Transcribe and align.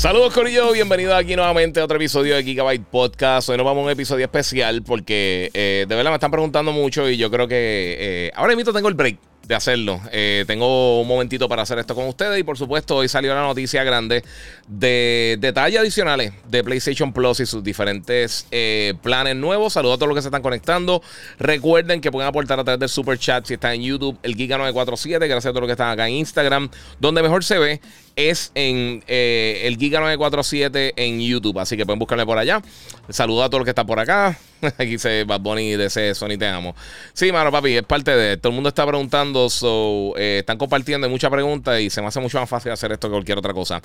Saludos 0.00 0.32
Corillo, 0.32 0.72
bienvenidos 0.72 1.14
aquí 1.14 1.36
nuevamente 1.36 1.78
a 1.78 1.84
otro 1.84 1.98
episodio 1.98 2.34
de 2.34 2.42
Gigabyte 2.42 2.82
Podcast. 2.90 3.50
Hoy 3.50 3.58
nos 3.58 3.66
vamos 3.66 3.82
a 3.82 3.84
un 3.84 3.90
episodio 3.90 4.24
especial 4.24 4.82
porque 4.82 5.50
eh, 5.52 5.84
de 5.86 5.94
verdad 5.94 6.10
me 6.10 6.14
están 6.14 6.30
preguntando 6.30 6.72
mucho 6.72 7.06
y 7.06 7.18
yo 7.18 7.30
creo 7.30 7.46
que 7.46 7.98
eh, 8.00 8.30
ahora 8.34 8.56
mismo 8.56 8.72
tengo 8.72 8.88
el 8.88 8.94
break 8.94 9.18
de 9.46 9.54
hacerlo. 9.56 10.00
Eh, 10.12 10.44
tengo 10.46 11.00
un 11.00 11.06
momentito 11.08 11.48
para 11.50 11.62
hacer 11.62 11.78
esto 11.80 11.94
con 11.94 12.06
ustedes 12.06 12.38
y 12.38 12.44
por 12.44 12.56
supuesto 12.56 12.96
hoy 12.96 13.08
salió 13.08 13.34
la 13.34 13.42
noticia 13.42 13.84
grande 13.84 14.24
de 14.68 15.36
detalles 15.38 15.80
adicionales 15.80 16.32
de 16.48 16.64
PlayStation 16.64 17.12
Plus 17.12 17.40
y 17.40 17.46
sus 17.46 17.62
diferentes 17.62 18.46
planes 19.02 19.36
nuevos. 19.36 19.74
Saludos 19.74 19.96
a 19.96 19.98
todos 19.98 20.08
los 20.08 20.16
que 20.16 20.22
se 20.22 20.28
están 20.28 20.40
conectando. 20.40 21.02
Recuerden 21.38 22.00
que 22.00 22.10
pueden 22.10 22.26
aportar 22.28 22.58
a 22.58 22.64
través 22.64 22.80
del 22.80 22.88
super 22.88 23.18
chat 23.18 23.44
si 23.44 23.54
están 23.54 23.74
en 23.74 23.82
YouTube, 23.82 24.16
el 24.22 24.34
Giga947. 24.34 25.18
Gracias 25.18 25.44
a 25.46 25.50
todos 25.50 25.60
los 25.62 25.68
que 25.68 25.72
están 25.72 25.90
acá 25.90 26.08
en 26.08 26.14
Instagram, 26.14 26.70
donde 27.00 27.20
mejor 27.20 27.44
se 27.44 27.58
ve 27.58 27.80
es 28.16 28.50
en 28.54 29.02
eh, 29.06 29.62
el 29.64 29.78
Giga947 29.78 30.92
en 30.96 31.20
YouTube. 31.20 31.58
Así 31.58 31.76
que 31.76 31.84
pueden 31.84 31.98
buscarle 31.98 32.26
por 32.26 32.38
allá. 32.38 32.60
Saludos 33.08 33.44
a 33.44 33.48
todos 33.48 33.60
los 33.60 33.64
que 33.64 33.70
están 33.70 33.86
por 33.86 33.98
acá. 33.98 34.38
Aquí 34.62 34.86
dice 34.92 35.24
Bad 35.24 35.40
Bunny 35.40 35.76
DC 35.76 36.14
Sony, 36.14 36.36
te 36.38 36.46
amo. 36.46 36.74
Sí, 37.12 37.32
mano, 37.32 37.50
papi, 37.50 37.76
es 37.76 37.82
parte 37.82 38.14
de. 38.14 38.36
Todo 38.36 38.50
el 38.50 38.54
mundo 38.54 38.68
está 38.68 38.86
preguntando, 38.86 39.46
eh, 40.16 40.38
están 40.40 40.58
compartiendo 40.58 41.08
muchas 41.08 41.30
preguntas 41.30 41.80
y 41.80 41.90
se 41.90 42.00
me 42.00 42.08
hace 42.08 42.20
mucho 42.20 42.38
más 42.40 42.48
fácil 42.48 42.72
hacer 42.72 42.92
esto 42.92 43.08
que 43.08 43.12
cualquier 43.12 43.38
otra 43.38 43.52
cosa. 43.52 43.80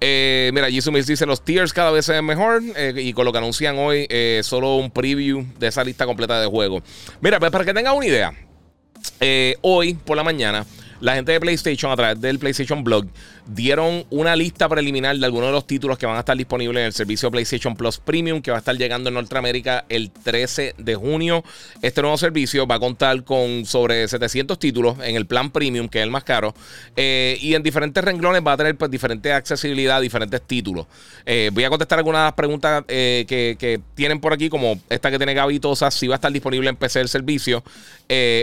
Eh, 0.00 0.50
mira, 0.54 0.68
Jisumis 0.68 1.06
dice: 1.06 1.24
los 1.26 1.42
tiers 1.44 1.72
cada 1.72 1.90
vez 1.90 2.04
se 2.06 2.12
ven 2.12 2.24
mejor. 2.24 2.62
Eh, 2.76 2.92
y 2.96 3.12
con 3.12 3.24
lo 3.24 3.32
que 3.32 3.38
anuncian 3.38 3.76
hoy, 3.78 4.06
solo 4.42 4.76
un 4.76 4.90
preview 4.90 5.44
de 5.58 5.68
esa 5.68 5.84
lista 5.84 6.06
completa 6.06 6.40
de 6.40 6.46
juegos. 6.46 6.82
Mira, 7.20 7.38
pues 7.38 7.50
para 7.52 7.64
que 7.64 7.72
tengan 7.74 7.94
una 7.96 8.06
idea, 8.06 8.32
hoy 9.62 9.94
por 9.94 10.16
la 10.16 10.24
mañana, 10.24 10.66
la 11.00 11.14
gente 11.14 11.32
de 11.32 11.40
PlayStation, 11.40 11.90
a 11.90 11.96
través 11.96 12.20
del 12.20 12.38
PlayStation 12.38 12.84
Blog, 12.84 13.06
dieron 13.46 14.04
una 14.10 14.36
lista 14.36 14.68
preliminar 14.68 15.16
de 15.16 15.24
algunos 15.26 15.48
de 15.48 15.52
los 15.52 15.66
títulos 15.66 15.98
que 15.98 16.06
van 16.06 16.16
a 16.16 16.20
estar 16.20 16.36
disponibles 16.36 16.80
en 16.80 16.86
el 16.86 16.92
servicio 16.92 17.30
PlayStation 17.30 17.74
Plus 17.76 17.98
Premium 17.98 18.40
que 18.40 18.50
va 18.50 18.58
a 18.58 18.60
estar 18.60 18.76
llegando 18.76 19.08
en 19.08 19.14
Norteamérica 19.14 19.84
el 19.88 20.10
13 20.10 20.74
de 20.78 20.94
junio. 20.94 21.42
Este 21.80 22.00
nuevo 22.02 22.16
servicio 22.18 22.66
va 22.66 22.76
a 22.76 22.78
contar 22.78 23.24
con 23.24 23.64
sobre 23.66 24.06
700 24.06 24.58
títulos 24.58 24.96
en 25.02 25.16
el 25.16 25.26
plan 25.26 25.50
Premium, 25.50 25.88
que 25.88 25.98
es 25.98 26.04
el 26.04 26.10
más 26.10 26.24
caro, 26.24 26.54
eh, 26.96 27.36
y 27.40 27.54
en 27.54 27.62
diferentes 27.62 28.02
renglones 28.02 28.42
va 28.46 28.52
a 28.52 28.56
tener 28.56 28.72
diferentes 28.72 28.78
pues, 28.82 28.90
diferente 28.90 29.32
accesibilidad, 29.32 30.00
diferentes 30.00 30.40
títulos. 30.42 30.86
Eh, 31.26 31.50
voy 31.52 31.64
a 31.64 31.70
contestar 31.70 31.98
algunas 31.98 32.32
preguntas 32.34 32.84
eh, 32.88 33.24
que, 33.26 33.56
que, 33.58 33.80
tienen 33.94 34.20
por 34.20 34.32
aquí, 34.32 34.48
como 34.48 34.78
esta 34.88 35.10
que 35.10 35.16
tiene 35.16 35.34
Gaby 35.34 35.60
si 35.90 36.08
va 36.08 36.14
a 36.14 36.16
estar 36.16 36.32
disponible 36.32 36.68
en 36.70 36.76
PC 36.76 37.00
el 37.00 37.08
servicio, 37.08 37.62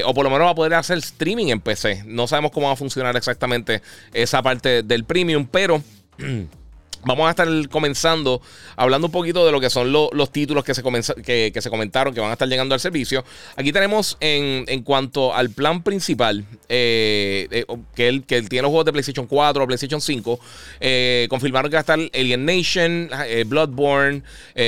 o 0.05 0.13
por 0.15 0.23
lo 0.23 0.31
menos 0.31 0.47
va 0.47 0.51
a 0.51 0.55
poder 0.55 0.73
hacer 0.73 0.97
streaming 0.97 1.47
en 1.51 1.59
PC. 1.59 2.03
No 2.07 2.25
sabemos 2.27 2.51
cómo 2.51 2.67
va 2.67 2.73
a 2.73 2.75
funcionar 2.75 3.15
exactamente 3.15 3.81
esa 4.13 4.41
parte 4.41 4.81
del 4.89 5.05
premium, 5.05 5.47
pero... 5.49 5.81
Vamos 7.05 7.27
a 7.27 7.29
estar 7.29 7.47
comenzando 7.69 8.41
hablando 8.75 9.07
un 9.07 9.11
poquito 9.13 9.45
de 9.45 9.53
lo 9.53 9.61
que 9.61 9.69
son 9.69 9.89
los 9.93 10.31
títulos 10.33 10.65
que 10.65 10.73
se, 10.73 10.81
que, 11.23 11.61
se 11.61 11.69
comentaron 11.69 12.13
que 12.13 12.19
van 12.19 12.29
a 12.29 12.33
estar 12.33 12.45
llegando 12.45 12.73
al 12.75 12.81
servicio. 12.81 13.23
Aquí 13.55 13.71
tenemos 13.71 14.17
en, 14.19 14.65
cuanto 14.83 15.33
al 15.33 15.49
plan 15.49 15.81
principal, 15.81 16.43
eh, 16.67 17.47
eh, 17.51 17.65
que, 17.95 18.09
él, 18.09 18.23
tiene 18.25 18.63
los 18.63 18.67
juegos 18.67 18.83
de 18.83 18.91
PlayStation 18.91 19.27
4, 19.27 19.65
PlayStation 19.65 20.01
5, 20.01 20.39
eh, 20.81 21.27
confirmaron 21.29 21.71
que 21.71 21.75
va 21.75 21.79
a 21.79 21.87
estar 21.89 21.99
Alien 22.13 22.43
Nation, 22.45 23.09
Bloodborne, 23.45 24.21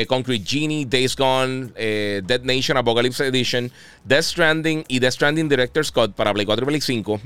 Concrete 0.08 0.46
Genie, 0.48 0.86
Days 0.86 1.18
Gone, 1.18 1.74
Dead 1.76 2.42
Nation, 2.44 2.78
Apocalypse 2.78 3.26
Edition, 3.28 3.70
Death 4.06 4.24
Stranding 4.24 4.86
y 4.88 5.00
Death 5.00 5.16
Stranding 5.16 5.50
Director 5.50 5.86
Scott 5.86 6.14
para 6.14 6.34
Play 6.34 6.46
4 6.46 6.64
y 6.64 6.66
Play 6.66 6.80
5, 6.80 7.22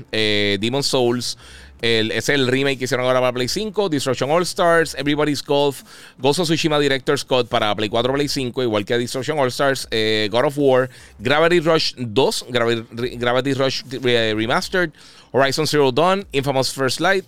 Demon 0.58 0.82
Souls 0.82 1.38
es 1.82 2.28
el 2.28 2.46
remake 2.48 2.78
que 2.78 2.84
hicieron 2.84 3.06
ahora 3.06 3.20
para 3.20 3.32
Play 3.32 3.48
5. 3.48 3.88
Destruction 3.88 4.30
All 4.30 4.42
Stars, 4.42 4.94
Everybody's 4.94 5.42
Golf, 5.42 5.82
Ghost 6.18 6.40
of 6.40 6.44
Tsushima 6.46 6.78
Director's 6.78 7.24
Cut 7.24 7.48
para 7.48 7.74
Play 7.74 7.88
4, 7.88 8.12
Play 8.12 8.28
5, 8.28 8.62
igual 8.62 8.84
que 8.84 8.98
Destruction 8.98 9.38
All 9.38 9.48
Stars, 9.48 9.86
eh, 9.90 10.28
God 10.30 10.46
of 10.46 10.58
War, 10.58 10.88
Gravity 11.18 11.60
Rush 11.60 11.94
2, 11.96 12.46
Gravity 12.50 13.54
Rush 13.54 13.82
eh, 13.90 14.34
Remastered, 14.36 14.90
Horizon 15.32 15.66
Zero 15.66 15.92
Dawn, 15.92 16.24
Infamous 16.32 16.72
First 16.72 17.00
Light, 17.00 17.24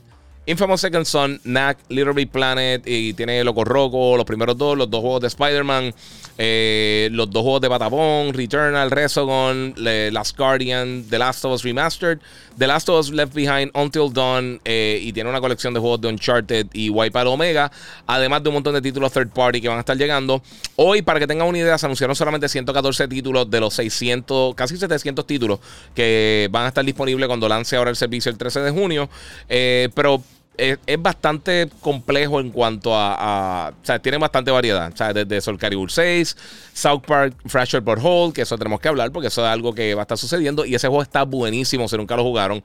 Infamous 0.48 0.80
Second 0.80 1.04
Son, 1.04 1.38
Knack, 1.44 1.76
Little 1.90 2.14
Big 2.14 2.30
Planet 2.32 2.82
y 2.86 3.12
tiene 3.12 3.44
Loco 3.44 3.64
Roco, 3.64 4.16
los 4.16 4.24
primeros 4.24 4.56
dos, 4.56 4.78
los 4.78 4.88
dos 4.90 5.00
juegos 5.02 5.20
de 5.20 5.26
Spider-Man, 5.26 5.92
eh, 6.38 7.10
los 7.12 7.30
dos 7.30 7.42
juegos 7.42 7.60
de 7.60 7.68
Batabón, 7.68 8.32
Returnal, 8.32 8.90
Resogon, 8.90 9.74
Last 9.76 10.38
Guardian, 10.38 11.04
The 11.10 11.18
Last 11.18 11.44
of 11.44 11.52
Us 11.52 11.64
Remastered, 11.64 12.18
The 12.56 12.66
Last 12.66 12.88
of 12.88 12.98
Us 13.00 13.10
Left 13.10 13.34
Behind, 13.34 13.70
Until 13.74 14.10
Dawn 14.10 14.58
eh, 14.64 14.98
y 15.02 15.12
tiene 15.12 15.28
una 15.28 15.42
colección 15.42 15.74
de 15.74 15.80
juegos 15.80 16.00
de 16.00 16.08
Uncharted 16.08 16.66
y 16.72 16.88
Wipeout 16.88 17.28
Omega, 17.28 17.70
además 18.06 18.42
de 18.42 18.48
un 18.48 18.54
montón 18.54 18.72
de 18.72 18.80
títulos 18.80 19.12
third 19.12 19.28
party 19.28 19.60
que 19.60 19.68
van 19.68 19.76
a 19.76 19.80
estar 19.80 19.98
llegando. 19.98 20.42
Hoy, 20.76 21.02
para 21.02 21.20
que 21.20 21.26
tengan 21.26 21.46
una 21.46 21.58
idea, 21.58 21.76
se 21.76 21.84
anunciaron 21.84 22.16
solamente 22.16 22.48
114 22.48 23.06
títulos 23.06 23.50
de 23.50 23.60
los 23.60 23.74
600, 23.74 24.54
casi 24.54 24.78
700 24.78 25.26
títulos 25.26 25.58
que 25.94 26.48
van 26.50 26.64
a 26.64 26.68
estar 26.68 26.82
disponibles 26.86 27.26
cuando 27.28 27.50
lance 27.50 27.76
ahora 27.76 27.90
el 27.90 27.96
servicio 27.96 28.32
el 28.32 28.38
13 28.38 28.60
de 28.60 28.70
junio, 28.70 29.10
eh, 29.50 29.90
pero 29.94 30.22
es, 30.58 30.78
bastante 30.98 31.68
complejo 31.80 32.40
en 32.40 32.50
cuanto 32.50 32.94
a, 32.94 33.68
O 33.70 33.84
sea, 33.86 33.98
tiene 34.00 34.18
bastante 34.18 34.50
variedad. 34.50 34.92
O 34.92 34.96
sea, 34.96 35.12
desde 35.12 35.40
Soul 35.40 35.56
Calibur 35.56 35.90
6, 35.90 36.36
South 36.74 37.00
Park, 37.06 37.34
Fracture 37.46 37.80
Port 37.82 38.02
Hole, 38.04 38.32
que 38.32 38.42
eso 38.42 38.58
tenemos 38.58 38.80
que 38.80 38.88
hablar 38.88 39.10
porque 39.12 39.28
eso 39.28 39.42
es 39.42 39.48
algo 39.50 39.72
que 39.74 39.94
va 39.94 40.02
a 40.02 40.04
estar 40.04 40.18
sucediendo. 40.18 40.66
Y 40.66 40.74
ese 40.74 40.88
juego 40.88 41.02
está 41.02 41.22
buenísimo 41.22 41.88
si 41.88 41.96
nunca 41.96 42.16
lo 42.16 42.24
jugaron. 42.24 42.62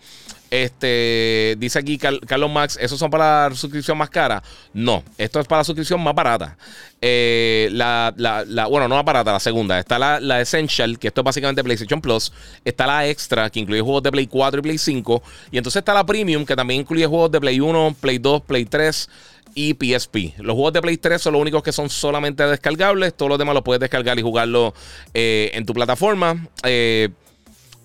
Este, 0.50 1.56
dice 1.58 1.80
aquí 1.80 1.98
Carlos 1.98 2.52
Max, 2.52 2.78
¿esos 2.80 3.00
son 3.00 3.10
para 3.10 3.50
la 3.50 3.56
suscripción 3.56 3.98
más 3.98 4.10
cara? 4.10 4.44
No, 4.74 5.04
esto 5.18 5.40
es 5.40 5.48
para 5.48 5.62
la 5.62 5.64
suscripción 5.64 6.02
más 6.02 6.14
barata. 6.14 6.58
Eh, 7.02 7.70
la, 7.72 8.14
bueno, 8.70 8.88
no 8.88 8.96
más 8.96 9.06
barata, 9.06 9.32
la 9.32 9.40
segunda. 9.40 9.80
Está 9.80 9.98
la, 10.20 10.42
Essential, 10.42 11.00
que 11.00 11.08
esto 11.08 11.22
es 11.22 11.26
básicamente 11.26 11.64
PlayStation 11.64 12.02
Plus. 12.02 12.32
Está 12.64 12.86
la 12.86 13.08
Extra, 13.08 13.50
que 13.50 13.60
incluye 13.60 13.82
juegos 13.82 14.04
de 14.04 14.12
Play 14.12 14.28
4 14.28 14.60
y 14.60 14.62
Play 14.64 14.78
5. 14.78 15.24
Y 15.52 15.58
entonces 15.58 15.80
está 15.82 15.94
la 15.94 16.06
Premium, 16.06 16.46
que 16.46 16.56
también 16.56 16.82
incluye 16.82 17.06
juegos 17.08 17.32
de 17.32 17.40
Play 17.42 17.60
1, 17.60 17.96
Play 18.00 18.20
2, 18.20 18.42
Play 18.44 18.66
3 18.66 19.10
y 19.56 19.72
PSP. 19.74 20.38
Los 20.38 20.54
juegos 20.56 20.74
de 20.74 20.82
Play 20.84 20.98
3 20.98 21.20
son 21.22 21.34
los 21.34 21.42
únicos 21.42 21.64
que 21.64 21.72
son 21.72 21.90
solamente 21.90 22.46
descargables. 22.46 23.16
Todos 23.16 23.30
los 23.30 23.40
demás 23.40 23.56
los 23.56 23.64
puedes 23.64 23.80
descargar 23.80 24.18
y 24.20 24.22
jugarlo 24.22 24.74
eh, 25.16 25.50
en 25.54 25.66
tu 25.66 25.74
plataforma. 25.74 26.48
Eh, 26.64 27.10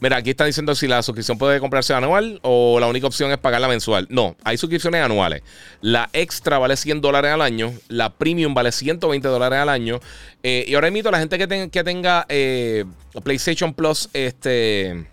Mira, 0.00 0.16
aquí 0.16 0.30
está 0.30 0.44
diciendo 0.44 0.74
si 0.76 0.86
la 0.86 1.02
suscripción 1.02 1.38
puede 1.38 1.58
comprarse 1.58 1.92
anual 1.92 2.38
o 2.42 2.78
la 2.78 2.86
única 2.86 3.08
opción 3.08 3.32
es 3.32 3.38
pagarla 3.38 3.66
mensual. 3.66 4.06
No, 4.10 4.36
hay 4.44 4.56
suscripciones 4.56 5.02
anuales. 5.02 5.42
La 5.80 6.08
extra 6.12 6.58
vale 6.58 6.76
100 6.76 7.00
dólares 7.00 7.32
al 7.32 7.42
año, 7.42 7.72
la 7.88 8.10
premium 8.10 8.54
vale 8.54 8.70
120 8.70 9.26
dólares 9.26 9.58
al 9.58 9.68
año. 9.68 9.98
Eh, 10.44 10.64
y 10.68 10.74
ahora 10.74 10.88
invito 10.88 11.08
a 11.08 11.12
la 11.12 11.18
gente 11.18 11.36
que, 11.36 11.80
tenga 11.84 12.24
eh, 12.28 12.84
PlayStation 13.24 13.74
Plus, 13.74 14.08
este, 14.12 15.04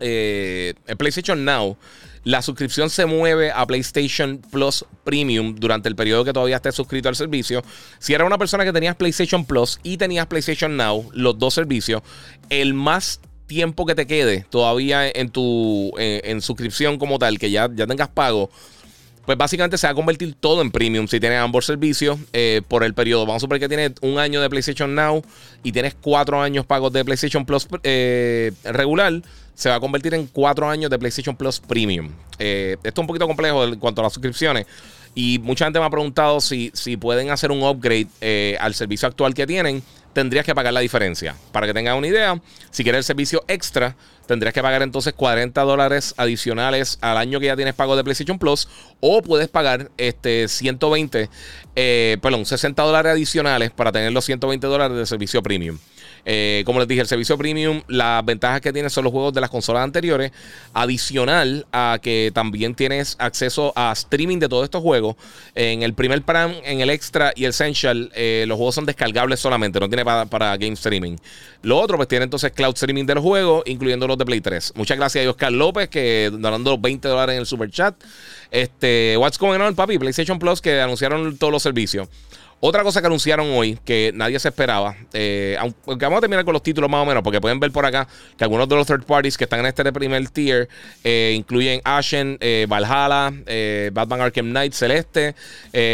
eh, 0.00 0.74
PlayStation 0.96 1.44
Now. 1.44 1.76
La 2.24 2.42
suscripción 2.42 2.90
se 2.90 3.04
mueve 3.06 3.50
a 3.50 3.66
PlayStation 3.66 4.38
Plus 4.50 4.84
Premium 5.04 5.54
durante 5.58 5.88
el 5.88 5.96
periodo 5.96 6.22
que 6.24 6.34
todavía 6.34 6.56
esté 6.56 6.70
suscrito 6.72 7.08
al 7.10 7.16
servicio. 7.16 7.62
Si 7.98 8.12
era 8.12 8.24
una 8.26 8.36
persona 8.36 8.62
que 8.64 8.72
tenías 8.74 8.94
PlayStation 8.96 9.44
Plus 9.46 9.78
y 9.82 9.96
tenías 9.96 10.26
PlayStation 10.26 10.76
Now, 10.76 11.08
los 11.14 11.38
dos 11.38 11.54
servicios, 11.54 12.02
el 12.50 12.74
más 12.74 13.20
tiempo 13.50 13.84
que 13.84 13.96
te 13.96 14.06
quede 14.06 14.46
todavía 14.48 15.10
en 15.10 15.28
tu 15.28 15.90
en, 15.98 16.40
suscripción 16.40 16.98
como 17.00 17.18
tal, 17.18 17.36
que 17.38 17.50
ya, 17.50 17.68
ya 17.74 17.84
tengas 17.84 18.06
pago, 18.06 18.48
pues 19.26 19.36
básicamente 19.36 19.76
se 19.76 19.88
va 19.88 19.90
a 19.90 19.94
convertir 19.96 20.36
todo 20.38 20.62
en 20.62 20.70
premium 20.70 21.08
si 21.08 21.18
tienes 21.18 21.40
ambos 21.40 21.66
servicios 21.66 22.16
eh, 22.32 22.62
por 22.68 22.84
el 22.84 22.94
periodo. 22.94 23.22
Vamos 23.26 23.38
a 23.40 23.40
suponer 23.40 23.58
que 23.60 23.66
tienes 23.68 23.92
un 24.02 24.20
año 24.20 24.40
de 24.40 24.48
PlayStation 24.48 24.94
Now 24.94 25.24
y 25.64 25.72
tienes 25.72 25.96
cuatro 26.00 26.40
años 26.40 26.64
pagos 26.64 26.92
de 26.92 27.04
PlayStation 27.04 27.44
Plus 27.44 27.66
eh, 27.82 28.52
regular. 28.62 29.20
Se 29.56 29.68
va 29.68 29.74
a 29.74 29.80
convertir 29.80 30.14
en 30.14 30.26
cuatro 30.28 30.68
años 30.70 30.88
de 30.88 30.98
PlayStation 31.00 31.34
Plus 31.36 31.58
Premium. 31.60 32.12
Eh, 32.38 32.76
esto 32.84 33.00
es 33.00 33.02
un 33.02 33.06
poquito 33.08 33.26
complejo 33.26 33.64
en 33.64 33.78
cuanto 33.80 34.00
a 34.00 34.04
las 34.04 34.12
suscripciones. 34.12 34.64
Y 35.12 35.40
mucha 35.40 35.64
gente 35.66 35.80
me 35.80 35.86
ha 35.86 35.90
preguntado 35.90 36.40
si, 36.40 36.70
si 36.72 36.96
pueden 36.96 37.30
hacer 37.30 37.50
un 37.50 37.64
upgrade 37.64 38.06
al 38.60 38.74
servicio 38.74 39.08
actual 39.08 39.34
que 39.34 39.44
tienen 39.44 39.82
tendrías 40.12 40.44
que 40.44 40.54
pagar 40.54 40.72
la 40.72 40.80
diferencia. 40.80 41.34
Para 41.52 41.66
que 41.66 41.74
tengas 41.74 41.96
una 41.96 42.06
idea, 42.06 42.40
si 42.70 42.82
quieres 42.82 42.98
el 42.98 43.04
servicio 43.04 43.44
extra, 43.48 43.96
tendrías 44.26 44.54
que 44.54 44.62
pagar 44.62 44.82
entonces 44.82 45.12
40 45.12 45.60
dólares 45.62 46.14
adicionales 46.16 46.98
al 47.00 47.16
año 47.16 47.40
que 47.40 47.46
ya 47.46 47.56
tienes 47.56 47.74
pago 47.74 47.96
de 47.96 48.04
PlayStation 48.04 48.38
Plus 48.38 48.68
o 49.00 49.22
puedes 49.22 49.48
pagar 49.48 49.90
este 49.96 50.48
120, 50.48 51.28
eh, 51.76 52.16
perdón, 52.20 52.44
60 52.44 52.82
dólares 52.82 53.12
adicionales 53.12 53.70
para 53.70 53.92
tener 53.92 54.12
los 54.12 54.24
120 54.24 54.66
dólares 54.66 54.96
de 54.96 55.06
servicio 55.06 55.42
premium. 55.42 55.78
Eh, 56.24 56.62
como 56.66 56.78
les 56.80 56.88
dije, 56.88 57.00
el 57.00 57.06
servicio 57.06 57.36
premium, 57.38 57.82
las 57.88 58.24
ventajas 58.24 58.60
que 58.60 58.72
tiene 58.72 58.90
son 58.90 59.04
los 59.04 59.12
juegos 59.12 59.32
de 59.32 59.40
las 59.40 59.50
consolas 59.50 59.82
anteriores, 59.84 60.32
adicional 60.74 61.66
a 61.72 61.98
que 62.02 62.30
también 62.34 62.74
tienes 62.74 63.16
acceso 63.18 63.72
a 63.76 63.92
streaming 63.92 64.38
de 64.38 64.48
todos 64.48 64.64
estos 64.64 64.82
juegos. 64.82 65.16
En 65.54 65.82
el 65.82 65.94
primer 65.94 66.22
plan, 66.22 66.54
en 66.64 66.80
el 66.80 66.90
extra 66.90 67.32
y 67.34 67.44
el 67.44 67.50
essential, 67.50 68.10
eh, 68.14 68.44
los 68.46 68.56
juegos 68.56 68.74
son 68.74 68.86
descargables 68.86 69.40
solamente, 69.40 69.80
no 69.80 69.88
tiene 69.88 70.04
para, 70.04 70.26
para, 70.26 70.56
game 70.56 70.74
streaming. 70.74 71.16
Lo 71.62 71.78
otro, 71.78 71.96
pues 71.96 72.08
tiene 72.08 72.24
entonces 72.24 72.52
cloud 72.52 72.74
streaming 72.74 73.06
de 73.06 73.14
los 73.14 73.24
juegos, 73.24 73.62
incluyendo 73.66 74.06
los 74.06 74.18
de 74.18 74.24
Play 74.24 74.40
3. 74.40 74.72
Muchas 74.76 74.96
gracias 74.96 75.24
a 75.26 75.30
Oscar 75.30 75.52
López, 75.52 75.88
que 75.88 76.30
donando 76.32 76.76
20 76.78 77.08
dólares 77.08 77.34
en 77.34 77.40
el 77.40 77.46
super 77.46 77.70
chat. 77.70 77.94
Este, 78.50 79.16
What's 79.18 79.38
Going 79.38 79.60
On, 79.60 79.74
papi, 79.74 79.98
PlayStation 79.98 80.38
Plus, 80.38 80.60
que 80.60 80.80
anunciaron 80.80 81.36
todos 81.38 81.52
los 81.52 81.62
servicios. 81.62 82.08
Otra 82.62 82.82
cosa 82.82 83.00
que 83.00 83.06
anunciaron 83.06 83.46
hoy 83.52 83.78
que 83.86 84.10
nadie 84.14 84.38
se 84.38 84.48
esperaba, 84.48 84.94
eh, 85.14 85.56
aunque 85.58 86.04
vamos 86.04 86.18
a 86.18 86.20
terminar 86.20 86.44
con 86.44 86.52
los 86.52 86.62
títulos 86.62 86.90
más 86.90 87.00
o 87.02 87.06
menos, 87.06 87.22
porque 87.22 87.40
pueden 87.40 87.58
ver 87.58 87.72
por 87.72 87.86
acá 87.86 88.06
que 88.36 88.44
algunos 88.44 88.68
de 88.68 88.74
los 88.76 88.86
third 88.86 89.04
parties 89.04 89.38
que 89.38 89.44
están 89.44 89.60
en 89.60 89.66
este 89.66 89.90
primer 89.94 90.28
tier 90.28 90.68
eh, 91.02 91.32
incluyen 91.34 91.80
Ashen, 91.84 92.36
eh, 92.38 92.66
Valhalla, 92.68 93.32
Batman 93.94 94.20
Arkham 94.20 94.50
Knight 94.50 94.74
Celeste, 94.74 95.34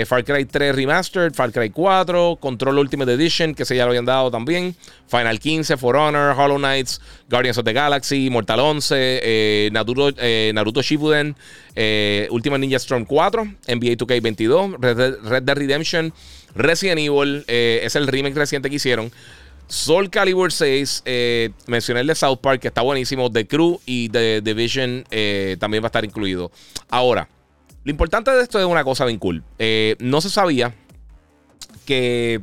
Far 0.06 0.24
Cry 0.24 0.44
3 0.44 0.74
Remastered, 0.74 1.32
Far 1.34 1.52
Cry 1.52 1.70
4, 1.70 2.36
Control 2.40 2.78
Ultimate 2.80 3.12
Edition, 3.12 3.54
que 3.54 3.64
se 3.64 3.76
ya 3.76 3.84
lo 3.84 3.90
habían 3.90 4.04
dado 4.04 4.32
también, 4.32 4.74
Final 5.06 5.38
15, 5.38 5.76
For 5.76 5.94
Honor, 5.94 6.34
Hollow 6.36 6.58
Knights, 6.58 7.00
Guardians 7.30 7.58
of 7.58 7.64
the 7.64 7.72
Galaxy, 7.72 8.28
Mortal 8.28 8.58
11, 8.58 9.68
Naruto, 9.70 10.08
Naruto, 10.52 10.82
Shippuden, 10.82 11.36
Ultimate 12.30 12.58
Ninja 12.58 12.78
Storm 12.78 13.04
4, 13.04 13.42
NBA 13.68 13.96
2K22, 13.98 14.76
Red 14.80 15.44
Dead 15.44 15.56
Redemption. 15.56 16.12
Resident 16.56 16.99
Evil, 16.99 17.44
eh, 17.49 17.81
es 17.85 17.97
el 17.97 18.06
remake 18.06 18.35
reciente 18.35 18.70
que 18.70 18.76
hicieron. 18.76 19.12
Soul 19.69 20.11
Calibur 20.11 20.53
6, 20.53 21.03
eh, 21.06 21.50
mencioné 21.67 22.00
el 22.00 22.06
de 22.06 22.14
South 22.14 22.38
Park, 22.41 22.61
que 22.62 22.69
está 22.69 22.82
buenísimo. 22.82 23.31
The 23.31 23.47
Crew 23.47 23.81
y 23.85 24.08
The 24.08 24.41
Division 24.41 25.05
eh, 25.11 25.56
también 25.58 25.82
va 25.82 25.87
a 25.87 25.88
estar 25.88 26.05
incluido. 26.05 26.50
Ahora, 26.88 27.29
lo 27.85 27.91
importante 27.91 28.31
de 28.31 28.43
esto 28.43 28.58
es 28.58 28.64
una 28.64 28.82
cosa 28.85 29.05
bien 29.05 29.19
cool. 29.19 29.43
no 29.99 30.20
se 30.20 30.31
sabía 30.31 30.75
que 31.85 32.41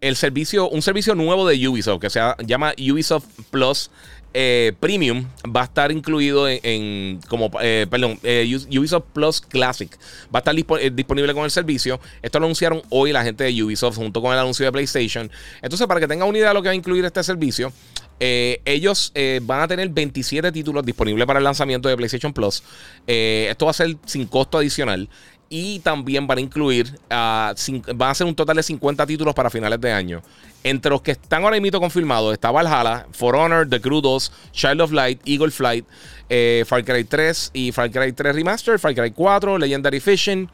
el 0.00 0.16
servicio, 0.16 0.68
un 0.68 0.82
servicio 0.82 1.14
nuevo 1.14 1.46
de 1.46 1.68
Ubisoft, 1.68 2.00
que 2.00 2.10
se 2.10 2.20
llama 2.46 2.72
Ubisoft 2.78 3.26
Plus, 3.50 3.90
eh, 4.32 4.74
Premium 4.78 5.26
va 5.44 5.62
a 5.62 5.64
estar 5.64 5.90
incluido 5.90 6.46
en, 6.48 7.20
como, 7.28 7.50
eh, 7.60 7.86
perdón, 7.90 8.16
eh, 8.22 8.56
Ubisoft 8.78 9.06
Plus 9.12 9.40
Classic. 9.40 9.90
Va 10.32 10.38
a 10.38 10.38
estar 10.38 10.54
disponible 10.54 11.34
con 11.34 11.44
el 11.44 11.50
servicio. 11.50 11.98
Esto 12.22 12.38
lo 12.38 12.46
anunciaron 12.46 12.80
hoy 12.90 13.12
la 13.12 13.24
gente 13.24 13.42
de 13.44 13.62
Ubisoft 13.62 13.96
junto 13.96 14.22
con 14.22 14.32
el 14.32 14.38
anuncio 14.38 14.64
de 14.64 14.70
PlayStation. 14.72 15.30
Entonces, 15.62 15.84
para 15.88 15.98
que 16.00 16.06
tengan 16.08 16.28
una 16.28 16.38
idea 16.38 16.48
de 16.48 16.54
lo 16.54 16.62
que 16.62 16.68
va 16.68 16.72
a 16.72 16.76
incluir 16.76 17.04
este 17.04 17.22
servicio, 17.24 17.72
ellos 18.20 19.12
van 19.42 19.62
a 19.62 19.68
tener 19.68 19.88
27 19.88 20.52
títulos 20.52 20.84
disponibles 20.84 21.26
para 21.26 21.38
el 21.38 21.44
lanzamiento 21.44 21.88
de 21.88 21.96
PlayStation 21.96 22.32
Plus. 22.32 22.62
esto 23.06 23.64
va 23.64 23.70
a 23.72 23.74
ser 23.74 23.96
sin 24.06 24.26
costo 24.26 24.58
adicional 24.58 25.08
y 25.52 25.80
también 25.80 26.28
van 26.28 26.38
a 26.38 26.40
incluir, 26.40 26.96
ah, 27.10 27.52
van 27.96 28.10
a 28.10 28.14
ser 28.14 28.26
un 28.26 28.36
total 28.36 28.56
de 28.56 28.62
50 28.62 29.04
títulos 29.04 29.34
para 29.34 29.50
finales 29.50 29.80
de 29.80 29.90
año. 29.92 30.22
Entre 30.62 30.90
los 30.90 31.02
que 31.02 31.10
están 31.10 31.42
ahora 31.42 31.60
mismo 31.60 31.80
confirmados 31.80 32.32
está 32.32 32.52
Valhalla, 32.52 33.06
For 33.10 33.34
Honor, 33.34 33.68
The 33.68 33.80
Crew 33.80 34.00
2, 34.00 34.32
Child 34.52 34.80
of 34.80 34.92
Light, 34.92 35.20
Eagle 35.26 35.50
Flight, 35.50 35.84
eh, 36.28 36.62
Far 36.68 36.84
Cry 36.84 37.02
3 37.02 37.50
y 37.52 37.72
Far 37.72 37.90
Cry 37.90 38.12
3 38.12 38.34
Remastered, 38.36 38.78
Far 38.78 38.94
Cry 38.94 39.10
4, 39.10 39.58
Legendary 39.58 39.98
Fishing, 39.98 40.48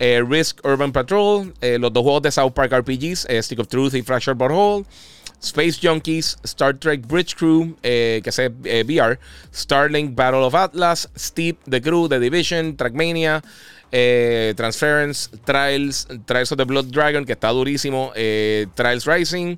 eh, 0.00 0.20
Risk 0.28 0.58
Urban 0.66 0.90
Patrol, 0.90 1.54
eh, 1.60 1.78
los 1.78 1.92
dos 1.92 2.02
juegos 2.02 2.22
de 2.22 2.32
South 2.32 2.50
Park 2.52 2.72
RPGs, 2.76 3.28
Stick 3.42 3.60
of 3.60 3.68
Truth 3.68 3.94
y 3.94 4.02
Fractured 4.02 4.40
hole 4.50 4.84
Space 5.42 5.78
Junkies, 5.80 6.36
Star 6.42 6.76
Trek 6.76 7.06
Bridge 7.06 7.34
Crew, 7.34 7.74
que 7.80 8.20
es 8.22 8.36
VR, 8.38 9.18
Starlink 9.54 10.14
Battle 10.14 10.40
of 10.42 10.54
Atlas, 10.54 11.08
Steep, 11.16 11.56
The 11.66 11.80
Crew, 11.80 12.08
The 12.10 12.18
Division, 12.20 12.76
Trackmania, 12.76 13.40
eh, 13.92 14.54
Transference, 14.56 15.30
Trials, 15.44 16.06
Trials 16.24 16.52
of 16.52 16.58
the 16.58 16.64
Blood 16.64 16.86
Dragon, 16.90 17.24
que 17.24 17.32
está 17.32 17.48
durísimo. 17.48 18.12
Eh, 18.14 18.66
Trials 18.74 19.04
Rising, 19.04 19.56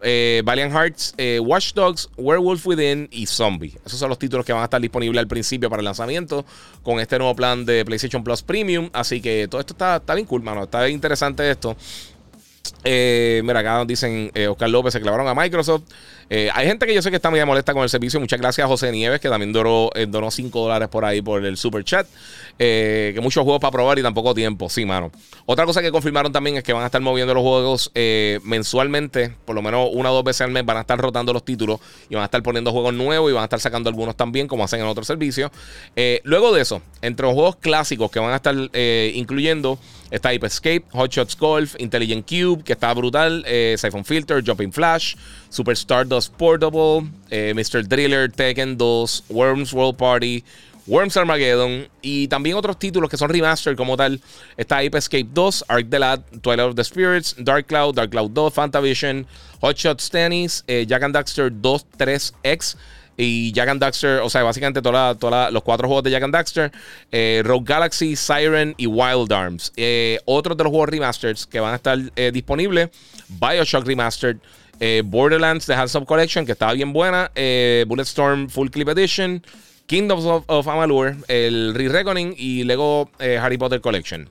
eh, 0.00 0.40
Valiant 0.44 0.72
Hearts, 0.72 1.14
Watch 1.40 1.72
Dogs, 1.74 2.08
Werewolf 2.16 2.66
Within 2.66 3.08
y 3.10 3.26
Zombie. 3.26 3.76
Esos 3.84 3.98
son 3.98 4.08
los 4.08 4.18
títulos 4.18 4.46
que 4.46 4.52
van 4.52 4.62
a 4.62 4.64
estar 4.64 4.80
disponibles 4.80 5.18
al 5.20 5.28
principio 5.28 5.68
para 5.68 5.80
el 5.80 5.84
lanzamiento 5.84 6.44
con 6.82 7.00
este 7.00 7.18
nuevo 7.18 7.34
plan 7.36 7.64
de 7.66 7.84
PlayStation 7.84 8.24
Plus 8.24 8.42
Premium. 8.42 8.88
Así 8.92 9.20
que 9.20 9.46
todo 9.50 9.60
esto 9.60 9.74
está, 9.74 9.96
está 9.96 10.14
bien 10.14 10.26
cool, 10.26 10.42
mano. 10.42 10.64
Está 10.64 10.88
interesante 10.88 11.48
esto. 11.50 11.76
mira, 12.84 13.60
acá 13.60 13.84
dicen 13.84 14.32
Oscar 14.48 14.70
López, 14.70 14.92
se 14.94 15.00
clavaron 15.00 15.28
a 15.28 15.34
Microsoft. 15.34 15.82
Eh, 16.30 16.48
hay 16.54 16.66
gente 16.68 16.86
que 16.86 16.94
yo 16.94 17.02
sé 17.02 17.10
que 17.10 17.16
está 17.16 17.28
muy 17.28 17.44
molesta 17.44 17.74
con 17.74 17.82
el 17.82 17.88
servicio. 17.88 18.20
Muchas 18.20 18.40
gracias 18.40 18.64
a 18.64 18.68
José 18.68 18.92
Nieves, 18.92 19.20
que 19.20 19.28
también 19.28 19.50
eh, 19.50 19.52
donó, 19.52 19.90
donó 20.08 20.30
5 20.30 20.60
dólares 20.60 20.88
por 20.88 21.04
ahí 21.04 21.20
por 21.20 21.44
el 21.44 21.56
super 21.56 21.82
chat. 21.84 22.06
Eh, 22.58 23.10
que 23.14 23.20
muchos 23.20 23.42
juegos 23.42 23.60
para 23.60 23.72
probar 23.72 23.98
y 23.98 24.02
tampoco 24.02 24.32
tiempo. 24.32 24.68
Sí, 24.70 24.86
mano. 24.86 25.10
Otra 25.44 25.66
cosa 25.66 25.82
que 25.82 25.90
confirmaron 25.90 26.32
también 26.32 26.56
es 26.56 26.62
que 26.62 26.72
van 26.72 26.84
a 26.84 26.86
estar 26.86 27.00
moviendo 27.00 27.34
los 27.34 27.42
juegos 27.42 27.90
mensualmente, 28.44 29.34
por 29.44 29.56
lo 29.56 29.62
menos 29.62 29.88
una 29.92 30.12
o 30.12 30.14
dos 30.14 30.24
veces 30.24 30.42
al 30.42 30.52
mes, 30.52 30.64
van 30.64 30.76
a 30.76 30.82
estar 30.82 30.98
rotando 31.00 31.32
los 31.32 31.44
títulos 31.44 31.80
y 32.08 32.14
van 32.14 32.22
a 32.22 32.26
estar 32.26 32.42
poniendo 32.42 32.70
juegos 32.70 32.94
nuevos 32.94 33.28
y 33.30 33.34
van 33.34 33.42
a 33.42 33.44
estar 33.44 33.58
sacando 33.58 33.88
algunos 33.90 34.14
también, 34.16 34.46
como 34.46 34.62
hacen 34.62 34.80
en 34.80 34.86
otros 34.86 35.06
servicios. 35.08 35.50
luego 36.22 36.52
de 36.54 36.62
eso, 36.62 36.80
entre 37.02 37.26
los 37.26 37.34
juegos 37.34 37.56
clásicos 37.56 38.10
que 38.10 38.20
van 38.20 38.32
a 38.32 38.36
estar 38.36 38.54
incluyendo. 38.76 39.78
Está 40.10 40.30
Hype 40.30 40.46
Escape, 40.46 40.84
Hot 40.92 41.10
Shots 41.12 41.36
Golf, 41.38 41.74
Intelligent 41.78 42.26
Cube, 42.26 42.64
que 42.64 42.72
está 42.72 42.92
brutal, 42.92 43.44
eh, 43.46 43.76
Siphon 43.78 44.04
Filter, 44.04 44.42
Jumping 44.44 44.72
Flash, 44.72 45.14
Super 45.50 45.76
Stardust 45.76 46.32
Portable, 46.34 47.08
eh, 47.30 47.52
Mr. 47.54 47.86
Driller, 47.86 48.30
Tekken 48.30 48.76
2, 48.76 49.24
Worms 49.28 49.72
World 49.72 49.96
Party, 49.96 50.42
Worms 50.86 51.16
Armageddon 51.16 51.86
y 52.02 52.26
también 52.26 52.56
otros 52.56 52.76
títulos 52.76 53.08
que 53.08 53.16
son 53.16 53.30
remastered 53.30 53.76
como 53.76 53.96
tal. 53.96 54.20
Está 54.56 54.82
Escape 54.82 55.26
2, 55.32 55.66
Arc 55.68 55.88
the 55.88 55.98
Lad, 56.00 56.20
Twilight 56.42 56.70
of 56.70 56.74
the 56.74 56.82
Spirits, 56.82 57.36
Dark 57.38 57.66
Cloud, 57.66 57.94
Dark 57.94 58.10
Cloud 58.10 58.30
2, 58.32 58.50
Fantavision, 58.52 59.24
Hot 59.60 59.76
Shots 59.76 60.10
Tennis, 60.10 60.64
eh, 60.66 60.84
Jack 60.88 61.02
and 61.04 61.14
Daxter 61.14 61.50
2, 61.52 61.86
3X, 61.96 62.74
y 63.16 63.52
Jack 63.52 63.68
and 63.68 63.80
Daxter, 63.82 64.20
o 64.22 64.30
sea, 64.30 64.42
básicamente 64.42 64.80
toda 64.82 65.50
los 65.50 65.62
cuatro 65.62 65.86
juegos 65.88 66.04
de 66.04 66.10
Jack 66.10 66.22
and 66.22 66.34
Daxter, 66.34 66.72
eh, 67.12 67.42
Rogue 67.44 67.64
Galaxy, 67.66 68.16
Siren 68.16 68.74
y 68.76 68.86
Wild 68.86 69.32
Arms. 69.32 69.72
Eh, 69.76 70.18
otros 70.24 70.56
de 70.56 70.64
los 70.64 70.70
juegos 70.70 70.88
remasters 70.90 71.46
que 71.46 71.60
van 71.60 71.72
a 71.72 71.76
estar 71.76 71.98
eh, 72.16 72.30
disponibles, 72.32 72.88
Bioshock 73.28 73.86
Remastered, 73.86 74.38
Borderlands 75.04 75.66
The 75.66 75.74
Hands 75.74 75.94
of 75.94 76.06
Collection, 76.06 76.46
que 76.46 76.52
estaba 76.52 76.72
bien 76.72 76.90
buena, 76.94 77.30
Bulletstorm 77.86 78.48
Full 78.48 78.68
Clip 78.70 78.88
Edition, 78.88 79.44
Kingdoms 79.84 80.24
of, 80.48 80.68
Amalur, 80.68 81.16
el 81.28 81.74
Re-Reckoning 81.74 82.34
y 82.38 82.64
Lego 82.64 83.10
Harry 83.18 83.58
Potter 83.58 83.82
Collection. 83.82 84.26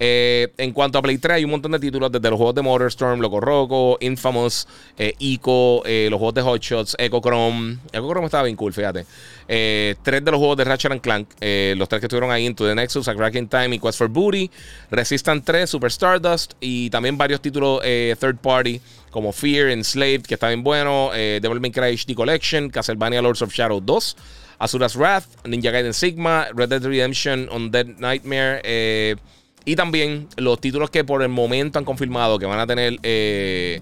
Eh, 0.00 0.48
en 0.58 0.72
cuanto 0.72 0.98
a 0.98 1.02
Play 1.02 1.18
3, 1.18 1.36
hay 1.36 1.44
un 1.44 1.50
montón 1.52 1.70
de 1.72 1.78
títulos, 1.78 2.10
desde 2.10 2.28
los 2.28 2.36
juegos 2.36 2.54
de 2.56 2.62
Motorstorm, 2.62 3.20
Loco 3.20 3.40
Roco, 3.40 3.96
Infamous, 4.00 4.66
eh, 4.98 5.14
Ico, 5.20 5.82
eh, 5.86 6.08
los 6.10 6.18
juegos 6.18 6.34
de 6.34 6.42
Hot 6.42 6.60
Shots, 6.60 6.96
Echo 6.98 7.20
Chrome. 7.20 7.78
estaba 8.26 8.42
bien 8.44 8.56
cool, 8.56 8.72
fíjate. 8.72 9.04
Eh, 9.46 9.94
tres 10.02 10.24
de 10.24 10.30
los 10.32 10.38
juegos 10.38 10.56
de 10.56 10.64
Ratchet 10.64 10.90
and 10.90 11.00
Clank, 11.00 11.28
los 11.76 11.88
tres 11.88 12.00
que 12.00 12.06
estuvieron 12.06 12.30
ahí, 12.32 12.44
Into 12.44 12.66
the 12.66 12.74
Nexus, 12.74 13.06
A 13.06 13.14
Time 13.14 13.76
y 13.76 13.78
Quest 13.78 13.98
for 13.98 14.08
Booty, 14.08 14.50
Resistance 14.90 15.44
3, 15.44 15.70
Super 15.70 15.90
Stardust 15.90 16.54
y 16.60 16.90
también 16.90 17.16
varios 17.16 17.40
títulos 17.40 17.80
third 17.82 18.38
party 18.38 18.80
como 19.10 19.30
Fear, 19.32 19.68
Enslaved, 19.70 20.22
que 20.26 20.34
está 20.34 20.48
bien 20.48 20.64
bueno, 20.64 21.10
Devil 21.12 21.60
May 21.60 21.70
Cry 21.70 21.94
HD 21.96 22.14
Collection, 22.14 22.68
Castlevania 22.70 23.20
Lords 23.22 23.42
of 23.42 23.52
Shadow 23.52 23.80
2, 23.80 24.16
Azura's 24.58 24.96
Wrath, 24.96 25.46
Ninja 25.46 25.70
Gaiden 25.70 25.92
Sigma, 25.94 26.48
Red 26.54 26.70
Dead 26.70 26.82
Redemption, 26.84 27.48
Undead 27.54 27.86
Nightmare, 27.98 28.60
eh 28.64 29.14
y 29.64 29.76
también 29.76 30.28
los 30.36 30.60
títulos 30.60 30.90
que 30.90 31.04
por 31.04 31.22
el 31.22 31.30
momento 31.30 31.78
han 31.78 31.84
confirmado 31.84 32.38
que 32.38 32.46
van 32.46 32.60
a 32.60 32.66
tener. 32.66 32.98
Eh, 33.02 33.80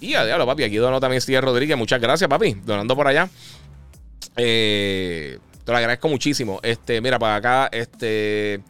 y 0.00 0.14
a 0.14 0.26
papi. 0.46 0.62
Aquí 0.64 0.76
donó 0.76 1.00
también 1.00 1.20
Steve 1.20 1.40
Rodríguez. 1.40 1.76
Muchas 1.76 2.00
gracias, 2.00 2.28
papi. 2.28 2.54
Donando 2.64 2.94
por 2.94 3.06
allá. 3.06 3.28
Eh, 4.36 5.38
te 5.64 5.72
lo 5.72 5.78
agradezco 5.78 6.08
muchísimo. 6.08 6.60
Este, 6.62 7.00
mira, 7.00 7.18
para 7.18 7.36
acá, 7.36 7.68
este. 7.72 8.60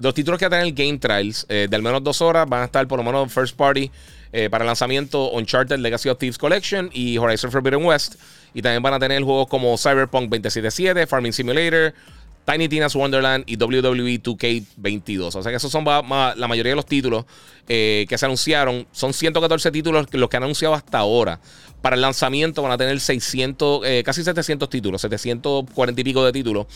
Los 0.00 0.12
títulos 0.12 0.40
que 0.40 0.48
va 0.48 0.56
a 0.56 0.60
tener 0.60 0.74
Game 0.74 0.98
Trials 0.98 1.46
eh, 1.48 1.68
de 1.70 1.76
al 1.76 1.82
menos 1.82 2.02
dos 2.02 2.20
horas 2.20 2.48
van 2.48 2.62
a 2.62 2.64
estar 2.64 2.86
por 2.88 2.98
lo 2.98 3.04
menos 3.04 3.32
First 3.32 3.56
Party 3.56 3.90
para 4.50 4.64
el 4.64 4.66
lanzamiento 4.66 5.30
Uncharted 5.30 5.78
Legacy 5.78 6.08
of 6.08 6.18
Thieves 6.18 6.36
Collection 6.38 6.90
y 6.92 7.16
Horizon 7.18 7.52
Forbidden 7.52 7.84
West. 7.84 8.16
Y 8.52 8.60
también 8.62 8.82
van 8.82 8.92
a 8.94 8.98
tener 8.98 9.22
juegos 9.22 9.46
como 9.46 9.78
Cyberpunk 9.78 10.24
2077, 10.28 11.06
Farming 11.06 11.32
Simulator, 11.32 11.94
Tiny 12.44 12.68
Tina's 12.68 12.94
Wonderland 12.94 13.44
y 13.46 13.56
WWE 13.56 14.12
e 14.14 14.22
2K22. 14.22 15.34
O 15.38 15.42
sea 15.42 15.50
que 15.50 15.56
esos 15.56 15.72
son 15.72 15.84
la 15.84 16.48
mayoría 16.48 16.72
de 16.72 16.76
los 16.76 16.84
títulos 16.84 17.24
eh, 17.68 18.04
que 18.08 18.18
se 18.18 18.26
anunciaron. 18.26 18.86
Son 18.92 19.14
114 19.14 19.70
títulos 19.70 20.06
los 20.12 20.28
que 20.28 20.36
han 20.36 20.42
anunciado 20.42 20.74
hasta 20.74 20.98
ahora. 20.98 21.40
Para 21.80 21.96
el 21.96 22.02
lanzamiento 22.02 22.62
van 22.62 22.72
a 22.72 22.78
tener 22.78 23.00
600, 23.00 23.80
eh, 23.86 24.02
casi 24.04 24.22
700 24.24 24.68
títulos, 24.68 25.00
740 25.00 26.00
y 26.00 26.04
pico 26.04 26.24
de 26.24 26.32
títulos, 26.32 26.66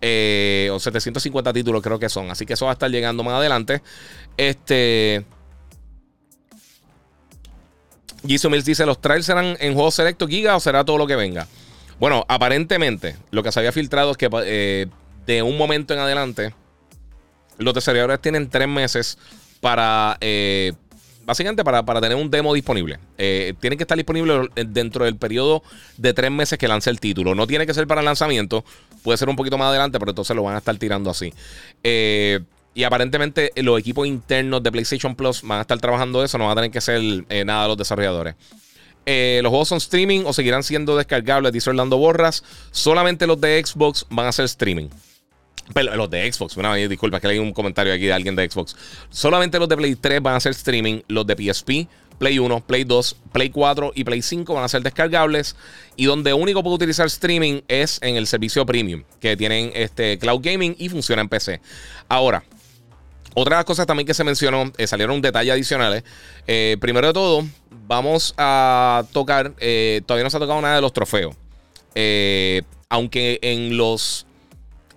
eh, 0.00 0.68
o 0.72 0.78
750 0.78 1.52
títulos 1.52 1.82
creo 1.82 1.98
que 1.98 2.08
son. 2.08 2.30
Así 2.30 2.46
que 2.46 2.54
eso 2.54 2.64
va 2.66 2.72
a 2.72 2.74
estar 2.74 2.90
llegando 2.90 3.22
más 3.22 3.34
adelante. 3.34 3.82
Este. 4.36 5.24
Jason 8.26 8.50
Mills 8.50 8.64
dice: 8.64 8.84
¿Los 8.84 9.00
trailers 9.00 9.26
serán 9.26 9.56
en 9.60 9.74
juegos 9.74 9.94
selecto 9.94 10.26
giga 10.26 10.56
o 10.56 10.60
será 10.60 10.84
todo 10.84 10.98
lo 10.98 11.06
que 11.06 11.16
venga? 11.16 11.46
Bueno, 12.00 12.24
aparentemente, 12.28 13.16
lo 13.30 13.42
que 13.42 13.50
se 13.52 13.58
había 13.60 13.72
filtrado 13.72 14.10
es 14.12 14.16
que 14.18 14.88
de 15.28 15.42
un 15.42 15.58
momento 15.58 15.92
en 15.92 16.00
adelante, 16.00 16.54
los 17.58 17.74
desarrolladores 17.74 18.22
tienen 18.22 18.48
tres 18.48 18.66
meses 18.66 19.18
para, 19.60 20.16
eh, 20.22 20.72
básicamente, 21.26 21.62
para, 21.64 21.82
tener 22.00 22.16
un 22.16 22.30
demo 22.30 22.54
disponible. 22.54 22.98
Eh, 23.18 23.52
tienen 23.60 23.76
que 23.78 23.82
estar 23.84 23.98
disponible 23.98 24.48
dentro 24.54 25.04
del 25.04 25.16
periodo 25.16 25.62
de 25.98 26.14
tres 26.14 26.30
meses 26.30 26.58
que 26.58 26.66
lance 26.66 26.88
el 26.88 26.98
título. 26.98 27.34
No 27.34 27.46
tiene 27.46 27.66
que 27.66 27.74
ser 27.74 27.86
para 27.86 28.00
el 28.00 28.06
lanzamiento, 28.06 28.64
puede 29.02 29.18
ser 29.18 29.28
un 29.28 29.36
poquito 29.36 29.58
más 29.58 29.68
adelante, 29.68 29.98
pero 29.98 30.12
entonces 30.12 30.34
lo 30.34 30.44
van 30.44 30.54
a 30.54 30.58
estar 30.58 30.74
tirando 30.78 31.10
así. 31.10 31.34
Eh, 31.84 32.40
y 32.72 32.84
aparentemente 32.84 33.52
los 33.56 33.78
equipos 33.78 34.06
internos 34.06 34.62
de 34.62 34.72
PlayStation 34.72 35.14
Plus 35.14 35.42
van 35.42 35.58
a 35.58 35.60
estar 35.62 35.78
trabajando 35.78 36.24
eso, 36.24 36.38
no 36.38 36.44
van 36.44 36.52
a 36.52 36.60
tener 36.62 36.70
que 36.70 36.80
ser 36.80 37.02
nada 37.44 37.68
los 37.68 37.76
desarrolladores. 37.76 38.34
los 39.04 39.48
juegos 39.50 39.68
son 39.68 39.78
streaming 39.78 40.22
o 40.24 40.32
seguirán 40.32 40.62
siendo 40.62 40.96
descargables, 40.96 41.52
dice 41.52 41.68
Orlando 41.70 41.96
Borras. 41.98 42.42
Solamente 42.70 43.26
los 43.26 43.38
de 43.40 43.62
Xbox 43.62 44.06
van 44.08 44.26
a 44.26 44.32
ser 44.32 44.46
streaming. 44.46 44.88
Pero 45.74 45.88
pues, 45.88 45.96
los 45.96 46.10
de 46.10 46.30
Xbox, 46.32 46.56
una 46.56 46.74
disculpa, 46.74 47.20
que 47.20 47.28
hay 47.28 47.38
un 47.38 47.52
comentario 47.52 47.92
aquí 47.92 48.06
de 48.06 48.12
alguien 48.12 48.36
de 48.36 48.48
Xbox. 48.50 48.76
Solamente 49.10 49.58
los 49.58 49.68
de 49.68 49.76
Play 49.76 49.94
3 49.96 50.22
van 50.22 50.34
a 50.36 50.40
ser 50.40 50.52
streaming, 50.52 51.00
los 51.08 51.26
de 51.26 51.34
PSP, 51.52 51.70
Play 52.18 52.38
1, 52.38 52.60
Play 52.66 52.84
2, 52.84 53.16
Play 53.32 53.50
4 53.50 53.92
y 53.94 54.04
Play 54.04 54.22
5 54.22 54.54
van 54.54 54.64
a 54.64 54.68
ser 54.68 54.82
descargables. 54.82 55.56
Y 55.96 56.06
donde 56.06 56.32
único 56.32 56.62
puedo 56.62 56.76
utilizar 56.76 57.06
streaming 57.06 57.60
es 57.68 57.98
en 58.02 58.16
el 58.16 58.26
servicio 58.26 58.64
premium, 58.66 59.04
que 59.20 59.36
tienen 59.36 59.70
este 59.74 60.18
Cloud 60.18 60.40
Gaming 60.42 60.74
y 60.78 60.88
funciona 60.88 61.22
en 61.22 61.28
PC. 61.28 61.60
Ahora, 62.08 62.42
otra 63.34 63.56
de 63.56 63.60
las 63.60 63.64
cosas 63.66 63.86
también 63.86 64.06
que 64.06 64.14
se 64.14 64.24
mencionó, 64.24 64.72
eh, 64.78 64.86
salieron 64.86 65.20
detalles 65.20 65.52
adicionales. 65.52 66.02
Eh, 66.46 66.72
eh, 66.72 66.76
primero 66.80 67.06
de 67.08 67.12
todo, 67.12 67.44
vamos 67.86 68.34
a 68.36 69.04
tocar, 69.12 69.52
todavía 70.06 70.24
no 70.24 70.30
se 70.30 70.36
ha 70.36 70.40
tocado 70.40 70.60
nada 70.62 70.76
de 70.76 70.80
los 70.80 70.92
trofeos. 70.92 71.36
aunque 72.90 73.38
en 73.42 73.76
los 73.76 74.24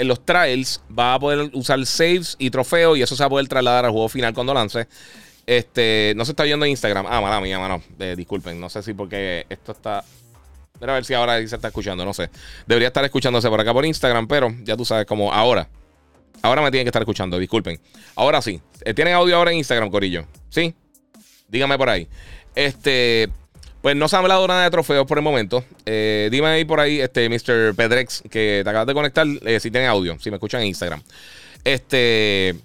en 0.02 0.08
los 0.08 0.26
trials 0.26 0.82
va 0.98 1.14
a 1.14 1.20
poder 1.20 1.52
usar 1.54 1.84
saves 1.86 2.36
y 2.40 2.50
trofeos 2.50 2.98
y 2.98 3.04
eso 3.04 3.16
se 3.16 3.22
va 3.22 3.28
a 3.28 3.30
poder 3.30 3.48
trasladar 3.48 3.86
al 3.86 3.92
juego 3.92 4.10
final 4.10 4.34
cuando 4.34 4.52
lance. 4.54 4.88
Este, 5.46 6.14
no 6.16 6.26
se 6.26 6.32
está 6.32 6.44
viendo 6.44 6.66
en 6.66 6.72
Instagram. 6.72 7.06
Ah, 7.08 7.22
mala 7.22 7.40
mía, 7.40 7.60
mano. 7.60 7.84
Eh, 8.00 8.16
disculpen, 8.18 8.60
no 8.60 8.68
sé 8.68 8.82
si 8.82 8.94
porque 8.96 9.46
esto 9.48 9.74
está. 9.74 10.04
pero 10.80 10.94
a 10.94 10.96
ver 10.96 11.06
si 11.06 11.14
ahora 11.14 11.38
se 11.48 11.56
está 11.56 11.68
escuchando, 11.68 12.04
no 12.04 12.14
sé. 12.16 12.32
Debería 12.66 12.88
estar 12.88 13.06
escuchándose 13.06 13.48
por 13.48 13.60
acá 13.62 13.74
por 13.74 13.86
Instagram, 13.86 14.28
pero 14.28 14.52
ya 14.64 14.76
tú 14.76 14.86
sabes, 14.86 15.06
como 15.06 15.32
ahora. 15.32 15.70
Ahora 16.42 16.64
me 16.64 16.72
tienen 16.72 16.86
que 16.86 16.90
estar 16.90 17.02
escuchando, 17.04 17.38
disculpen. 17.38 17.80
Ahora 18.16 18.42
sí. 18.42 18.60
Eh, 18.84 18.96
¿Tienen 18.96 19.14
audio 19.14 19.36
ahora 19.38 19.52
en 19.52 19.58
Instagram, 19.58 19.92
Corillo? 19.92 20.26
¿Sí? 20.50 20.74
Díganme 21.48 21.78
por 21.78 21.90
ahí. 21.90 22.08
Este, 22.56 23.30
pues 23.82 23.96
no 23.96 24.08
se 24.08 24.16
ha 24.16 24.20
hablado 24.20 24.48
nada 24.48 24.64
de 24.64 24.70
trofeos 24.70 25.08
por 25.08 25.18
el 25.18 25.24
momento. 25.24 25.64
Eh, 25.88 26.30
dime 26.32 26.48
ahí 26.48 26.66
por 26.66 26.80
ahí, 26.80 27.02
este, 27.02 27.28
Mr. 27.28 27.76
Pedrex, 27.76 28.22
que 28.30 28.62
te 28.64 28.70
acabas 28.70 28.86
de 28.88 28.94
conectar, 28.94 29.26
eh, 29.46 29.60
si 29.60 29.72
tiene 29.72 29.88
audio, 29.88 30.18
si 30.20 30.30
me 30.30 30.36
escuchan 30.36 30.62
en 30.62 30.68
Instagram. 30.68 31.02
Este, 31.64 32.56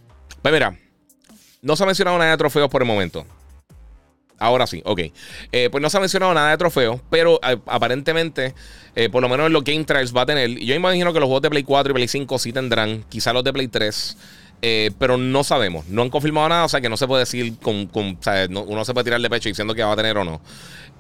pues 0.42 0.52
mira, 0.52 0.78
no 1.62 1.74
se 1.74 1.82
ha 1.82 1.86
mencionado 1.86 2.18
nada 2.18 2.32
de 2.32 2.36
trofeos 2.36 2.68
por 2.68 2.82
el 2.82 2.86
momento. 2.86 3.24
Ahora 4.38 4.66
sí, 4.66 4.82
ok. 4.84 5.00
Eh, 5.52 5.68
pues 5.72 5.80
no 5.80 5.88
se 5.88 5.96
ha 5.96 6.00
mencionado 6.00 6.34
nada 6.34 6.50
de 6.50 6.58
trofeos, 6.58 7.00
pero 7.08 7.40
aparentemente, 7.64 8.54
por 9.10 9.22
lo 9.22 9.30
menos 9.30 9.46
en 9.46 9.54
los 9.54 9.64
Game 9.64 9.84
Trials 9.84 10.14
va 10.14 10.22
a 10.22 10.26
tener. 10.26 10.50
yo 10.50 10.74
imagino 10.74 11.14
que 11.14 11.20
los 11.20 11.28
juegos 11.28 11.40
de 11.40 11.48
Play 11.48 11.62
4 11.62 11.92
y 11.92 11.94
Play 11.94 12.08
5 12.08 12.38
sí 12.38 12.52
tendrán, 12.52 13.04
quizá 13.08 13.32
los 13.32 13.42
de 13.42 13.54
Play 13.54 13.68
3. 13.68 14.18
pero 14.98 15.16
no 15.16 15.42
sabemos, 15.42 15.86
no 15.86 16.02
han 16.02 16.10
confirmado 16.10 16.50
nada, 16.50 16.64
o 16.66 16.68
sea 16.68 16.82
que 16.82 16.90
no 16.90 16.98
se 16.98 17.06
puede 17.06 17.20
decir 17.20 17.54
con, 17.62 17.88
o 17.94 18.16
sea, 18.22 18.46
uno 18.50 18.84
se 18.84 18.92
puede 18.92 19.04
tirar 19.04 19.22
de 19.22 19.30
pecho 19.30 19.48
diciendo 19.48 19.74
que 19.74 19.82
va 19.82 19.92
a 19.92 19.96
tener 19.96 20.18
o 20.18 20.24
no. 20.24 20.42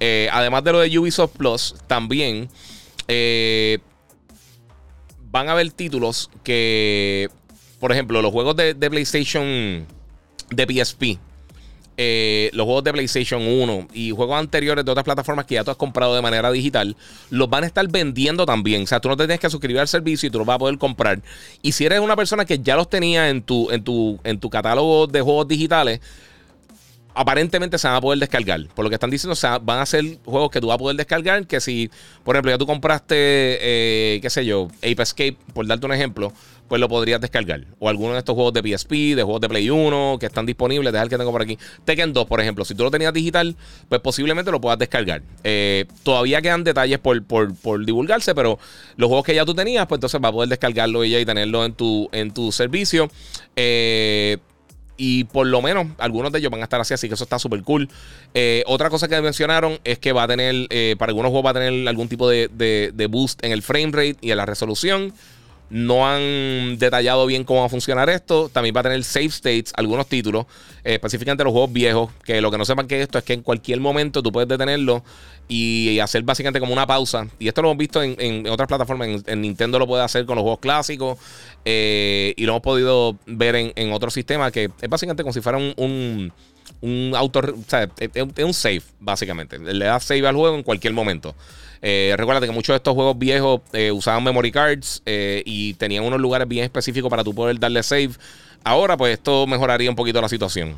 Eh, 0.00 0.28
además 0.32 0.62
de 0.64 0.72
lo 0.72 0.80
de 0.80 0.98
Ubisoft 0.98 1.32
Plus, 1.36 1.74
también 1.86 2.48
eh, 3.08 3.78
van 5.30 5.48
a 5.48 5.52
haber 5.52 5.70
títulos 5.72 6.30
que, 6.44 7.28
por 7.80 7.92
ejemplo, 7.92 8.20
los 8.20 8.30
juegos 8.32 8.56
de, 8.56 8.74
PlayStation, 8.74 9.86
de 10.50 10.84
PSP, 10.84 11.02
eh, 11.98 12.50
los 12.52 12.66
juegos 12.66 12.84
de 12.84 12.92
PlayStation 12.92 13.40
1 13.40 13.88
y 13.94 14.10
juegos 14.10 14.38
anteriores 14.38 14.84
de 14.84 14.90
otras 14.90 15.04
plataformas 15.04 15.46
que 15.46 15.54
ya 15.54 15.64
tú 15.64 15.70
has 15.70 15.78
comprado 15.78 16.14
de 16.14 16.20
manera 16.20 16.50
digital, 16.52 16.94
los 17.30 17.48
van 17.48 17.64
a 17.64 17.66
estar 17.66 17.88
vendiendo 17.88 18.44
también. 18.44 18.82
O 18.82 18.86
sea, 18.86 19.00
tú 19.00 19.08
no 19.08 19.16
te 19.16 19.24
tienes 19.24 19.40
que 19.40 19.48
suscribir 19.48 19.80
al 19.80 19.88
servicio 19.88 20.26
y 20.26 20.30
tú 20.30 20.36
los 20.36 20.46
vas 20.46 20.56
a 20.56 20.58
poder 20.58 20.76
comprar. 20.76 21.22
Y 21.62 21.72
si 21.72 21.86
eres 21.86 22.00
una 22.00 22.16
persona 22.16 22.44
que 22.44 22.58
ya 22.58 22.76
los 22.76 22.90
tenía 22.90 23.30
en 23.30 23.40
tu, 23.42 23.70
en 23.70 23.82
tu, 23.82 24.20
en 24.24 24.38
tu 24.38 24.50
catálogo 24.50 25.06
de 25.06 25.22
juegos 25.22 25.48
digitales, 25.48 26.00
aparentemente 27.16 27.78
se 27.78 27.88
van 27.88 27.96
a 27.96 28.00
poder 28.00 28.18
descargar. 28.20 28.66
Por 28.74 28.84
lo 28.84 28.90
que 28.90 28.96
están 28.96 29.08
diciendo, 29.10 29.34
van 29.62 29.78
a 29.80 29.86
ser 29.86 30.04
juegos 30.26 30.50
que 30.50 30.60
tú 30.60 30.66
vas 30.66 30.74
a 30.74 30.78
poder 30.78 30.98
descargar. 30.98 31.46
Que 31.46 31.60
si, 31.60 31.90
por 32.22 32.36
ejemplo, 32.36 32.52
ya 32.52 32.58
tú 32.58 32.66
compraste, 32.66 33.14
eh, 33.16 34.18
qué 34.20 34.28
sé 34.28 34.44
yo, 34.44 34.68
Ape 34.78 35.02
Escape, 35.02 35.36
por 35.54 35.66
darte 35.66 35.86
un 35.86 35.94
ejemplo, 35.94 36.30
pues 36.68 36.78
lo 36.78 36.90
podrías 36.90 37.18
descargar. 37.18 37.64
O 37.78 37.88
alguno 37.88 38.12
de 38.12 38.18
estos 38.18 38.34
juegos 38.34 38.52
de 38.52 38.60
PSP, 38.60 38.90
de 39.16 39.22
juegos 39.22 39.40
de 39.40 39.48
Play 39.48 39.70
1, 39.70 40.18
que 40.20 40.26
están 40.26 40.44
disponibles. 40.44 40.92
Deja 40.92 41.02
el 41.04 41.08
que 41.08 41.16
tengo 41.16 41.32
por 41.32 41.40
aquí. 41.40 41.58
Tekken 41.86 42.12
2, 42.12 42.26
por 42.26 42.38
ejemplo. 42.42 42.66
Si 42.66 42.74
tú 42.74 42.84
lo 42.84 42.90
tenías 42.90 43.14
digital, 43.14 43.56
pues 43.88 44.02
posiblemente 44.02 44.50
lo 44.50 44.60
puedas 44.60 44.78
descargar. 44.78 45.22
Eh, 45.42 45.86
todavía 46.02 46.42
quedan 46.42 46.64
detalles 46.64 46.98
por, 46.98 47.22
divulgarse, 47.82 48.34
pero 48.34 48.58
los 48.98 49.08
juegos 49.08 49.24
que 49.24 49.34
ya 49.34 49.46
tú 49.46 49.54
tenías, 49.54 49.86
pues 49.86 49.96
entonces 49.96 50.20
vas 50.20 50.28
a 50.28 50.32
poder 50.34 50.50
descargarlo 50.50 51.02
ya 51.02 51.18
y 51.18 51.24
tenerlo 51.24 51.64
en 51.64 51.72
tu, 51.72 52.10
en 52.12 52.34
tu 52.34 52.52
servicio. 52.52 53.08
Eh 53.56 54.36
y 54.96 55.24
por 55.24 55.46
lo 55.46 55.62
menos 55.62 55.86
algunos 55.98 56.32
de 56.32 56.38
ellos 56.38 56.50
van 56.50 56.60
a 56.60 56.64
estar 56.64 56.80
así, 56.80 56.94
así 56.94 57.08
que 57.08 57.14
eso 57.14 57.24
está 57.24 57.38
súper 57.38 57.62
cool. 57.62 57.88
Eh, 58.34 58.62
otra 58.66 58.90
cosa 58.90 59.08
que 59.08 59.20
mencionaron 59.20 59.78
es 59.84 59.98
que 59.98 60.12
va 60.12 60.24
a 60.24 60.28
tener, 60.28 60.66
eh, 60.70 60.96
para 60.98 61.10
algunos 61.10 61.30
juegos 61.30 61.46
va 61.46 61.50
a 61.50 61.54
tener 61.62 61.88
algún 61.88 62.08
tipo 62.08 62.28
de, 62.28 62.48
de 62.48 63.06
boost 63.06 63.44
en 63.44 63.52
el 63.52 63.62
frame 63.62 63.90
rate 63.92 64.16
y 64.20 64.30
en 64.30 64.36
la 64.36 64.46
resolución. 64.46 65.12
No 65.68 66.06
han 66.08 66.78
detallado 66.78 67.26
bien 67.26 67.42
cómo 67.42 67.60
va 67.60 67.66
a 67.66 67.68
funcionar 67.68 68.08
esto. 68.08 68.48
También 68.52 68.74
va 68.76 68.80
a 68.80 68.82
tener 68.84 69.02
save 69.02 69.26
states, 69.30 69.72
algunos 69.76 70.06
títulos, 70.06 70.46
eh, 70.84 70.94
específicamente 70.94 71.42
los 71.42 71.52
juegos 71.52 71.72
viejos, 71.72 72.10
que 72.24 72.40
lo 72.40 72.52
que 72.52 72.58
no 72.58 72.64
sepan 72.64 72.86
que 72.86 73.02
esto 73.02 73.18
es 73.18 73.24
que 73.24 73.32
en 73.32 73.42
cualquier 73.42 73.80
momento 73.80 74.22
tú 74.22 74.30
puedes 74.30 74.48
detenerlo 74.48 75.02
y, 75.48 75.98
hacer 75.98 76.22
básicamente 76.22 76.60
como 76.60 76.72
una 76.72 76.86
pausa. 76.86 77.26
Y 77.40 77.48
esto 77.48 77.62
lo 77.62 77.68
hemos 77.70 77.78
visto 77.78 78.00
en, 78.00 78.46
otras 78.46 78.68
plataformas. 78.68 79.08
En, 79.26 79.40
Nintendo 79.40 79.80
lo 79.80 79.88
puede 79.88 80.04
hacer 80.04 80.24
con 80.24 80.36
los 80.36 80.42
juegos 80.44 80.60
clásicos 80.60 81.18
eh, 81.64 82.32
y 82.36 82.44
lo 82.46 82.52
hemos 82.52 82.62
podido 82.62 83.16
ver 83.26 83.56
en, 83.74 83.92
otros 83.92 84.14
sistemas 84.14 84.52
que 84.52 84.70
es 84.80 84.88
básicamente 84.88 85.24
como 85.24 85.32
si 85.32 85.40
fuera 85.40 85.58
un, 85.58 85.72
un 85.76 86.32
un 86.82 87.12
auto, 87.16 87.38
o 87.38 87.58
sea, 87.68 87.88
es 87.98 88.42
un 88.44 88.52
save, 88.54 88.82
básicamente. 89.00 89.58
Le 89.58 89.84
da 89.86 89.98
save 89.98 90.26
al 90.26 90.34
juego 90.36 90.56
en 90.56 90.62
cualquier 90.62 90.92
momento. 90.92 91.34
Eh, 91.82 92.14
recuerda 92.16 92.44
que 92.44 92.52
muchos 92.52 92.74
de 92.74 92.78
estos 92.78 92.94
juegos 92.94 93.18
viejos 93.18 93.60
eh, 93.72 93.90
usaban 93.92 94.22
memory 94.24 94.50
cards 94.52 95.02
eh, 95.06 95.42
y 95.44 95.74
tenían 95.74 96.04
unos 96.04 96.20
lugares 96.20 96.48
bien 96.48 96.64
específicos 96.64 97.10
para 97.10 97.24
tú 97.24 97.34
poder 97.34 97.58
darle 97.58 97.82
save. 97.82 98.10
Ahora, 98.64 98.96
pues 98.96 99.14
esto 99.14 99.46
mejoraría 99.46 99.90
un 99.90 99.96
poquito 99.96 100.20
la 100.20 100.28
situación. 100.28 100.76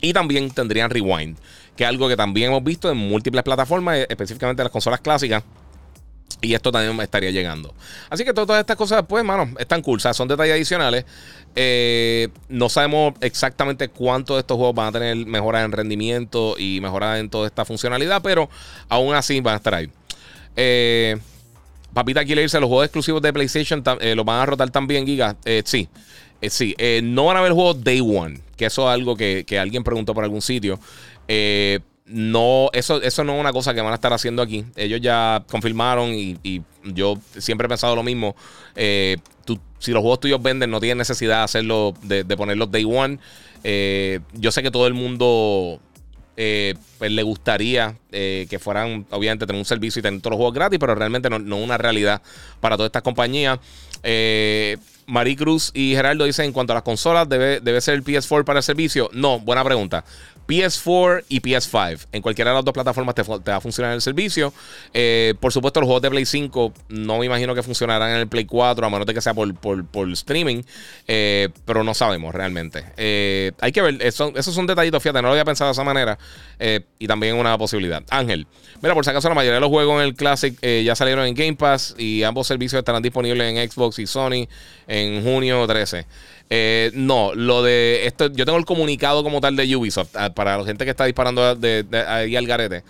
Y 0.00 0.12
también 0.12 0.50
tendrían 0.50 0.90
rewind, 0.90 1.36
que 1.76 1.84
es 1.84 1.88
algo 1.88 2.08
que 2.08 2.16
también 2.16 2.48
hemos 2.50 2.64
visto 2.64 2.90
en 2.90 2.96
múltiples 2.96 3.42
plataformas, 3.44 3.98
específicamente 4.08 4.62
las 4.62 4.72
consolas 4.72 5.00
clásicas. 5.00 5.44
Y 6.40 6.54
esto 6.54 6.72
también 6.72 6.98
estaría 7.00 7.30
llegando. 7.30 7.72
Así 8.10 8.24
que 8.24 8.32
todas 8.32 8.58
estas 8.58 8.74
cosas, 8.76 9.04
pues, 9.08 9.22
manos 9.22 9.50
están 9.60 9.80
cursas, 9.80 10.16
son 10.16 10.26
detalles 10.26 10.54
adicionales. 10.54 11.04
no 12.48 12.68
sabemos 12.68 13.14
exactamente 13.20 13.88
cuántos 13.88 14.36
de 14.36 14.40
estos 14.40 14.56
juegos 14.56 14.74
van 14.74 14.88
a 14.88 14.92
tener 14.92 15.14
mejoras 15.26 15.64
en 15.64 15.70
rendimiento 15.70 16.56
y 16.58 16.80
mejoras 16.80 17.20
en 17.20 17.30
toda 17.30 17.46
esta 17.46 17.64
funcionalidad, 17.64 18.22
pero 18.22 18.48
aún 18.88 19.14
así 19.14 19.40
van 19.40 19.54
a 19.54 19.56
estar 19.58 19.74
ahí. 19.74 19.88
Eh, 20.56 21.16
Papita 21.92 22.22
irse 22.22 22.40
dice: 22.40 22.60
Los 22.60 22.68
juegos 22.68 22.86
exclusivos 22.86 23.20
de 23.22 23.32
PlayStation 23.32 23.82
eh, 24.00 24.14
los 24.14 24.24
van 24.24 24.40
a 24.40 24.46
rotar 24.46 24.70
también, 24.70 25.06
Giga. 25.06 25.36
Eh, 25.44 25.62
sí, 25.64 25.88
eh, 26.40 26.50
sí. 26.50 26.74
Eh, 26.78 27.00
no 27.02 27.26
van 27.26 27.36
a 27.36 27.40
haber 27.40 27.52
juegos 27.52 27.82
Day 27.82 28.00
One, 28.00 28.40
que 28.56 28.66
eso 28.66 28.82
es 28.82 28.88
algo 28.94 29.16
que, 29.16 29.44
alguien 29.60 29.84
preguntó 29.84 30.14
por 30.14 30.24
algún 30.24 30.40
sitio. 30.42 30.78
no, 32.06 32.70
eso, 32.72 33.00
eso 33.02 33.24
no 33.24 33.34
es 33.34 33.40
una 33.40 33.52
cosa 33.52 33.72
que 33.74 33.80
van 33.82 33.92
a 33.92 33.96
estar 33.96 34.12
haciendo 34.12 34.40
aquí. 34.42 34.64
Ellos 34.76 35.00
ya 35.02 35.44
confirmaron 35.50 36.14
y, 36.14 36.62
yo 36.94 37.16
siempre 37.36 37.66
he 37.66 37.68
pensado 37.68 37.94
lo 37.94 38.02
mismo. 38.02 38.34
si 38.74 39.30
los 39.92 40.00
juegos 40.00 40.20
tuyos 40.20 40.42
venden, 40.42 40.70
no 40.70 40.80
tienes 40.80 40.96
necesidad 40.96 41.38
de 41.38 41.44
hacerlo, 41.44 41.94
de, 42.02 42.24
de 42.24 42.36
ponerlos 42.38 42.70
Day 42.70 42.84
One. 42.88 43.18
yo 44.32 44.50
sé 44.50 44.62
que 44.62 44.70
todo 44.70 44.86
el 44.86 44.94
mundo 44.94 45.78
eh, 46.36 46.74
pues, 46.98 47.10
le 47.10 47.22
gustaría 47.22 47.96
eh, 48.10 48.46
que 48.48 48.58
fueran, 48.58 49.06
obviamente, 49.10 49.46
tener 49.46 49.58
un 49.58 49.64
servicio 49.66 50.00
y 50.00 50.02
tener 50.02 50.20
todos 50.20 50.32
los 50.32 50.38
juegos 50.38 50.54
gratis, 50.54 50.78
pero 50.78 50.94
realmente 50.94 51.28
no, 51.28 51.38
no 51.38 51.56
una 51.58 51.76
realidad 51.78 52.22
para 52.60 52.76
todas 52.76 52.88
estas 52.88 53.02
compañías. 53.02 53.58
Eh, 54.02 54.78
Maricruz 55.06 55.70
Cruz 55.70 55.70
y 55.74 55.94
Gerardo 55.94 56.24
dicen: 56.24 56.46
en 56.46 56.52
cuanto 56.52 56.72
a 56.72 56.76
las 56.76 56.82
consolas, 56.84 57.28
¿debe, 57.28 57.60
¿debe 57.60 57.80
ser 57.82 57.94
el 57.94 58.04
PS4 58.04 58.44
para 58.44 58.60
el 58.60 58.62
servicio? 58.62 59.10
No, 59.12 59.40
buena 59.40 59.62
pregunta. 59.64 60.04
PS4 60.52 61.24
y 61.30 61.40
PS5. 61.40 62.08
En 62.12 62.20
cualquiera 62.20 62.50
de 62.50 62.56
las 62.56 62.64
dos 62.64 62.74
plataformas 62.74 63.14
te, 63.14 63.22
va 63.22 63.56
a 63.56 63.60
funcionar 63.62 63.94
el 63.94 64.02
servicio. 64.02 64.52
Eh, 64.92 65.32
por 65.40 65.50
supuesto, 65.50 65.80
los 65.80 65.86
juegos 65.86 66.02
de 66.02 66.10
Play 66.10 66.26
5 66.26 66.74
no 66.90 67.18
me 67.18 67.24
imagino 67.24 67.54
que 67.54 67.62
funcionarán 67.62 68.10
en 68.10 68.16
el 68.18 68.28
Play 68.28 68.44
4, 68.44 68.84
a 68.84 68.90
menos 68.90 69.06
de 69.06 69.14
que 69.14 69.22
sea 69.22 69.32
por, 69.32 69.50
streaming. 70.12 70.60
Eh, 71.08 71.48
pero 71.64 71.82
no 71.84 71.94
sabemos 71.94 72.34
realmente. 72.34 72.84
Eh, 72.98 73.52
hay 73.62 73.72
que 73.72 73.80
ver, 73.80 73.96
eso, 74.02 74.30
esos 74.36 74.54
son 74.54 74.66
detallitos, 74.66 75.02
fíjate, 75.02 75.22
no 75.22 75.28
lo 75.28 75.32
había 75.32 75.46
pensado 75.46 75.68
de 75.70 75.72
esa 75.72 75.84
manera. 75.84 76.18
y 76.98 77.06
también 77.08 77.34
una 77.36 77.56
posibilidad. 77.56 78.02
Ángel, 78.10 78.46
mira, 78.82 78.94
por 78.94 79.04
si 79.04 79.10
acaso 79.10 79.28
la 79.30 79.34
mayoría 79.34 79.54
de 79.54 79.60
los 79.60 79.70
juegos 79.70 79.96
en 80.02 80.08
el 80.08 80.14
Classic 80.14 80.54
ya 80.84 80.94
salieron 80.94 81.26
en 81.26 81.34
Game 81.34 81.54
Pass 81.54 81.94
y 81.96 82.24
ambos 82.24 82.46
servicios 82.46 82.78
estarán 82.78 83.02
disponibles 83.02 83.52
en 83.54 83.70
Xbox 83.70 83.98
y 83.98 84.06
Sony 84.06 84.46
en 84.86 85.24
junio 85.24 85.66
13. 85.66 86.04
Eh, 86.54 86.90
no, 86.92 87.34
lo 87.34 87.62
de 87.62 88.06
esto, 88.06 88.26
yo 88.30 88.44
tengo 88.44 88.58
el 88.58 88.66
comunicado 88.66 89.22
como 89.24 89.40
tal 89.40 89.56
de 89.56 89.74
Ubisoft 89.74 90.14
ah, 90.14 90.34
para 90.34 90.58
la 90.58 90.64
gente 90.66 90.84
que 90.84 90.90
está 90.90 91.06
disparando 91.06 91.56
de, 91.56 91.86
ahí 92.06 92.36
al 92.36 92.46
garete. 92.46 92.84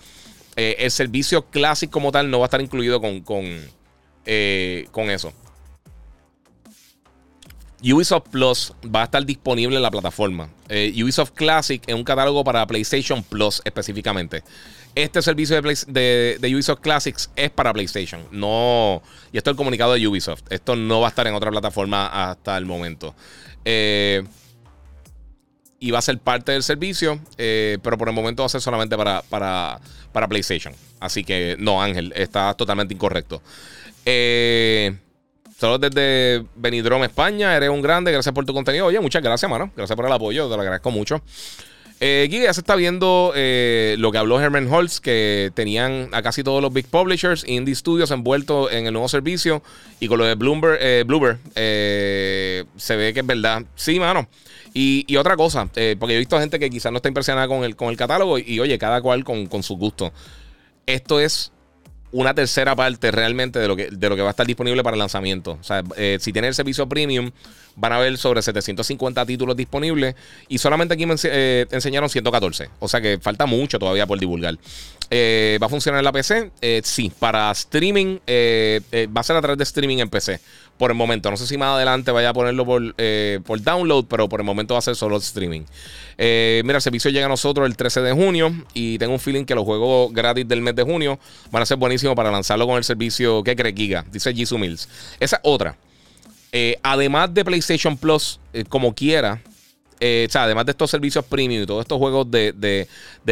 Eh, 0.57 0.75
el 0.81 0.91
servicio 0.91 1.43
Classic 1.45 1.89
como 1.89 2.11
tal 2.11 2.29
no 2.29 2.41
va 2.41 2.47
a 2.47 2.49
estar 2.49 2.61
incluido 2.61 3.01
con, 3.01 3.21
con, 3.21 3.45
eh, 4.27 4.89
con 4.91 5.11
eso. 5.11 5.33
Ubisoft 7.85 8.29
Plus 8.33 8.73
va 8.93 9.03
a 9.03 9.05
estar 9.05 9.25
disponible 9.25 9.77
en 9.77 9.83
la 9.83 9.93
plataforma. 9.93 10.49
Ubisoft 10.69 11.31
Classic 11.31 11.81
es 11.87 11.95
un 11.95 12.03
catálogo 12.03 12.43
para 12.43 12.67
PlayStation 12.67 13.23
Plus 13.23 13.63
específicamente. 13.65 14.43
Este 14.95 15.23
servicio 15.23 15.61
de, 15.89 16.37
Ubisoft 16.55 16.81
Classics 16.83 17.31
es 17.35 17.51
para 17.51 17.73
PlayStation. 17.73 18.21
No. 18.31 19.03
Y 19.33 19.39
esto 19.39 19.51
es 19.51 19.53
el 19.53 19.57
comunicado 19.57 19.95
de 19.95 20.07
Ubisoft. 20.07 20.43
Esto 20.51 20.77
no 20.77 21.01
va 21.01 21.09
a 21.09 21.11
estar 21.11 21.27
en 21.27 21.35
otra 21.35 21.51
plataforma 21.51 22.31
hasta 22.31 22.59
el 22.59 22.67
momento. 22.67 23.15
Eh, 23.65 24.23
y 25.81 25.91
va 25.91 25.99
a 25.99 26.03
ser 26.03 26.19
parte 26.19 26.53
del 26.53 26.63
servicio, 26.63 27.19
eh, 27.39 27.79
pero 27.83 27.97
por 27.99 28.09
el 28.09 28.15
momento 28.15 28.43
va 28.43 28.47
a 28.47 28.51
ser 28.51 28.61
solamente 28.61 28.97
para, 28.97 29.23
para, 29.31 29.81
PlayStation. 30.29 30.75
Así 31.01 31.25
que 31.25 31.57
no, 31.59 31.83
Ángel, 31.83 32.13
está 32.15 32.53
totalmente 32.55 32.93
incorrecto. 32.95 33.41
Eh, 34.05 34.95
solo 35.59 35.79
desde 35.79 36.45
Benidorm, 36.55 37.03
España. 37.05 37.57
Eres 37.57 37.71
un 37.71 37.81
grande. 37.81 38.13
Gracias 38.13 38.35
por 38.35 38.45
tu 38.45 38.53
contenido. 38.53 38.87
Oye, 38.87 39.01
muchas 39.01 39.23
gracias, 39.23 39.51
mano. 39.51 39.73
Gracias 39.75 39.97
por 39.97 40.05
el 40.05 40.13
apoyo. 40.13 40.51
Te 40.51 40.55
lo 40.55 40.61
agradezco 40.61 40.91
mucho. 40.91 41.23
Eh, 42.05 42.27
Guille, 42.29 42.47
ya 42.47 42.53
se 42.53 42.59
está 42.63 42.75
viendo 42.75 43.33
eh, 43.37 43.95
lo 44.01 44.11
que 44.11 44.19
habló 44.19 44.41
Herman 44.41 44.67
Holtz, 44.69 44.99
que 44.99 45.53
tenían 45.55 46.09
a 46.11 46.21
casi 46.21 46.43
todos 46.43 46.61
los 46.61 46.73
big 46.73 46.85
publishers, 46.89 47.47
indie 47.47 47.77
studios 47.77 48.11
envueltos 48.11 48.73
en 48.73 48.87
el 48.89 48.93
nuevo 48.93 49.09
servicio. 49.09 49.63
Y 50.01 50.09
con 50.09 50.19
lo 50.19 50.25
de 50.25 50.35
Bloomberg, 50.35 50.79
eh, 50.81 51.05
eh, 51.55 52.65
se 52.77 52.97
ve 52.97 53.15
que 53.15 53.21
es 53.21 53.27
verdad. 53.27 53.63
Sí, 53.77 54.01
mano. 54.01 54.27
Y, 54.75 55.15
otra 55.17 55.37
cosa, 55.37 55.67
porque 56.01 56.17
he 56.17 56.19
visto 56.19 56.37
gente 56.41 56.59
que 56.59 56.69
quizás 56.71 56.91
no 56.91 56.97
está 56.97 57.07
impresionada 57.07 57.47
con 57.47 57.63
el, 57.63 57.77
con 57.77 57.89
el 57.89 57.97
catálogo 57.97 58.37
y, 58.37 58.59
oye, 58.59 58.77
cada 58.79 59.01
cual 59.01 59.23
con, 59.23 59.47
con 59.47 59.63
su 59.63 59.77
gusto. 59.77 60.13
Esto 60.87 61.21
es 61.21 61.53
una 62.13 62.35
tercera 62.35 62.77
parte 62.77 63.11
realmente 63.11 63.59
de 63.59 63.67
lo 63.67 63.75
que, 63.75 63.89
de 63.91 64.09
lo 64.09 64.15
que 64.17 64.23
va 64.23 64.29
a 64.29 64.31
estar 64.31 64.47
disponible 64.47 64.83
para 64.85 64.95
el 64.95 64.99
lanzamiento. 65.01 65.59
O 65.61 65.65
sea, 65.65 65.83
eh, 65.97 66.19
si 66.21 66.31
tienen 66.33 66.51
el 66.51 66.55
servicio 66.55 66.87
premium, 66.89 67.31
van 67.75 67.95
a 67.95 67.99
ver 67.99 68.19
sobre 68.19 68.43
750 68.43 69.25
títulos 69.25 69.57
disponibles 69.57 70.15
y 70.47 70.59
solamente 70.59 70.93
aquí 70.93 71.07
me 71.07 71.15
eh, 71.25 71.67
enseñaron 71.71 72.11
114. 72.11 72.69
O 72.81 72.87
sea 72.89 73.01
que 73.01 73.19
falta 73.19 73.47
mucho 73.47 73.79
todavía 73.79 74.07
por 74.07 74.21
divulgar. 74.21 74.59
Eh, 75.15 75.59
¿Va 75.63 75.67
a 75.67 75.69
funcionar 75.69 75.99
en 75.99 76.05
la 76.07 76.13
PC? 76.13 76.53
Eh, 76.63 76.81
sí, 76.83 77.13
para 77.21 77.51
streaming, 77.51 78.21
eh, 78.27 78.81
va 79.15 79.21
a 79.21 79.23
ser 79.23 79.37
a 79.37 79.43
través 79.43 79.59
de 79.59 79.65
streaming 79.65 79.99
en 79.99 80.09
PC. 80.09 80.41
Por 80.79 80.91
el 80.91 80.97
momento, 80.97 81.31
no 81.31 81.37
sé 81.37 81.47
si 81.47 81.59
más 81.59 81.77
adelante 81.77 82.11
vaya 82.13 82.31
a 82.31 82.33
ponerlo 82.33 82.65
por, 82.65 82.83
download, 83.61 84.07
pero 84.09 84.31
por 84.31 84.41
el 84.41 84.47
momento 84.47 84.73
va 84.73 84.79
a 84.79 84.83
ser 84.83 84.97
solo 84.97 85.19
streaming. 85.19 85.65
mira, 86.19 86.77
el 86.77 86.81
servicio 86.81 87.11
llega 87.11 87.27
a 87.27 87.29
nosotros 87.29 87.67
el 87.67 87.77
13 87.77 88.01
de 88.01 88.13
junio 88.13 88.55
y 88.73 88.97
tengo 88.97 89.13
un 89.13 89.21
feeling 89.21 89.45
que 89.45 89.55
los 89.55 89.65
juegos 89.65 90.15
gratis 90.15 90.49
del 90.49 90.63
mes 90.63 90.75
de 90.77 90.83
junio 90.83 91.19
van 91.51 91.63
a 91.63 91.67
ser 91.67 91.77
buenísimos 91.77 92.17
para 92.17 92.31
lanzarlo 92.31 92.67
con 92.67 92.79
el 92.79 92.85
servicio 92.85 93.45
que 93.45 93.55
cree 93.55 93.75
Giga, 93.75 94.07
dice 94.11 94.33
Jisoo 94.33 94.57
Mills. 94.57 94.89
Esa 95.21 95.41
otra. 95.43 95.77
además 96.83 97.35
de 97.35 97.45
PlayStation 97.45 97.99
Plus, 97.99 98.41
como 98.71 98.95
quiera, 98.95 99.43
eh, 100.05 100.27
o 100.29 100.33
sea, 100.33 100.45
además 100.45 100.67
de 100.67 100.73
estos 100.73 100.91
servicios 100.91 101.25
premium 101.25 101.63
y 101.63 101.67
todos 101.67 101.83
estos 101.83 101.97
juegos 101.97 102.29
del 102.29 102.89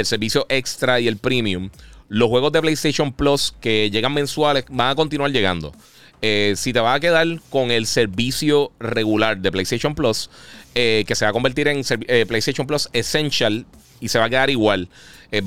servicio 0.06 0.46
extra 0.48 1.00
y 1.00 1.08
el 1.08 1.16
premium, 1.16 1.68
los 2.06 2.28
juegos 2.28 2.52
de 2.52 2.60
PlayStation 2.60 3.12
Plus 3.12 3.52
que 3.60 3.90
llegan 3.90 4.14
mensuales 4.14 4.64
van 4.70 4.88
a 4.92 4.94
continuar 4.94 5.32
llegando. 5.32 5.74
Eh, 6.22 6.54
si 6.56 6.72
te 6.72 6.78
vas 6.78 6.94
a 6.94 7.00
quedar 7.00 7.26
con 7.50 7.72
el 7.72 7.86
servicio 7.86 8.70
regular 8.78 9.36
de 9.38 9.50
PlayStation 9.50 9.96
Plus, 9.96 10.30
eh, 10.76 11.02
que 11.08 11.16
se 11.16 11.24
va 11.24 11.30
a 11.30 11.32
convertir 11.32 11.66
en 11.66 11.82
PlayStation 12.28 12.68
Plus 12.68 12.88
Essential 12.92 13.66
y 13.98 14.08
se 14.08 14.20
va 14.20 14.26
a 14.26 14.30
quedar 14.30 14.48
igual. 14.48 14.88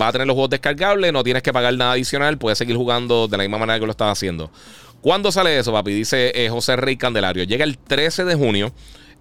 va 0.02 0.08
a 0.08 0.12
tener 0.12 0.28
los 0.28 0.34
juegos 0.34 0.50
descargables, 0.50 1.14
no 1.14 1.24
tienes 1.24 1.42
que 1.42 1.54
pagar 1.54 1.74
nada 1.76 1.94
adicional, 1.94 2.38
puedes 2.38 2.58
seguir 2.58 2.76
jugando 2.76 3.30
de 3.30 3.38
la 3.38 3.44
misma 3.44 3.60
manera 3.60 3.80
que 3.80 3.86
lo 3.86 3.92
estás 3.92 4.12
haciendo. 4.12 4.52
¿Cuándo 5.00 5.32
sale 5.32 5.58
eso, 5.58 5.72
papi? 5.72 5.94
Dice 5.94 6.48
José 6.50 6.76
Rey 6.76 6.98
Candelario. 6.98 7.44
Llega 7.46 7.64
el 7.64 7.78
13 7.78 8.26
de 8.26 8.36
junio. 8.36 8.74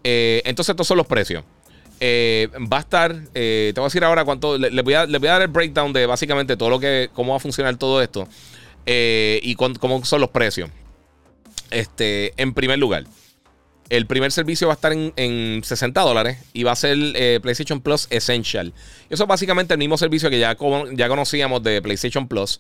entonces, 0.03 0.71
estos 0.71 0.89
son 0.89 0.97
los 0.99 1.07
precios. 1.07 1.45
Eh, 2.05 2.49
va 2.69 2.79
a 2.79 2.81
estar, 2.81 3.15
eh, 3.33 3.71
te 3.73 3.81
voy 3.81 3.85
a 3.87 3.89
decir 3.89 4.03
ahora 4.03 4.25
cuánto, 4.25 4.59
le, 4.59 4.83
voy 4.83 4.95
a, 4.95 5.07
le, 5.07 5.19
voy 5.19 5.29
dar 5.29 5.41
el 5.41 5.47
breakdown 5.47 5.93
de 5.93 6.05
básicamente 6.07 6.57
todo 6.57 6.69
lo 6.69 6.81
que, 6.81 7.11
cómo 7.13 7.31
va 7.31 7.37
a 7.37 7.41
funcionar 7.41 7.77
todo 7.77 8.03
esto 8.03 8.27
eh, 8.87 9.39
y 9.41 9.55
cómo 9.55 10.05
son 10.05 10.21
los 10.21 10.31
precios. 10.31 10.69
Este, 11.71 12.33
en 12.39 12.55
primer 12.55 12.81
lugar, 12.81 13.05
el 13.93 14.07
primer 14.07 14.33
servicio 14.33 14.69
va 14.69 14.73
a 14.73 14.77
estar 14.77 14.95
en, 14.95 15.61
60 15.63 16.01
dólares 16.01 16.39
y 16.55 16.63
va 16.63 16.73
a 16.73 16.77
ser 16.77 16.97
eh, 17.15 17.41
PlayStation 17.43 17.83
Plus 17.83 18.07
Essential. 18.09 18.73
Eso 19.11 19.25
es 19.25 19.29
básicamente 19.29 19.75
el 19.75 19.79
mismo 19.79 19.99
servicio 19.99 20.31
que 20.31 20.39
ya, 20.39 20.57
ya 20.95 21.09
conocíamos 21.11 21.63
de 21.63 21.83
PlayStation 21.83 22.27
Plus. 22.27 22.59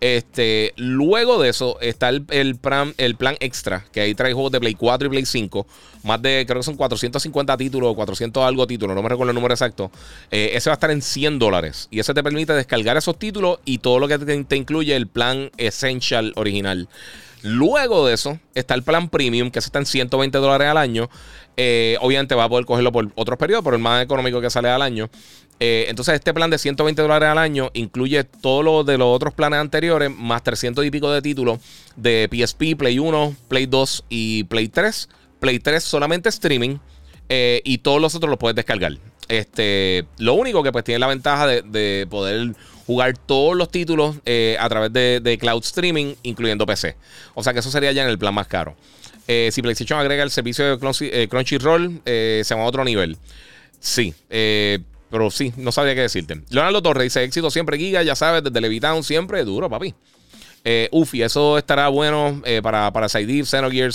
Este, 0.00 0.72
luego 0.78 1.38
de 1.38 1.50
eso 1.50 1.78
está 1.82 2.08
el, 2.08 2.56
plan, 2.56 2.94
el 2.96 3.14
plan 3.16 3.36
extra, 3.40 3.84
que 3.92 4.00
ahí 4.00 4.14
trae 4.14 4.32
juegos 4.32 4.52
de 4.52 4.60
Play 4.60 4.72
4 4.74 5.08
y 5.08 5.10
Play 5.10 5.26
5. 5.26 5.66
Más 6.04 6.22
de, 6.22 6.46
creo 6.48 6.60
que 6.60 6.64
son 6.64 6.76
450 6.76 7.58
títulos 7.58 7.92
o 7.92 7.94
400 7.94 8.42
algo 8.42 8.66
títulos, 8.66 8.96
no 8.96 9.02
me 9.02 9.10
recuerdo 9.10 9.32
el 9.32 9.34
número 9.34 9.52
exacto. 9.52 9.90
Eh, 10.30 10.52
ese 10.54 10.70
va 10.70 10.74
a 10.74 10.76
estar 10.76 10.90
en 10.90 11.02
100 11.02 11.38
dólares. 11.40 11.88
Y 11.90 12.00
ese 12.00 12.14
te 12.14 12.22
permite 12.22 12.54
descargar 12.54 12.96
esos 12.96 13.18
títulos 13.18 13.58
y 13.66 13.76
todo 13.76 13.98
lo 13.98 14.08
que 14.08 14.18
te 14.18 14.56
incluye 14.56 14.96
el 14.96 15.08
plan 15.08 15.50
Essential 15.58 16.32
original. 16.36 16.88
Luego 17.42 18.06
de 18.06 18.14
eso, 18.14 18.38
está 18.54 18.74
el 18.74 18.82
plan 18.82 19.08
premium, 19.08 19.50
que 19.50 19.60
se 19.60 19.66
está 19.68 19.78
en 19.78 19.86
120 19.86 20.36
dólares 20.38 20.68
al 20.68 20.76
año. 20.76 21.08
Eh, 21.56 21.96
obviamente 22.00 22.34
va 22.34 22.44
a 22.44 22.48
poder 22.48 22.66
cogerlo 22.66 22.92
por 22.92 23.08
otros 23.14 23.38
periodos, 23.38 23.64
pero 23.64 23.76
el 23.76 23.82
más 23.82 24.02
económico 24.04 24.40
que 24.40 24.50
sale 24.50 24.68
al 24.68 24.82
año. 24.82 25.08
Eh, 25.58 25.86
entonces, 25.88 26.14
este 26.14 26.34
plan 26.34 26.50
de 26.50 26.58
120 26.58 27.00
dólares 27.00 27.28
al 27.28 27.38
año 27.38 27.70
incluye 27.74 28.24
todo 28.24 28.62
lo 28.62 28.84
de 28.84 28.98
los 28.98 29.08
otros 29.14 29.34
planes 29.34 29.58
anteriores, 29.58 30.10
más 30.14 30.42
300 30.44 30.84
y 30.84 30.90
pico 30.90 31.10
de 31.10 31.22
títulos 31.22 31.58
de 31.96 32.28
PSP, 32.30 32.76
Play 32.78 32.98
1, 32.98 33.34
Play 33.48 33.66
2 33.66 34.04
y 34.08 34.44
Play 34.44 34.68
3. 34.68 35.08
Play 35.38 35.58
3 35.58 35.82
solamente 35.82 36.28
streaming 36.28 36.76
eh, 37.30 37.62
y 37.64 37.78
todos 37.78 38.00
los 38.00 38.14
otros 38.14 38.28
los 38.30 38.38
puedes 38.38 38.56
descargar. 38.56 38.92
Este, 39.28 40.04
lo 40.18 40.34
único 40.34 40.62
que 40.62 40.70
pues 40.72 40.84
tiene 40.84 40.98
la 40.98 41.06
ventaja 41.06 41.46
de 41.46 42.06
poder 42.10 42.50
jugar 42.90 43.16
todos 43.16 43.54
los 43.56 43.70
títulos 43.70 44.16
eh, 44.24 44.56
a 44.58 44.68
través 44.68 44.92
de, 44.92 45.38
cloud 45.40 45.62
streaming, 45.62 46.14
incluyendo 46.24 46.66
PC. 46.66 46.96
O 47.34 47.42
sea 47.44 47.52
que 47.52 47.60
eso 47.60 47.70
sería 47.70 47.92
ya 47.92 48.02
en 48.02 48.08
el 48.08 48.18
plan 48.18 48.34
más 48.34 48.48
caro. 48.48 48.74
Eh, 49.28 49.50
si 49.52 49.62
PlayStation 49.62 50.00
agrega 50.00 50.24
el 50.24 50.30
servicio 50.32 50.64
de 50.64 50.76
eh, 51.12 51.28
Crunchyroll, 51.28 52.00
eh, 52.04 52.42
se 52.44 52.52
va 52.56 52.62
a 52.62 52.64
otro 52.64 52.82
nivel. 52.82 53.16
Sí, 53.78 54.12
eh, 54.28 54.80
pero 55.08 55.30
sí, 55.30 55.52
no 55.56 55.70
sabía 55.70 55.94
qué 55.94 56.00
decirte. 56.00 56.40
Leonardo 56.50 56.82
Torres 56.82 57.04
dice: 57.04 57.22
éxito 57.22 57.48
siempre, 57.52 57.78
Giga, 57.78 58.02
ya 58.02 58.16
sabes, 58.16 58.42
desde 58.42 58.60
Levitown 58.60 59.04
siempre 59.04 59.44
duro, 59.44 59.70
papi. 59.70 59.94
Ufi, 60.90 61.22
eso 61.22 61.58
estará 61.58 61.88
bueno 61.88 62.42
para, 62.64 62.92
para 62.92 63.08
Xenogear, 63.08 63.92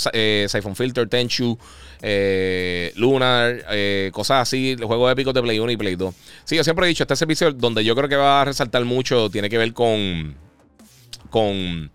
Siphon 0.48 0.74
Filter, 0.74 1.06
Tenchu. 1.06 1.56
Eh, 2.02 2.92
Lunar, 2.96 3.64
eh, 3.70 4.10
cosas 4.12 4.42
así, 4.42 4.76
juegos 4.80 5.10
épicos 5.10 5.32
de 5.32 5.42
Play 5.42 5.58
1 5.58 5.70
y 5.72 5.76
Play 5.76 5.94
2. 5.96 6.14
Sí, 6.44 6.56
yo 6.56 6.64
siempre 6.64 6.84
he 6.86 6.88
dicho, 6.88 7.04
este 7.04 7.16
servicio 7.16 7.52
donde 7.52 7.84
yo 7.84 7.94
creo 7.94 8.08
que 8.08 8.16
va 8.16 8.42
a 8.42 8.44
resaltar 8.44 8.84
mucho 8.84 9.30
tiene 9.30 9.48
que 9.48 9.58
ver 9.58 9.72
con. 9.72 10.34
con 11.30 11.90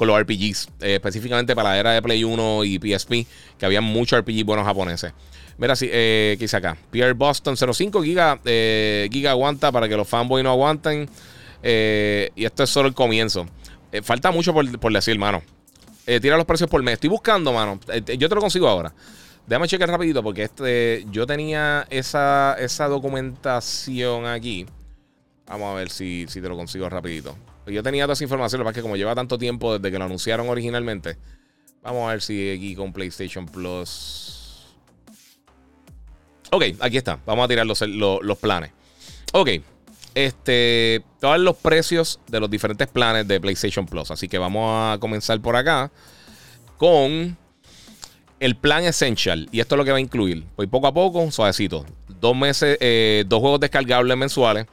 los 0.00 0.20
RPGs, 0.20 0.68
eh, 0.80 0.94
específicamente 0.96 1.54
para 1.54 1.70
la 1.70 1.78
era 1.78 1.92
de 1.92 2.02
Play 2.02 2.24
1 2.24 2.64
y 2.64 2.78
PSP, 2.78 3.12
que 3.56 3.64
había 3.64 3.80
muchos 3.80 4.18
RPGs 4.18 4.44
buenos 4.44 4.66
japoneses. 4.66 5.12
Mira, 5.56 5.76
si 5.76 5.88
eh, 5.90 6.34
¿qué 6.38 6.44
hice 6.46 6.56
acá? 6.58 6.76
Pierre 6.90 7.12
Boston 7.14 7.56
05 7.56 8.02
giga, 8.02 8.38
eh, 8.44 9.08
giga 9.10 9.30
aguanta 9.30 9.70
para 9.72 9.88
que 9.88 9.96
los 9.96 10.06
fanboys 10.06 10.42
no 10.44 10.50
aguanten. 10.50 11.08
y 11.62 12.44
esto 12.44 12.64
es 12.64 12.70
solo 12.70 12.88
el 12.88 12.94
comienzo. 12.94 13.46
falta 14.02 14.30
mucho 14.32 14.52
por, 14.52 14.78
por 14.80 14.92
decir, 14.92 15.16
mano. 15.16 15.42
tira 16.20 16.36
los 16.36 16.44
precios 16.44 16.68
por 16.68 16.82
mes. 16.82 16.94
Estoy 16.94 17.08
buscando, 17.08 17.52
mano. 17.52 17.78
yo 18.18 18.28
te 18.28 18.34
lo 18.34 18.40
consigo 18.42 18.68
ahora. 18.68 18.92
Déjame 19.46 19.68
checar 19.68 19.90
rapidito 19.90 20.22
porque 20.22 20.42
este, 20.44 21.04
yo 21.10 21.26
tenía 21.26 21.86
esa, 21.90 22.54
documentación 22.88 24.26
aquí. 24.26 24.64
Vamos 25.46 25.72
a 25.72 25.74
ver 25.74 25.90
si, 25.90 26.26
te 26.32 26.40
lo 26.48 26.56
consigo 26.56 26.88
rapidito. 26.88 27.36
Yo 27.66 27.82
tenía 27.82 28.04
toda 28.04 28.14
esa 28.14 28.24
información, 28.24 28.60
lo 28.62 28.66
que 28.68 28.72
que 28.74 28.82
como 28.82 28.96
lleva 28.96 29.14
tanto 29.14 29.36
tiempo 29.36 29.74
desde 29.78 29.90
que 29.92 29.98
lo 29.98 30.04
anunciaron 30.06 30.48
originalmente. 30.48 31.18
Vamos 31.82 32.08
a 32.08 32.12
ver 32.12 32.22
si 32.22 32.50
aquí 32.52 32.74
con 32.74 32.92
PlayStation 32.94 33.44
Plus. 33.44 34.76
Ok, 36.50 36.64
aquí 36.80 36.96
está. 36.96 37.18
Vamos 37.26 37.44
a 37.44 37.48
tirar 37.48 37.66
los, 37.66 37.82
los 37.82 38.38
planes. 38.38 38.70
Ok. 39.34 39.50
Este, 40.14 41.04
todos 41.20 41.38
los 41.38 41.56
precios 41.56 42.20
de 42.28 42.40
los 42.40 42.48
diferentes 42.48 42.88
planes 42.88 43.28
de 43.28 43.40
PlayStation 43.40 43.84
Plus. 43.84 44.10
Así 44.10 44.26
que 44.28 44.38
vamos 44.38 44.70
a 44.94 44.98
comenzar 44.98 45.40
por 45.42 45.56
acá 45.56 45.90
con 46.78 47.36
el 48.40 48.56
plan 48.56 48.84
Essential, 48.84 49.48
y 49.52 49.60
esto 49.60 49.74
es 49.74 49.78
lo 49.78 49.84
que 49.84 49.90
va 49.92 49.98
a 49.98 50.00
incluir. 50.00 50.40
Voy 50.40 50.50
pues 50.56 50.68
poco 50.68 50.86
a 50.88 50.94
poco, 50.94 51.30
suavecito. 51.30 51.84
Dos 52.20 52.36
meses, 52.36 52.76
eh, 52.80 53.24
dos 53.26 53.40
juegos 53.40 53.60
descargables 53.60 54.16
mensuales. 54.16 54.66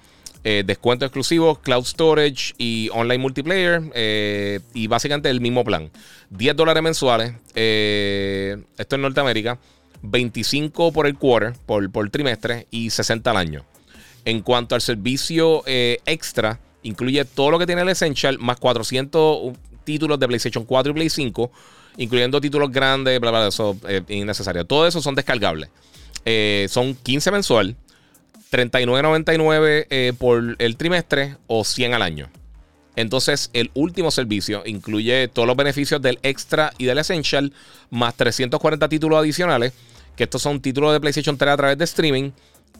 Eh, 0.43 0.63
descuento 0.65 1.05
exclusivo, 1.05 1.55
cloud 1.61 1.83
storage 1.85 2.53
y 2.57 2.89
online 2.93 3.19
multiplayer. 3.19 3.81
Eh, 3.93 4.59
y 4.73 4.87
básicamente 4.87 5.29
el 5.29 5.41
mismo 5.41 5.63
plan. 5.63 5.91
10 6.31 6.55
dólares 6.55 6.81
mensuales. 6.81 7.33
Eh, 7.55 8.57
esto 8.77 8.95
en 8.95 9.01
Norteamérica. 9.03 9.59
25 10.03 10.91
por 10.93 11.05
el 11.05 11.15
quarter, 11.17 11.53
por, 11.65 11.89
por, 11.91 12.09
trimestre. 12.09 12.65
Y 12.71 12.89
60 12.89 13.29
al 13.29 13.37
año. 13.37 13.65
En 14.25 14.41
cuanto 14.41 14.75
al 14.75 14.81
servicio 14.81 15.63
extra, 15.65 16.59
incluye 16.83 17.25
todo 17.25 17.49
lo 17.51 17.57
que 17.59 17.65
tiene 17.65 17.81
el 17.81 17.89
Essential, 17.89 18.37
más 18.37 18.57
400 18.57 19.53
títulos 19.83 20.19
de 20.19 20.27
PlayStation 20.27 20.63
4 20.63 20.91
y 20.91 20.93
Playstation 20.93 21.29
5 21.33 21.51
incluyendo 21.97 22.41
títulos 22.41 22.71
grandes, 22.71 23.19
bla, 23.19 23.31
bla, 23.31 23.47
eso 23.47 23.77
es 23.87 24.03
eh, 24.07 24.15
innecesario. 24.15 24.65
Todo 24.65 24.87
eso 24.87 25.01
son 25.01 25.15
descargables. 25.15 25.69
Eh, 26.25 26.67
son 26.69 26.95
15 26.95 27.31
mensual, 27.31 27.75
39.99 28.51 29.87
eh, 29.89 30.13
por 30.17 30.55
el 30.59 30.77
trimestre 30.77 31.37
o 31.47 31.63
100 31.63 31.93
al 31.93 32.01
año. 32.01 32.29
Entonces, 32.95 33.49
el 33.53 33.71
último 33.73 34.11
servicio 34.11 34.63
incluye 34.65 35.27
todos 35.29 35.47
los 35.47 35.55
beneficios 35.55 36.01
del 36.01 36.19
Extra 36.23 36.73
y 36.77 36.85
del 36.85 36.97
Essential, 36.99 37.53
más 37.89 38.15
340 38.15 38.89
títulos 38.89 39.19
adicionales, 39.19 39.73
que 40.15 40.25
estos 40.25 40.41
son 40.41 40.61
títulos 40.61 40.91
de 40.91 40.99
PlayStation 40.99 41.37
3 41.37 41.51
a 41.53 41.57
través 41.57 41.77
de 41.77 41.85
streaming, 41.85 42.31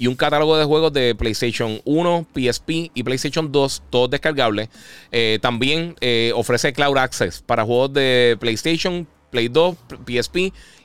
y 0.02 0.08
un 0.08 0.16
catálogo 0.16 0.58
de 0.58 0.66
juegos 0.66 0.92
de 0.94 1.14
PlayStation 1.14 1.80
1, 1.86 2.26
PSP 2.34 2.70
y 2.96 3.04
PlayStation 3.04 3.52
2, 3.52 3.84
todos 3.92 4.10
descargables. 4.10 4.68
Eh, 5.12 5.38
también 5.44 5.96
eh, 6.02 6.32
ofrece 6.34 6.74
Cloud 6.74 6.98
Access 6.98 7.44
para 7.46 7.64
juegos 7.64 7.94
de 7.94 8.36
PlayStation, 8.40 9.08
Play 9.30 9.48
2, 9.48 9.76
PSP 10.08 10.38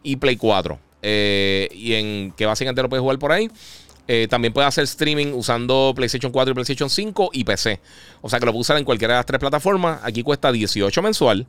y 0.03 0.17
Play 0.17 0.37
4. 0.37 0.79
Eh, 1.01 1.67
y 1.73 1.95
en 1.95 2.33
que 2.33 2.45
básicamente 2.45 2.83
lo 2.83 2.91
puedes 2.91 3.01
jugar 3.01 3.19
por 3.19 3.33
ahí. 3.33 3.51
también 4.29 4.53
puedes 4.53 4.69
hacer 4.69 4.85
streaming 4.85 5.33
usando 5.33 5.95
PlayStation 5.97 6.31
4 6.31 6.51
y 6.53 6.55
PlayStation 6.55 6.91
5 6.91 7.31
y 7.33 7.45
PC. 7.45 7.81
O 8.21 8.29
sea 8.29 8.39
que 8.39 8.45
lo 8.45 8.53
puede 8.53 8.61
usar 8.61 8.77
en 8.77 8.85
cualquiera 8.85 9.15
de 9.15 9.19
las 9.21 9.25
tres 9.27 9.41
plataformas. 9.41 9.99
Aquí 10.05 10.23
cuesta 10.23 10.53
18 10.53 11.01
mensual. 11.01 11.47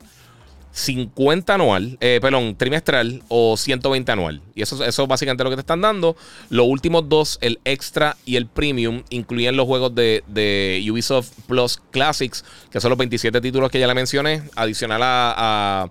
50 0.77 1.55
anual, 1.55 1.97
eh, 2.01 2.19
perdón, 2.21 2.55
trimestral 2.55 3.23
o 3.29 3.57
120 3.57 4.11
anual. 4.11 4.41
Y 4.53 4.61
eso, 4.61 4.83
eso 4.85 5.07
básicamente 5.07 5.43
lo 5.43 5.49
que 5.49 5.55
te 5.55 5.61
están 5.61 5.81
dando. 5.81 6.15
Los 6.51 6.67
últimos 6.67 7.09
dos, 7.09 7.39
el 7.41 7.59
extra 7.65 8.15
y 8.25 8.35
el 8.35 8.45
premium, 8.45 9.01
incluyen 9.09 9.57
los 9.57 9.65
juegos 9.65 9.95
de, 9.95 10.23
Ubisoft 10.89 11.31
Plus 11.47 11.81
Classics, 11.89 12.45
que 12.69 12.79
son 12.79 12.89
los 12.89 12.97
27 12.99 13.41
títulos 13.41 13.71
que 13.71 13.79
ya 13.79 13.87
le 13.87 13.95
mencioné, 13.95 14.43
adicional 14.55 15.01
a, 15.03 15.89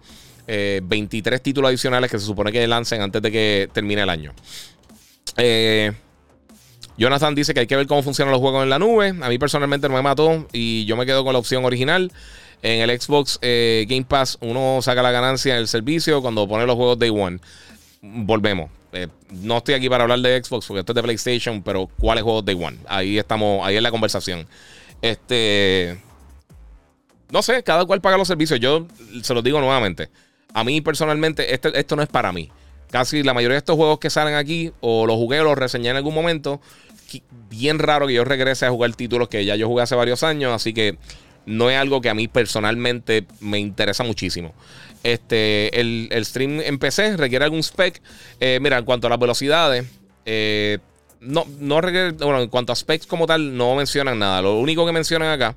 23 0.49 1.39
eh, 1.39 1.43
títulos 1.43 1.69
adicionales 1.71 2.09
que 2.09 2.21
se 2.21 2.25
supone 2.25 2.53
que 2.53 2.65
lancen 2.69 3.03
antes 3.03 3.21
de 3.21 3.33
que 3.33 3.69
termine 3.73 4.03
el 4.03 4.09
año. 4.09 4.33
Eh, 5.37 5.91
Jonathan 6.97 7.35
dice 7.35 7.53
que 7.53 7.61
hay 7.61 7.67
que 7.67 7.75
ver 7.77 7.87
cómo 7.89 8.03
funcionan 8.05 8.31
los 8.33 8.41
juegos 8.41 8.63
en 8.63 8.71
la 8.71 8.79
nube. 8.79 9.09
A 9.21 9.29
mí 9.29 9.37
personalmente 9.39 9.89
no 9.89 9.97
me 9.97 10.03
mató 10.03 10.47
y 10.53 10.85
yo 10.85 10.97
me 10.97 11.05
quedo 11.05 11.25
con 11.25 11.33
la 11.33 11.41
opción 11.41 11.65
original. 11.65 12.13
En 12.63 12.89
el 12.89 12.99
Xbox 13.01 13.39
eh, 13.43 13.87
Game 13.89 14.05
Pass 14.05 14.39
uno 14.41 14.81
saca 14.83 15.03
la 15.03 15.11
ganancia 15.11 15.55
en 15.55 15.61
el 15.61 15.69
servicio 15.69 16.23
cuando 16.23 16.49
pone 16.49 16.67
los 16.67 16.77
juegos 16.77 16.99
Day 16.99 17.11
One. 17.11 17.39
Volvemos. 18.01 18.71
Eh, 18.93 19.09
no 19.31 19.59
estoy 19.59 19.75
aquí 19.75 19.89
para 19.91 20.05
hablar 20.05 20.21
de 20.21 20.43
Xbox 20.43 20.67
porque 20.67 20.81
esto 20.81 20.93
es 20.93 20.95
de 20.97 21.03
PlayStation, 21.03 21.63
pero 21.63 21.89
¿cuáles 21.99 22.25
juegos 22.25 22.45
Day 22.45 22.57
One? 22.61 22.79
Ahí 22.89 23.19
estamos, 23.19 23.67
ahí 23.67 23.77
es 23.77 23.83
la 23.83 23.91
conversación. 23.91 24.47
Este. 25.03 25.99
No 27.31 27.43
sé, 27.43 27.63
cada 27.63 27.85
cual 27.85 28.01
paga 28.01 28.17
los 28.17 28.29
servicios. 28.29 28.59
Yo 28.59 28.87
se 29.23 29.35
los 29.35 29.45
digo 29.45 29.61
nuevamente. 29.61 30.09
A 30.55 30.65
mí 30.65 30.81
personalmente, 30.81 31.53
este, 31.53 31.79
esto 31.79 31.97
no 31.97 32.03
es 32.03 32.09
para 32.09 32.33
mí. 32.33 32.51
Casi 32.91 33.23
la 33.23 33.35
mayoría 33.35 33.55
de 33.55 33.59
estos 33.59 33.77
juegos 33.77 33.99
que 33.99 34.09
salen 34.11 34.35
aquí, 34.37 34.73
o 34.81 35.05
los 35.07 35.17
jugué 35.17 35.41
o 35.41 35.45
los 35.45 35.59
reseñé 35.59 35.91
en 35.91 35.97
algún 35.97 36.15
momento, 36.15 36.61
bien 37.51 37.81
raro 37.81 38.07
que 38.07 38.15
yo 38.15 38.25
regrese 38.25 38.65
a 38.65 38.71
jugar 38.71 38.95
títulos 38.95 39.29
que 39.29 39.45
ya 39.45 39.57
yo 39.57 39.67
jugué 39.67 39.83
hace 39.83 39.97
varios 39.97 40.23
años. 40.23 40.55
Así 40.55 40.73
que 40.73 40.97
no 41.47 41.71
es 41.71 41.79
algo 41.79 42.01
que 42.01 42.11
a 42.11 42.15
mí 42.15 42.29
personalmente 42.29 43.25
me 43.41 43.59
interesa 43.59 44.05
muchísimo. 44.05 44.53
Este, 45.03 45.81
el, 45.81 46.11
stream 46.25 46.61
en 46.61 46.79
PC 46.79 47.17
requiere 47.17 47.45
algún 47.45 47.61
spec. 47.63 48.03
Eh, 48.41 48.59
mira, 48.61 48.79
en 48.79 48.85
cuanto 48.85 49.07
a 49.07 49.11
las 49.11 49.19
velocidades, 49.19 49.87
eh, 50.27 50.79
no, 51.21 51.45
bueno, 51.47 52.43
en 52.43 52.49
cuanto 52.49 52.73
a 52.73 52.77
specs 52.77 53.07
como 53.07 53.27
tal, 53.27 53.57
no 53.57 53.77
mencionan 53.77 54.19
nada. 54.19 54.43
Lo 54.43 54.59
único 54.59 54.85
que 54.85 54.93
mencionan 54.93 55.29
acá, 55.29 55.57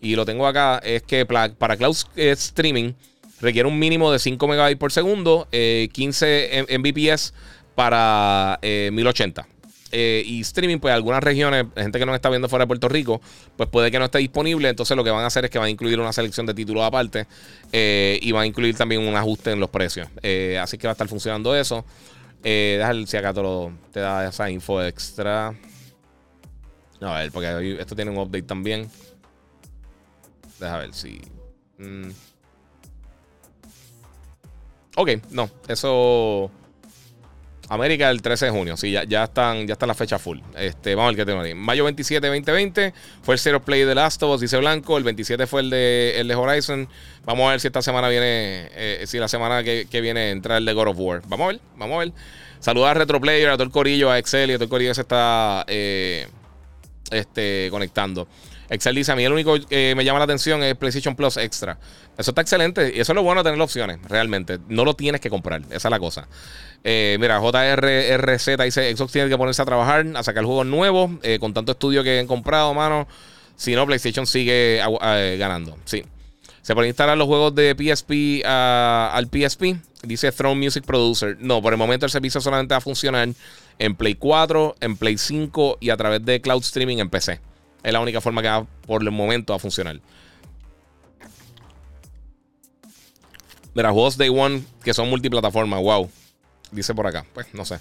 y 0.00 0.14
lo 0.14 0.24
tengo 0.26 0.46
acá, 0.46 0.78
es 0.84 1.02
que 1.02 1.24
para, 1.26 1.76
cloud 1.76 1.96
eh, 2.16 2.30
streaming 2.32 2.92
requiere 3.40 3.66
un 3.66 3.78
mínimo 3.78 4.12
de 4.12 4.18
5 4.18 4.46
MB 4.46 4.76
por 4.76 4.92
segundo, 4.92 5.48
15 5.50 6.66
Mbps 6.78 7.32
para 7.74 8.58
1080. 8.62 9.46
Eh, 9.92 10.22
y 10.24 10.40
streaming, 10.42 10.78
pues 10.78 10.94
algunas 10.94 11.22
regiones, 11.22 11.66
gente 11.76 11.98
que 11.98 12.06
nos 12.06 12.14
está 12.14 12.30
viendo 12.30 12.48
fuera 12.48 12.64
de 12.64 12.68
Puerto 12.68 12.88
Rico, 12.88 13.20
pues 13.56 13.68
puede 13.68 13.90
que 13.90 13.98
no 13.98 14.04
esté 14.04 14.18
disponible. 14.18 14.68
Entonces 14.68 14.96
lo 14.96 15.02
que 15.04 15.10
van 15.10 15.24
a 15.24 15.26
hacer 15.26 15.44
es 15.44 15.50
que 15.50 15.58
van 15.58 15.66
a 15.66 15.70
incluir 15.70 15.98
una 15.98 16.12
selección 16.12 16.46
de 16.46 16.54
títulos 16.54 16.84
aparte 16.84 17.26
eh, 17.72 18.18
y 18.22 18.32
van 18.32 18.42
a 18.44 18.46
incluir 18.46 18.76
también 18.76 19.02
un 19.06 19.14
ajuste 19.16 19.52
en 19.52 19.60
los 19.60 19.70
precios. 19.70 20.08
Eh, 20.22 20.58
así 20.62 20.78
que 20.78 20.86
va 20.86 20.92
a 20.92 20.94
estar 20.94 21.08
funcionando 21.08 21.56
eso. 21.56 21.84
déjale 22.42 23.06
si 23.06 23.16
acá 23.16 23.34
te, 23.34 23.42
te 23.92 24.00
da 24.00 24.28
esa 24.28 24.48
info 24.50 24.80
extra. 24.82 25.54
a 27.00 27.14
ver, 27.20 27.32
porque 27.32 27.76
esto 27.80 27.96
tiene 27.96 28.10
un 28.12 28.18
update 28.18 28.42
también. 28.46 28.88
Deja 30.60 30.76
ver 30.78 30.94
si. 30.94 31.20
Mm. 31.78 32.10
Ok, 34.96 35.08
no, 35.30 35.50
eso. 35.66 36.50
América 37.70 38.10
el 38.10 38.20
13 38.20 38.46
de 38.46 38.50
junio. 38.50 38.76
Sí, 38.76 38.90
ya, 38.90 39.04
ya 39.04 39.24
están 39.24 39.64
ya 39.68 39.74
está 39.74 39.86
la 39.86 39.94
fecha 39.94 40.18
full. 40.18 40.40
Este, 40.56 40.96
vamos 40.96 41.12
ver 41.14 41.18
que 41.20 41.24
tenemos 41.24 41.46
ahí. 41.46 41.54
Mayo 41.54 41.84
27, 41.84 42.26
2020 42.26 42.92
fue 43.22 43.36
el 43.36 43.38
Zero 43.38 43.62
Play 43.64 43.84
de 43.84 43.94
Last 43.94 44.20
of 44.24 44.34
Us, 44.34 44.40
dice 44.40 44.56
Blanco. 44.58 44.98
El 44.98 45.04
27 45.04 45.46
fue 45.46 45.60
el 45.60 45.70
de, 45.70 46.20
el 46.20 46.26
de 46.26 46.34
Horizon. 46.34 46.88
Vamos 47.24 47.46
a 47.46 47.52
ver 47.52 47.60
si 47.60 47.68
esta 47.68 47.80
semana 47.80 48.08
viene, 48.08 48.68
eh, 48.74 49.04
si 49.06 49.18
la 49.18 49.28
semana 49.28 49.62
que, 49.62 49.86
que 49.88 50.00
viene 50.00 50.30
entra 50.32 50.56
el 50.56 50.64
de 50.64 50.72
God 50.72 50.88
of 50.88 50.96
War. 50.98 51.22
Vamos 51.28 51.44
a 51.44 51.52
ver, 51.52 51.60
vamos 51.76 51.94
a 51.94 51.98
ver. 52.00 52.12
Saludar 52.58 53.00
a 53.00 53.06
Player, 53.06 53.48
a 53.50 53.52
todo 53.52 53.62
el 53.62 53.70
corillo, 53.70 54.10
a 54.10 54.18
Excel 54.18 54.50
y 54.50 54.54
a 54.54 54.56
todo 54.56 54.64
el 54.64 54.70
corillo 54.70 54.92
se 54.92 55.02
está 55.02 55.64
eh, 55.68 56.26
este, 57.12 57.68
conectando. 57.70 58.26
Excel 58.70 58.94
dice, 58.94 59.10
a 59.10 59.16
mí 59.16 59.24
el 59.24 59.32
único 59.32 59.54
que 59.66 59.90
eh, 59.90 59.94
me 59.96 60.04
llama 60.04 60.20
la 60.20 60.26
atención 60.26 60.62
es 60.62 60.76
PlayStation 60.76 61.16
Plus 61.16 61.36
Extra. 61.36 61.76
Eso 62.16 62.30
está 62.30 62.40
excelente. 62.40 62.92
Y 62.94 63.00
eso 63.00 63.10
es 63.12 63.16
lo 63.16 63.24
bueno 63.24 63.42
de 63.42 63.50
tener 63.50 63.60
opciones, 63.60 63.98
realmente. 64.08 64.58
No 64.68 64.84
lo 64.84 64.94
tienes 64.94 65.20
que 65.20 65.28
comprar. 65.28 65.62
Esa 65.70 65.88
es 65.88 65.90
la 65.90 65.98
cosa. 65.98 66.28
Eh, 66.84 67.16
mira, 67.20 67.40
JRRZ 67.40 68.62
dice, 68.64 68.96
Xbox 68.96 69.10
tiene 69.12 69.28
que 69.28 69.36
ponerse 69.36 69.60
a 69.60 69.64
trabajar, 69.64 70.06
a 70.14 70.22
sacar 70.22 70.44
juegos 70.44 70.66
nuevos, 70.66 71.10
eh, 71.24 71.38
con 71.40 71.52
tanto 71.52 71.72
estudio 71.72 72.04
que 72.04 72.20
han 72.20 72.28
comprado, 72.28 72.72
mano. 72.72 73.08
Si 73.56 73.74
no, 73.74 73.84
PlayStation 73.86 74.24
sigue 74.24 74.80
ganando. 75.36 75.76
Sí. 75.84 76.04
Se 76.62 76.74
pueden 76.74 76.90
instalar 76.90 77.18
los 77.18 77.26
juegos 77.26 77.52
de 77.56 77.74
PSP 77.74 78.44
ah, 78.46 79.10
al 79.14 79.26
PSP. 79.26 79.64
Dice 80.04 80.30
Throne 80.30 80.60
Music 80.64 80.84
Producer. 80.84 81.36
No, 81.40 81.60
por 81.60 81.72
el 81.72 81.76
momento 81.78 82.06
el 82.06 82.12
servicio 82.12 82.40
solamente 82.40 82.74
va 82.74 82.78
a 82.78 82.80
funcionar 82.80 83.28
en 83.80 83.94
Play 83.96 84.14
4, 84.14 84.76
en 84.80 84.96
Play 84.96 85.18
5 85.18 85.78
y 85.80 85.90
a 85.90 85.96
través 85.96 86.24
de 86.24 86.40
cloud 86.40 86.62
streaming 86.62 86.98
en 86.98 87.10
PC. 87.10 87.40
Es 87.82 87.92
la 87.92 88.00
única 88.00 88.20
forma 88.20 88.42
que 88.42 88.48
va 88.48 88.64
por 88.86 89.02
el 89.02 89.10
momento 89.10 89.54
a 89.54 89.58
funcionar. 89.58 90.00
Mira, 93.72 93.90
juegos 93.90 94.16
Day 94.16 94.28
One 94.28 94.62
que 94.82 94.92
son 94.92 95.08
multiplataformas, 95.08 95.80
wow. 95.80 96.10
Dice 96.72 96.94
por 96.94 97.06
acá, 97.06 97.24
pues 97.32 97.46
no 97.54 97.64
sé. 97.64 97.78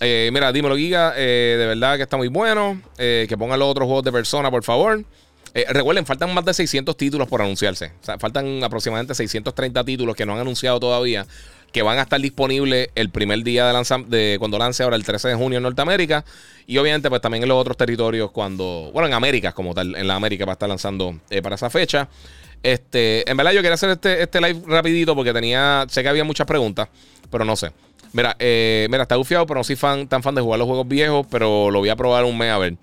Eh, 0.00 0.30
mira, 0.32 0.52
dímelo, 0.52 0.76
Giga. 0.76 1.14
Eh, 1.16 1.56
de 1.58 1.66
verdad 1.66 1.96
que 1.96 2.02
está 2.02 2.16
muy 2.16 2.28
bueno. 2.28 2.80
Eh, 2.98 3.26
que 3.28 3.36
pongan 3.38 3.58
los 3.58 3.68
otros 3.68 3.86
juegos 3.86 4.04
de 4.04 4.12
persona, 4.12 4.50
por 4.50 4.62
favor. 4.64 5.04
recuerden, 5.54 6.04
faltan 6.06 6.32
más 6.34 6.44
de 6.44 6.52
600 6.54 6.96
títulos 6.96 7.28
por 7.28 7.40
anunciarse. 7.42 7.92
O 8.02 8.04
sea, 8.04 8.18
faltan 8.18 8.62
aproximadamente 8.62 9.14
630 9.14 9.84
títulos 9.84 10.14
que 10.16 10.26
no 10.26 10.34
han 10.34 10.40
anunciado 10.40 10.78
todavía 10.80 11.26
que 11.72 11.82
van 11.82 11.98
a 11.98 12.02
estar 12.02 12.20
disponibles 12.20 12.88
el 12.94 13.10
primer 13.10 13.42
día 13.42 13.70
de, 13.72 14.04
de 14.08 14.36
cuando 14.38 14.58
lance 14.58 14.82
ahora 14.82 14.96
el 14.96 15.04
13 15.04 15.28
de 15.28 15.34
junio 15.34 15.58
en 15.58 15.62
Norteamérica 15.62 16.24
y 16.66 16.78
obviamente 16.78 17.08
pues 17.08 17.20
también 17.20 17.42
en 17.42 17.48
los 17.48 17.58
otros 17.58 17.76
territorios 17.76 18.30
cuando, 18.30 18.90
bueno, 18.92 19.06
en 19.06 19.14
América 19.14 19.52
como 19.52 19.74
tal, 19.74 19.94
en 19.96 20.06
la 20.08 20.14
América 20.16 20.44
va 20.44 20.52
a 20.52 20.54
estar 20.54 20.68
lanzando 20.68 21.18
eh, 21.30 21.42
para 21.42 21.54
esa 21.54 21.70
fecha. 21.70 22.08
Este, 22.62 23.28
en 23.30 23.36
verdad 23.36 23.52
yo 23.52 23.62
quería 23.62 23.74
hacer 23.74 23.90
este, 23.90 24.22
este 24.22 24.40
live 24.40 24.60
rapidito 24.66 25.14
porque 25.14 25.32
tenía, 25.32 25.86
sé 25.88 26.02
que 26.02 26.08
había 26.08 26.24
muchas 26.24 26.46
preguntas, 26.46 26.88
pero 27.30 27.44
no 27.44 27.56
sé. 27.56 27.70
Mira, 28.12 28.34
eh, 28.40 28.88
mira, 28.90 29.04
está 29.04 29.16
bufiado, 29.16 29.46
pero 29.46 29.60
no 29.60 29.64
soy 29.64 29.76
fan, 29.76 30.08
tan 30.08 30.22
fan 30.22 30.34
de 30.34 30.40
jugar 30.40 30.58
los 30.58 30.66
juegos 30.66 30.86
viejos, 30.88 31.26
pero 31.30 31.70
lo 31.70 31.78
voy 31.78 31.88
a 31.90 31.96
probar 31.96 32.24
un 32.24 32.36
mes 32.36 32.50
a 32.50 32.58
ver. 32.58 32.74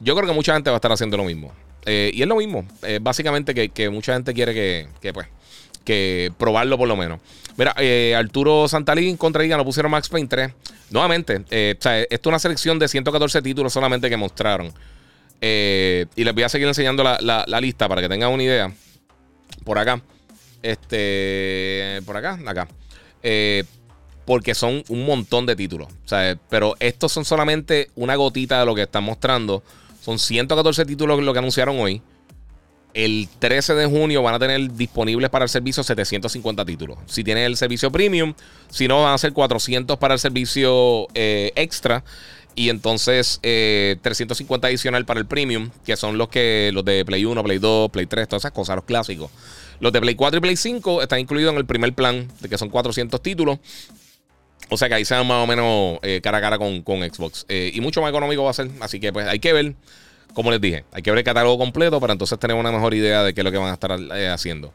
Yo 0.00 0.14
creo 0.14 0.28
que 0.28 0.34
mucha 0.34 0.52
gente 0.52 0.68
va 0.68 0.76
a 0.76 0.78
estar 0.78 0.92
haciendo 0.92 1.16
lo 1.16 1.24
mismo. 1.24 1.52
Eh, 1.86 2.10
y 2.12 2.20
es 2.20 2.28
lo 2.28 2.36
mismo, 2.36 2.66
eh, 2.82 2.98
básicamente 3.00 3.54
que, 3.54 3.90
mucha 3.90 4.12
gente 4.12 4.34
quiere 4.34 4.52
que, 4.52 4.88
que 5.00 5.12
pues, 5.12 5.28
que 5.86 6.32
probarlo 6.36 6.76
por 6.76 6.88
lo 6.88 6.96
menos. 6.96 7.20
Mira, 7.56 7.72
eh, 7.78 8.14
Arturo 8.14 8.68
Santalín 8.68 9.16
contra 9.16 9.42
lo 9.46 9.56
lo 9.56 9.64
pusieron 9.64 9.90
Max 9.92 10.08
Payne 10.10 10.28
3. 10.28 10.52
Nuevamente, 10.90 11.42
eh, 11.50 11.70
esto 11.80 11.90
es 11.98 12.26
una 12.26 12.38
selección 12.38 12.78
de 12.78 12.88
114 12.88 13.40
títulos 13.40 13.72
solamente 13.72 14.10
que 14.10 14.16
mostraron. 14.18 14.70
Eh, 15.40 16.04
y 16.16 16.24
les 16.24 16.34
voy 16.34 16.42
a 16.42 16.48
seguir 16.50 16.66
enseñando 16.68 17.02
la, 17.04 17.46
lista 17.60 17.88
para 17.88 18.02
que 18.02 18.08
tengan 18.10 18.30
una 18.32 18.42
idea. 18.42 18.70
Por 19.64 19.78
acá. 19.78 20.02
Este. 20.62 22.00
Por 22.04 22.16
acá, 22.16 22.38
acá. 22.46 22.68
porque 24.26 24.54
son 24.54 24.82
un 24.88 25.06
montón 25.06 25.46
de 25.46 25.54
títulos. 25.56 25.88
pero 26.50 26.74
estos 26.80 27.12
son 27.12 27.24
solamente 27.24 27.90
una 27.94 28.16
gotita 28.16 28.58
de 28.60 28.66
lo 28.66 28.74
que 28.74 28.82
están 28.82 29.04
mostrando. 29.04 29.62
Son 30.02 30.18
114 30.18 30.84
títulos 30.84 31.22
lo 31.22 31.32
que 31.32 31.38
anunciaron 31.38 31.78
hoy. 31.80 32.02
El 32.96 33.28
13 33.40 33.74
de 33.74 33.84
junio 33.84 34.22
van 34.22 34.32
a 34.32 34.38
tener 34.38 34.72
disponibles 34.72 35.28
para 35.28 35.44
el 35.44 35.50
servicio 35.50 35.82
750 35.82 36.64
títulos. 36.64 36.96
Si 37.04 37.22
tienen 37.22 37.44
el 37.44 37.54
servicio 37.58 37.92
premium, 37.92 38.32
si 38.70 38.88
no, 38.88 39.02
van 39.02 39.12
a 39.12 39.18
ser 39.18 39.34
400 39.34 39.98
para 39.98 40.14
el 40.14 40.20
servicio 40.20 41.06
eh, 41.12 41.52
extra. 41.56 42.02
Y 42.54 42.70
entonces 42.70 43.38
350 43.42 44.00
eh, 44.66 44.70
adicional 44.70 45.04
para 45.04 45.20
el 45.20 45.26
premium, 45.26 45.68
que 45.84 45.94
son 45.94 46.16
los 46.16 46.30
que 46.30 46.70
los 46.72 46.86
de 46.86 47.04
Play 47.04 47.26
1, 47.26 47.42
Play 47.44 47.58
2, 47.58 47.90
Play 47.90 48.06
3, 48.06 48.28
todas 48.28 48.40
esas 48.40 48.52
cosas, 48.52 48.76
los 48.76 48.86
clásicos. 48.86 49.30
Los 49.78 49.92
de 49.92 50.00
Play 50.00 50.14
4 50.14 50.38
y 50.38 50.40
Play 50.40 50.56
5 50.56 51.02
están 51.02 51.18
incluidos 51.20 51.52
en 51.52 51.58
el 51.58 51.66
primer 51.66 51.92
plan, 51.92 52.26
de 52.40 52.48
que 52.48 52.56
son 52.56 52.70
400 52.70 53.22
títulos. 53.22 53.58
O 54.70 54.78
sea 54.78 54.88
que 54.88 54.94
ahí 54.94 55.04
se 55.04 55.14
más 55.16 55.44
o 55.44 55.46
menos 55.46 55.98
eh, 56.00 56.22
cara 56.22 56.38
a 56.38 56.40
cara 56.40 56.56
con, 56.56 56.78
Xbox. 56.82 57.44
y 57.50 57.78
mucho 57.82 58.00
más 58.00 58.08
económico 58.08 58.42
va 58.42 58.52
a 58.52 58.54
ser. 58.54 58.70
Así 58.80 59.00
que 59.00 59.12
pues 59.12 59.26
hay 59.28 59.38
que 59.38 59.52
ver 59.52 59.74
como 60.36 60.50
les 60.50 60.60
dije, 60.60 60.84
hay 60.92 61.00
que 61.00 61.10
ver 61.10 61.16
el 61.20 61.24
catálogo 61.24 61.56
completo 61.56 61.98
para 61.98 62.12
entonces 62.12 62.38
tener 62.38 62.54
una 62.58 62.70
mejor 62.70 62.92
idea 62.92 63.22
de 63.24 63.32
qué 63.32 63.40
es 63.40 63.44
lo 63.46 63.50
que 63.50 63.56
van 63.56 63.70
a 63.70 63.72
estar 63.72 63.90
eh, 63.98 64.28
haciendo. 64.28 64.70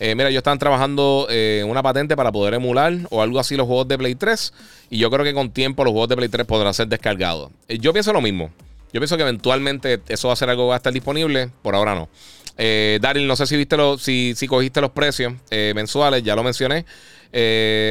Eh, 0.00 0.16
mira, 0.16 0.30
yo 0.32 0.38
están 0.38 0.58
trabajando 0.58 1.28
en 1.30 1.60
eh, 1.60 1.64
una 1.64 1.80
patente 1.80 2.16
para 2.16 2.32
poder 2.32 2.54
emular 2.54 2.92
o 3.10 3.22
algo 3.22 3.38
así 3.38 3.54
los 3.54 3.68
juegos 3.68 3.86
de 3.86 3.96
Play 3.98 4.16
3. 4.16 4.52
Y 4.90 4.98
yo 4.98 5.08
creo 5.08 5.24
que 5.24 5.32
con 5.32 5.52
tiempo 5.52 5.84
los 5.84 5.92
juegos 5.92 6.08
de 6.08 6.16
Play 6.16 6.28
3 6.28 6.44
podrán 6.44 6.74
ser 6.74 6.88
descargados. 6.88 7.52
yo 7.80 7.92
pienso 7.92 8.12
lo 8.12 8.20
mismo. 8.20 8.50
Yo 8.92 8.98
pienso 9.00 9.16
que 9.16 9.22
eventualmente 9.22 10.00
eso 10.08 10.26
va 10.26 10.34
a 10.34 10.36
ser 10.36 10.50
algo 10.50 10.64
que 10.64 10.68
va 10.70 10.74
a 10.74 10.78
estar 10.78 10.92
disponible. 10.92 11.50
Por 11.62 11.76
ahora 11.76 11.94
no. 11.94 12.08
Daryl, 12.58 13.28
no 13.28 13.36
sé 13.36 13.46
si 13.46 13.56
viste 13.56 13.76
lo, 13.76 13.98
si, 13.98 14.34
cogiste 14.48 14.80
los 14.80 14.90
precios 14.90 15.34
mensuales, 15.52 16.24
ya 16.24 16.34
lo 16.34 16.42
mencioné. 16.42 16.84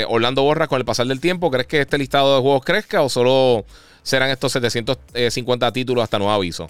Orlando 0.10 0.44
Borras, 0.44 0.68
con 0.68 0.80
el 0.80 0.86
pasar 0.86 1.08
del 1.08 1.22
tiempo, 1.22 1.50
¿crees 1.50 1.66
que 1.68 1.80
este 1.80 1.98
listado 1.98 2.36
de 2.36 2.42
juegos 2.42 2.64
crezca 2.66 3.04
o 3.04 3.08
solo 3.08 3.64
serán 4.04 4.32
estos 4.32 4.52
750 4.52 5.72
títulos 5.72 6.04
hasta 6.04 6.18
nuevo 6.20 6.34
aviso? 6.34 6.68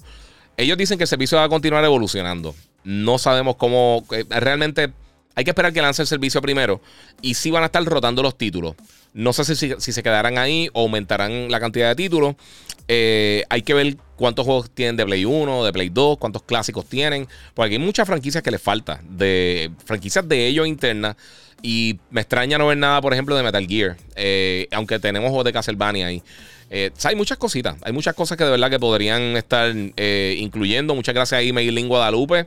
Ellos 0.58 0.78
dicen 0.78 0.98
que 0.98 1.04
el 1.04 1.08
servicio 1.08 1.38
va 1.38 1.44
a 1.46 1.50
continuar 1.50 1.84
evolucionando. 1.84 2.56
No 2.84 3.18
sabemos 3.18 3.56
cómo. 3.56 4.06
Eh, 4.12 4.24
realmente 4.30 4.92
hay 5.36 5.44
que 5.44 5.52
esperar 5.52 5.74
que 5.74 5.82
lance 5.82 6.02
el 6.02 6.08
servicio 6.08 6.42
primero. 6.42 6.82
Y 7.22 7.34
sí 7.34 7.52
van 7.52 7.64
a 7.64 7.68
estar 7.68 7.84
rotando 7.84 8.22
los 8.24 8.38
títulos. 8.38 8.76
No 9.14 9.32
sé 9.32 9.56
si, 9.56 9.74
se 9.80 10.04
quedarán 10.04 10.38
ahí 10.38 10.70
o 10.74 10.82
aumentarán 10.82 11.50
la 11.50 11.60
cantidad 11.60 11.90
de 11.90 11.96
títulos. 11.96 12.36
Eh, 12.88 13.44
hay 13.50 13.62
que 13.64 13.74
ver 13.74 13.98
cuántos 14.16 14.46
juegos 14.46 14.70
tienen 14.70 14.96
de 14.98 15.06
Play 15.06 15.26
1, 15.26 15.64
de 15.66 15.74
Play 15.74 15.90
2, 15.90 16.18
cuántos 16.18 16.44
clásicos 16.44 16.86
tienen. 16.86 17.28
Porque 17.54 17.74
hay 17.74 17.80
muchas 17.80 18.08
franquicias 18.08 18.44
que 18.44 18.52
les 18.52 18.62
falta. 18.62 19.02
De 19.04 19.72
franquicias 19.86 20.28
de 20.28 20.48
ellos 20.48 20.68
internas 20.68 21.18
y 21.66 22.00
me 22.12 22.22
extraña 22.22 22.60
no 22.60 22.68
ver 22.68 22.78
nada, 22.78 23.02
por 23.02 23.12
ejemplo, 23.12 23.36
de 23.36 23.42
Metal 23.42 23.66
Gear. 23.68 23.98
Eh, 24.16 24.68
aunque 24.72 25.00
tenemos 25.00 25.30
juegos 25.30 25.46
de 25.46 25.52
Castlevania 25.54 26.06
ahí. 26.06 26.22
Eh, 26.70 26.92
hay 27.04 27.16
muchas 27.16 27.40
cositas. 27.40 27.76
Hay 27.82 27.92
muchas 27.92 28.14
cosas 28.14 28.38
que 28.38 28.44
de 28.44 28.52
verdad 28.52 28.70
que 28.70 28.80
podrían 28.80 29.36
estar 29.36 29.74
eh, 29.98 30.36
incluyendo. 30.38 30.94
Muchas 30.94 31.16
gracias 31.16 31.40
a 31.40 31.42
Emailín 31.42 31.88
Guadalupe. 31.88 32.46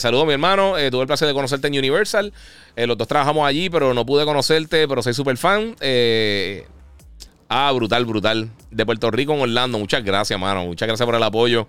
saludos, 0.00 0.26
mi 0.26 0.32
hermano. 0.32 0.72
tuve 0.90 1.00
el 1.02 1.06
placer 1.06 1.28
de 1.28 1.34
conocerte 1.34 1.68
en 1.68 1.78
Universal. 1.78 2.32
los 2.74 2.98
dos 2.98 3.06
trabajamos 3.06 3.46
allí, 3.46 3.70
pero 3.70 3.94
no 3.94 4.04
pude 4.04 4.24
conocerte, 4.24 4.88
pero 4.88 5.00
soy 5.00 5.14
súper 5.14 5.36
fan. 5.36 5.76
ah, 7.48 7.70
brutal, 7.72 8.04
brutal. 8.04 8.50
De 8.72 8.84
Puerto 8.84 9.12
Rico 9.12 9.32
en 9.34 9.40
Orlando. 9.42 9.78
Muchas 9.78 10.02
gracias, 10.02 10.40
mano. 10.40 10.66
Muchas 10.66 10.88
gracias 10.88 11.06
por 11.06 11.14
el 11.14 11.22
apoyo. 11.22 11.68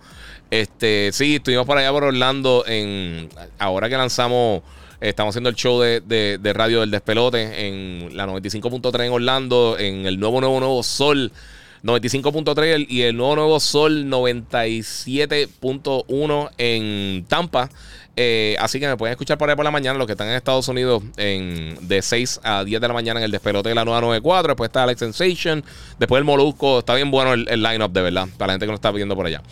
Este, 0.50 1.12
sí, 1.14 1.36
estuvimos 1.36 1.68
por 1.68 1.78
allá 1.78 1.92
por 1.92 2.06
Orlando 2.06 2.64
en 2.66 3.30
ahora 3.60 3.88
que 3.88 3.98
lanzamos 3.98 4.64
Estamos 5.00 5.34
haciendo 5.34 5.50
el 5.52 5.56
show 5.56 5.80
de, 5.80 6.54
radio 6.56 6.80
del 6.82 6.90
despelote 6.90 7.68
en 7.68 8.18
la 8.18 8.26
95.3 8.26 9.06
en 9.06 9.12
Orlando, 9.12 9.78
en 9.78 10.08
el 10.08 10.20
nuevo, 10.20 10.40
nuevo, 10.42 10.58
nuevo 10.60 10.82
Sol 10.82 11.32
95.3 11.84 12.88
y 12.90 13.04
el 13.04 13.16
nuevo, 13.16 13.36
nuevo 13.36 13.60
Sol 13.60 14.06
97.1 14.10 16.50
en 16.58 17.26
Tampa. 17.28 17.70
Eh, 18.16 18.56
así 18.60 18.80
que 18.80 18.88
me 18.88 18.98
pueden 18.98 19.12
escuchar 19.12 19.38
por 19.38 19.48
ahí 19.52 19.56
por 19.56 19.66
la 19.66 19.70
mañana, 19.70 20.00
los 20.00 20.08
que 20.08 20.14
están 20.14 20.30
en 20.30 20.34
Estados 20.34 20.68
Unidos, 20.68 21.04
en, 21.18 21.78
de 21.88 22.02
6 22.02 22.40
a 22.44 22.64
10 22.64 22.82
de 22.82 22.88
la 22.88 22.94
mañana 22.96 23.20
en 23.20 23.26
el 23.26 23.32
despelote 23.32 23.70
de 23.70 23.76
la 23.76 23.86
994. 23.86 24.48
Después 24.54 24.70
está 24.70 24.82
Alex 24.82 24.98
Sensation. 25.00 25.64
Después 26.00 26.18
el 26.22 26.26
Molusco. 26.26 26.80
Está 26.80 26.96
bien 26.96 27.12
bueno 27.12 27.34
el, 27.34 27.48
el 27.50 27.62
lineup, 27.62 27.92
de 27.92 28.02
verdad, 28.02 28.28
para 28.38 28.48
la 28.48 28.54
gente 28.54 28.66
que 28.66 28.72
nos 28.72 28.80
está 28.80 28.90
viendo 28.90 29.16
por 29.16 29.28
allá. 29.28 29.44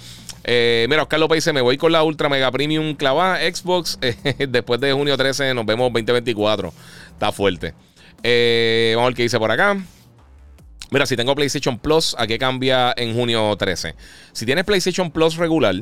Eh, 0.47 0.85
mira, 0.89 1.01
Oscar 1.01 1.19
López 1.19 1.37
dice: 1.37 1.51
Me 1.53 1.61
voy 1.61 1.75
con 1.77 1.91
la 1.91 2.03
Ultra 2.03 2.29
Mega 2.29 2.51
Premium 2.51 2.95
clavada 2.95 3.39
Xbox. 3.39 3.97
Eh, 4.01 4.45
después 4.49 4.79
de 4.79 4.93
junio 4.93 5.17
13, 5.17 5.53
nos 5.53 5.65
vemos 5.65 5.85
2024. 5.87 6.71
Está 7.13 7.31
fuerte. 7.31 7.73
Eh, 8.23 8.93
vamos 8.95 9.07
a 9.07 9.09
ver 9.09 9.15
qué 9.15 9.23
dice 9.23 9.39
por 9.39 9.51
acá. 9.51 9.77
Mira, 10.91 11.05
si 11.07 11.15
tengo 11.15 11.33
PlayStation 11.35 11.79
Plus, 11.79 12.15
¿a 12.19 12.27
qué 12.27 12.37
cambia 12.37 12.93
en 12.97 13.15
junio 13.15 13.55
13? 13.57 13.95
Si 14.31 14.45
tienes 14.45 14.63
PlayStation 14.63 15.09
Plus 15.11 15.37
regular 15.37 15.75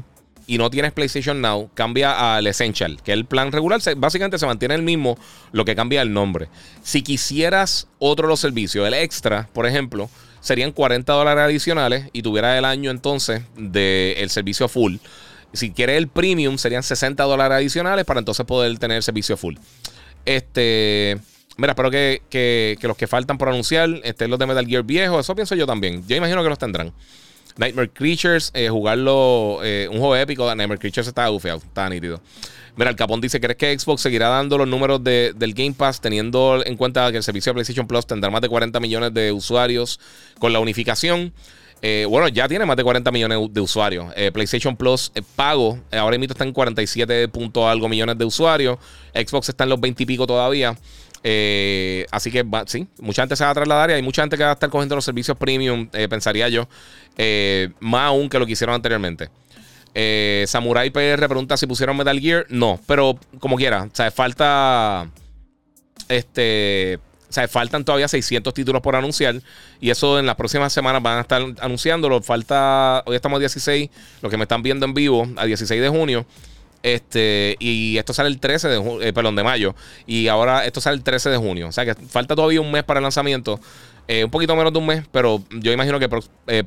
y 0.47 0.57
no 0.57 0.69
tienes 0.69 0.93
PlayStation 0.93 1.41
Now, 1.41 1.69
cambia 1.73 2.35
al 2.37 2.47
Essential, 2.47 3.01
que 3.03 3.11
el 3.11 3.25
plan 3.25 3.51
regular 3.51 3.81
básicamente 3.97 4.37
se 4.39 4.45
mantiene 4.45 4.75
el 4.75 4.81
mismo, 4.83 5.17
lo 5.51 5.65
que 5.65 5.75
cambia 5.75 6.01
el 6.01 6.13
nombre. 6.13 6.47
Si 6.81 7.01
quisieras 7.01 7.87
otro 7.99 8.27
de 8.27 8.31
los 8.33 8.39
servicios, 8.39 8.85
el 8.87 8.93
extra, 8.93 9.49
por 9.53 9.65
ejemplo, 9.67 10.09
serían 10.43 10.73
40 10.73 11.11
dólares 11.11 11.43
adicionales 11.45 12.09
y 12.11 12.21
tuviera 12.21 12.57
el 12.57 12.65
año 12.65 12.91
entonces 12.91 13.41
del 13.55 14.29
servicio 14.29 14.67
full. 14.67 14.97
Si 15.53 15.71
quieres 15.71 15.97
el 15.97 16.09
premium, 16.09 16.57
serían 16.57 16.83
60 16.83 17.23
dólares 17.23 17.55
adicionales 17.57 18.03
para 18.05 18.19
entonces 18.19 18.45
poder 18.45 18.77
tener 18.77 18.97
el 18.97 19.03
servicio 19.03 19.37
full. 19.37 19.55
Este. 20.25 21.17
Mira, 21.55 21.71
espero 21.73 21.91
que, 21.91 22.23
que 22.31 22.77
los 22.81 22.97
que 22.97 23.05
faltan 23.07 23.37
por 23.37 23.47
anunciar 23.47 23.89
estén 24.03 24.29
los 24.31 24.39
de 24.39 24.47
Metal 24.47 24.65
Gear 24.65 24.83
viejo. 24.83 25.19
Eso 25.19 25.33
pienso 25.35 25.53
yo 25.55 25.65
también. 25.67 26.03
Yo 26.07 26.15
imagino 26.15 26.43
que 26.43 26.49
los 26.49 26.57
tendrán. 26.57 26.91
Nightmare 27.57 27.91
Creatures, 27.93 28.49
eh, 28.55 28.69
jugarlo, 28.69 29.59
eh, 29.63 29.87
un 29.91 29.99
juego 29.99 30.15
épico. 30.15 30.43
Nightmare 30.55 30.79
Creatures 30.79 31.07
está 31.07 31.29
bufeado, 31.29 31.59
está 31.59 31.87
nítido. 31.87 32.19
Mira, 32.75 32.89
el 32.89 32.95
Capón 32.95 33.21
dice: 33.21 33.39
¿Crees 33.39 33.57
que 33.57 33.77
Xbox 33.79 34.01
seguirá 34.01 34.29
dando 34.29 34.57
los 34.57 34.67
números 34.67 35.03
de, 35.03 35.33
del 35.35 35.53
Game 35.53 35.73
Pass, 35.73 36.01
teniendo 36.01 36.61
en 36.65 36.75
cuenta 36.75 37.09
que 37.11 37.17
el 37.17 37.23
servicio 37.23 37.51
de 37.51 37.55
PlayStation 37.55 37.85
Plus 37.87 38.05
tendrá 38.07 38.31
más 38.31 38.41
de 38.41 38.49
40 38.49 38.79
millones 38.79 39.13
de 39.13 39.31
usuarios 39.31 39.99
con 40.39 40.51
la 40.53 40.59
unificación? 40.59 41.31
Eh, 41.83 42.05
bueno, 42.09 42.27
ya 42.29 42.47
tiene 42.47 42.65
más 42.65 42.75
de 42.77 42.83
40 42.83 43.11
millones 43.11 43.37
de 43.51 43.61
usuarios. 43.61 44.11
Eh, 44.15 44.31
PlayStation 44.31 44.75
Plus 44.75 45.11
eh, 45.13 45.21
pago, 45.35 45.79
ahora 45.91 46.17
mismo 46.17 46.31
está 46.31 46.45
en 46.45 46.53
47 46.53 47.29
algo 47.67 47.89
millones 47.89 48.17
de 48.17 48.25
usuarios. 48.25 48.79
Xbox 49.13 49.49
está 49.49 49.65
en 49.65 49.69
los 49.69 49.79
20 49.79 50.01
y 50.01 50.05
pico 50.07 50.25
todavía. 50.25 50.69
así 52.11 52.31
que 52.31 52.43
sí, 52.67 52.87
mucha 53.01 53.21
gente 53.21 53.35
se 53.35 53.43
va 53.43 53.51
a 53.51 53.53
trasladar 53.53 53.89
y 53.91 53.93
hay 53.93 54.01
mucha 54.01 54.23
gente 54.23 54.35
que 54.37 54.43
va 54.45 54.49
a 54.51 54.53
estar 54.53 54.69
cogiendo 54.71 54.95
los 54.95 55.05
servicios 55.05 55.37
premium, 55.37 55.87
pensaría 56.09 56.47
yo, 56.49 56.67
más 57.81 58.07
aún 58.07 58.29
que 58.29 58.39
lo 58.39 58.45
que 58.47 58.53
hicieron 58.53 58.73
anteriormente. 58.75 59.29
Eh, 59.95 60.45
Samurai 60.47 60.89
PR 60.89 61.17
pregunta 61.27 61.55
si 61.57 61.67
pusieron 61.67 61.97
Metal 61.97 62.19
Gear. 62.19 62.45
No, 62.49 62.79
pero 62.85 63.17
como 63.39 63.55
quiera. 63.55 63.83
O 63.83 63.89
sea, 63.95 64.11
falta. 64.11 65.09
Este. 66.09 66.99
O 67.29 67.33
sea, 67.33 67.47
faltan 67.47 67.83
todavía 67.83 68.07
600 68.07 68.53
títulos 68.53 68.81
por 68.83 68.95
anunciar. 68.95 69.35
Y 69.81 69.89
eso 69.89 70.19
en 70.19 70.25
las 70.27 70.35
próximas 70.35 70.71
semanas 70.71 71.01
van 71.01 71.17
a 71.17 71.21
estar 71.21 71.41
anunciándolo. 71.61 72.21
Falta. 72.21 73.03
Hoy 73.05 73.15
estamos 73.15 73.37
a 73.37 73.39
16. 73.41 73.89
Los 74.21 74.29
que 74.31 74.37
me 74.37 74.43
están 74.43 74.61
viendo 74.63 74.85
en 74.85 74.93
vivo, 74.93 75.27
a 75.37 75.45
16 75.45 75.81
de 75.81 75.89
junio. 75.89 76.25
Este, 76.81 77.55
y 77.59 77.97
esto 77.97 78.13
sale 78.13 78.27
el 78.27 78.41
13 78.41 78.67
de 78.67 78.77
junio, 78.77 79.01
eh, 79.01 79.13
perdón, 79.13 79.37
de 79.37 79.43
mayo. 79.43 79.73
Y 80.05 80.27
ahora 80.27 80.65
esto 80.65 80.81
sale 80.81 80.97
el 80.97 81.03
13 81.03 81.29
de 81.29 81.37
junio. 81.37 81.69
O 81.69 81.71
sea 81.71 81.85
que 81.85 81.95
falta 81.95 82.35
todavía 82.35 82.59
un 82.59 82.71
mes 82.71 82.83
para 82.83 82.97
el 82.99 83.03
lanzamiento. 83.03 83.57
Eh, 84.09 84.25
un 84.25 84.29
poquito 84.31 84.53
menos 84.55 84.73
de 84.73 84.79
un 84.79 84.87
mes, 84.87 85.03
pero 85.09 85.41
yo 85.61 85.71
imagino 85.71 85.97
que 85.97 86.09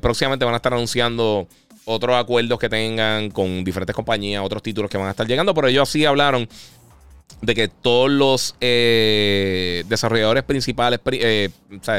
próximamente 0.01 0.43
van 0.43 0.55
a 0.55 0.57
estar 0.57 0.73
anunciando 0.73 1.47
otros 1.89 2.17
acuerdos 2.17 2.59
que 2.59 2.67
tengan 2.67 3.29
con 3.31 3.63
diferentes 3.63 3.95
compañías, 3.95 4.43
otros 4.43 4.61
títulos 4.61 4.91
que 4.91 4.97
van 4.97 5.07
a 5.07 5.11
estar 5.11 5.25
llegando, 5.25 5.53
pero 5.53 5.69
ellos 5.69 5.87
sí 5.87 6.03
hablaron 6.05 6.47
de 7.41 7.55
que 7.55 7.67
todos 7.69 8.09
los 8.11 8.55
eh, 8.59 9.85
desarrolladores 9.87 10.43
principales, 10.43 10.99
eh, 11.11 11.47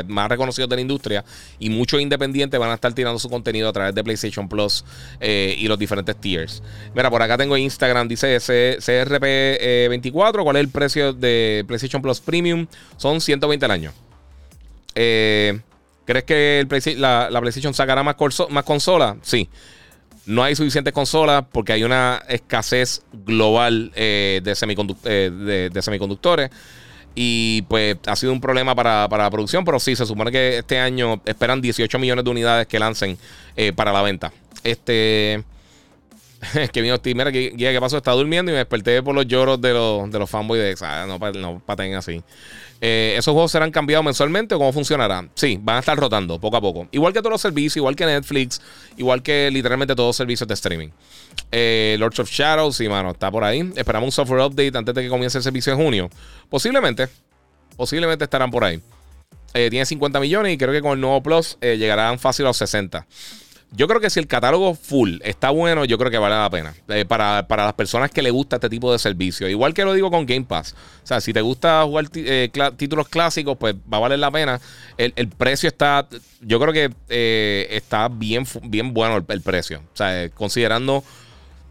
más 0.07 0.29
reconocidos 0.29 0.69
de 0.69 0.77
la 0.77 0.83
industria 0.83 1.25
y 1.59 1.71
muchos 1.71 2.03
independientes 2.03 2.61
van 2.61 2.71
a 2.71 2.75
estar 2.75 2.93
tirando 2.93 3.19
su 3.19 3.31
contenido 3.31 3.67
a 3.71 3.73
través 3.73 3.95
de 3.95 4.05
PlayStation 4.05 4.47
Plus 4.47 4.85
eh, 5.21 5.55
y 5.59 5.67
los 5.69 5.79
diferentes 5.79 6.15
tiers. 6.17 6.63
Mira, 6.95 7.09
por 7.11 7.23
acá 7.23 7.39
tengo 7.39 7.57
Instagram, 7.57 8.09
dice 8.09 8.37
CRP24, 8.39 10.45
¿cuál 10.45 10.57
es 10.57 10.61
el 10.61 10.69
precio 10.69 11.15
de 11.15 11.65
PlayStation 11.67 12.03
Plus 12.03 12.21
Premium? 12.21 12.67
Son 12.99 13.23
120 13.23 13.65
al 13.65 13.71
año. 13.71 13.93
¿Crees 14.93 15.63
que 16.27 16.67
la, 16.99 17.29
PlayStation 17.31 17.73
sacará 17.73 18.03
más, 18.03 18.17
más 18.51 18.65
consolas? 18.65 19.17
Sí 19.23 19.49
no 20.29 20.43
hay 20.45 20.55
suficientes 20.55 20.93
consolas 20.93 21.45
porque 21.51 21.73
hay 21.73 21.85
una 21.85 22.23
escasez 22.29 23.03
global 23.13 23.91
eh, 23.97 24.41
eh, 24.43 25.71
de, 25.73 25.81
semiconductores. 25.83 26.51
Y 27.15 27.63
pues 27.63 27.97
ha 28.07 28.15
sido 28.15 28.33
un 28.33 28.41
problema 28.41 28.75
para, 28.77 29.09
la 29.11 29.31
producción, 29.31 29.65
pero 29.65 29.81
sí, 29.81 29.97
se 29.97 30.05
supone 30.07 30.31
que 30.31 30.59
este 30.59 30.79
año 30.79 31.21
esperan 31.25 31.61
18 31.63 31.99
millones 31.99 32.25
de 32.25 32.31
unidades 32.31 32.67
que 32.69 32.79
lancen 32.79 33.19
eh, 33.57 33.73
para 33.75 33.93
la 33.93 34.03
venta. 34.03 34.33
Este. 34.63 35.43
que 36.73 36.83
vino 36.83 36.95
Steve, 36.97 37.15
mira, 37.17 37.31
guía, 37.31 37.73
¿qué 37.73 37.81
pasó? 37.81 37.97
Está 37.97 38.13
durmiendo 38.13 38.53
y 38.53 38.53
me 38.53 38.59
desperté 38.59 39.03
por 39.03 39.13
los 39.15 39.27
lloros 39.27 39.61
de 39.61 39.73
los, 39.73 40.31
fanboys 40.31 40.61
de. 40.63 40.87
Ah, 40.87 41.07
no, 41.09 41.19
no 41.33 41.63
paten 41.65 41.95
así. 41.95 42.23
Eh, 42.81 43.17
¿Esos 43.19 43.33
juegos 43.33 43.51
serán 43.51 43.71
cambiados 43.73 44.05
mensualmente 44.05 44.55
o 44.55 44.59
cómo 44.59 44.73
funcionarán? 44.73 45.31
Sí, 45.35 45.59
van 45.61 45.77
a 45.77 45.79
estar 45.81 45.97
rotando 45.99 46.39
poco 46.39 46.57
a 46.57 46.61
poco. 46.61 46.87
Igual 46.93 47.13
que 47.13 47.19
todos 47.21 47.33
los 47.33 47.41
servicios, 47.41 47.77
igual 47.79 47.97
que 47.97 48.07
Netflix, 48.07 48.61
igual 48.97 49.23
que 49.23 49.51
literalmente 49.53 49.95
todos 49.97 50.11
los 50.11 50.17
servicios 50.17 50.47
de 50.47 50.55
streaming. 50.55 50.89
Eh, 51.51 51.97
Lords 51.99 52.21
of 52.21 52.31
Shadows, 52.31 52.77
sí, 52.77 52.89
mano, 52.89 53.11
está 53.11 53.31
por 53.31 53.43
ahí. 53.43 53.69
Esperamos 53.77 54.09
un 54.09 54.13
software 54.13 54.41
update 54.43 54.77
antes 54.79 54.95
de 54.95 55.03
que 55.03 55.09
comience 55.09 55.37
el 55.39 55.45
servicio 55.45 55.73
en 55.73 55.79
junio. 55.79 56.11
Posiblemente, 56.49 57.09
posiblemente 57.77 58.25
estarán 58.25 58.51
por 58.51 58.65
ahí. 58.65 58.81
Eh, 59.55 59.69
tiene 59.71 59.85
50 59.85 60.21
millones 60.21 60.55
y 60.55 60.59
creo 60.59 60.73
que 60.73 60.83
con 60.83 60.93
el 60.93 61.01
nuevo 61.01 61.23
Plus 61.23 61.59
llegarán 61.61 62.19
fácil 62.19 62.45
a 62.45 62.49
los 62.51 62.57
60. 62.59 63.07
Yo 63.71 63.87
creo 63.87 64.01
que 64.01 64.09
si 64.09 64.19
el 64.19 64.27
catálogo 64.27 64.75
full 64.75 65.19
está 65.23 65.51
bueno, 65.51 65.85
yo 65.85 65.99
creo 65.99 66.11
que 66.11 66.17
vale 66.17 66.35
la 66.37 66.49
pena. 66.49 66.75
Eh, 66.89 67.05
para, 67.05 67.47
las 67.49 67.73
personas 67.75 68.11
que 68.11 68.23
le 68.23 68.31
gusta 68.31 68.57
este 68.57 68.71
tipo 68.71 68.91
de 68.91 68.99
servicio. 68.99 69.47
Igual 69.47 69.75
que 69.75 69.85
lo 69.85 69.93
digo 69.93 70.11
con 70.11 70.25
Game 70.25 70.45
Pass. 70.47 70.75
O 71.05 71.07
sea, 71.07 71.21
si 71.21 71.35
te 71.35 71.43
gusta 71.43 71.83
jugar 71.85 72.07
eh, 72.15 72.49
títulos 72.77 73.09
clásicos, 73.09 73.59
pues 73.59 73.75
va 73.75 73.99
a 73.99 74.01
valer 74.01 74.19
la 74.19 74.31
pena. 74.31 74.59
El, 74.97 75.13
precio 75.29 75.69
está. 75.69 76.09
Yo 76.41 76.59
creo 76.59 76.73
que 76.73 76.91
eh, 77.11 77.67
está 77.71 78.09
bien, 78.09 78.47
bien 78.63 78.95
bueno 78.95 79.23
el, 79.29 79.43
precio. 79.43 79.81
O 79.93 79.97
sea, 79.97 80.29
considerando. 80.31 81.05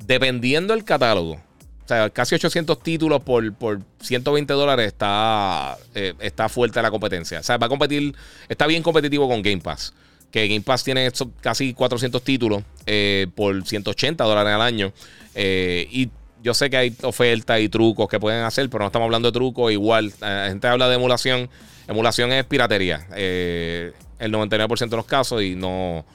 Dependiendo 0.05 0.75
del 0.75 0.83
catálogo. 0.83 1.31
O 1.33 1.87
sea, 1.87 2.11
casi 2.11 2.35
800 2.35 2.83
títulos 2.83 3.23
por, 3.23 3.51
por 3.53 3.79
120 4.01 4.53
dólares 4.53 4.87
está, 4.87 5.77
está 5.95 6.47
fuerte 6.49 6.79
la 6.81 6.91
competencia. 6.91 7.39
O 7.39 7.43
sea, 7.43 7.55
va 7.57 7.65
a 7.65 7.69
competir, 7.69 8.13
está 8.49 8.67
bien 8.67 8.83
competitivo 8.83 9.27
con 9.27 9.41
Game 9.41 9.61
Pass 9.61 9.93
que 10.31 10.47
Game 10.47 10.61
Pass 10.61 10.83
tiene 10.83 11.09
casi 11.41 11.73
400 11.73 12.21
títulos 12.21 12.63
eh, 12.85 13.27
por 13.35 13.65
180 13.65 14.23
dólares 14.23 14.53
al 14.53 14.61
año. 14.61 14.93
Eh, 15.35 15.87
y 15.91 16.09
yo 16.43 16.53
sé 16.53 16.69
que 16.69 16.77
hay 16.77 16.93
ofertas 17.03 17.59
y 17.61 17.69
trucos 17.69 18.07
que 18.07 18.19
pueden 18.19 18.43
hacer, 18.43 18.69
pero 18.69 18.81
no 18.83 18.87
estamos 18.87 19.05
hablando 19.05 19.29
de 19.31 19.33
trucos. 19.33 19.71
Igual, 19.71 20.11
la 20.19 20.47
gente 20.49 20.67
habla 20.67 20.87
de 20.89 20.95
emulación. 20.95 21.49
Emulación 21.87 22.31
es 22.31 22.43
piratería. 22.45 23.07
Eh, 23.15 23.93
el 24.19 24.33
99% 24.33 24.89
de 24.89 24.95
los 24.97 25.05
casos 25.05 25.41
y 25.43 25.55
no... 25.55 26.05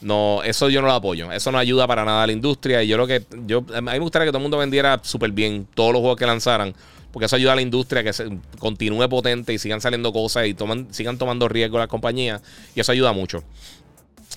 No, 0.00 0.42
eso 0.44 0.68
yo 0.68 0.82
no 0.82 0.86
lo 0.88 0.92
apoyo. 0.92 1.32
Eso 1.32 1.50
no 1.50 1.56
ayuda 1.56 1.86
para 1.86 2.04
nada 2.04 2.24
a 2.24 2.26
la 2.26 2.32
industria. 2.34 2.82
Y 2.82 2.88
yo 2.88 2.98
lo 2.98 3.06
que. 3.06 3.22
Yo, 3.46 3.64
a 3.74 3.80
mí 3.80 3.86
me 3.90 3.98
gustaría 4.00 4.26
que 4.26 4.32
todo 4.32 4.36
el 4.38 4.42
mundo 4.42 4.58
vendiera 4.58 5.00
súper 5.02 5.30
bien 5.30 5.66
todos 5.72 5.92
los 5.94 6.00
juegos 6.00 6.18
que 6.18 6.26
lanzaran 6.26 6.74
porque 7.14 7.26
eso 7.26 7.36
ayuda 7.36 7.52
a 7.52 7.54
la 7.56 7.62
industria 7.62 8.02
que 8.02 8.12
se 8.12 8.24
continúe 8.58 9.08
potente 9.08 9.54
y 9.54 9.58
sigan 9.58 9.80
saliendo 9.80 10.12
cosas 10.12 10.48
y 10.48 10.54
toman, 10.54 10.92
sigan 10.92 11.16
tomando 11.16 11.46
riesgo 11.48 11.78
las 11.78 11.86
compañías. 11.86 12.42
Y 12.74 12.80
eso 12.80 12.90
ayuda 12.90 13.12
mucho. 13.12 13.44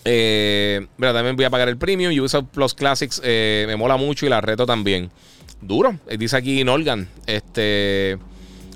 Eh, 0.05 0.85
también 0.99 1.35
voy 1.35 1.45
a 1.45 1.49
pagar 1.49 1.67
el 1.69 1.77
premium. 1.77 2.13
Ubisoft 2.17 2.45
Plus 2.53 2.75
Classics 2.75 3.19
eh, 3.23 3.65
me 3.67 3.75
mola 3.77 3.97
mucho 3.97 4.27
y 4.27 4.29
la 4.29 4.41
reto 4.41 4.67
también. 4.67 5.09
Duro. 5.59 5.97
Eh, 6.07 6.17
dice 6.19 6.37
aquí 6.37 6.63
Norgan. 6.63 7.09
Este. 7.25 8.19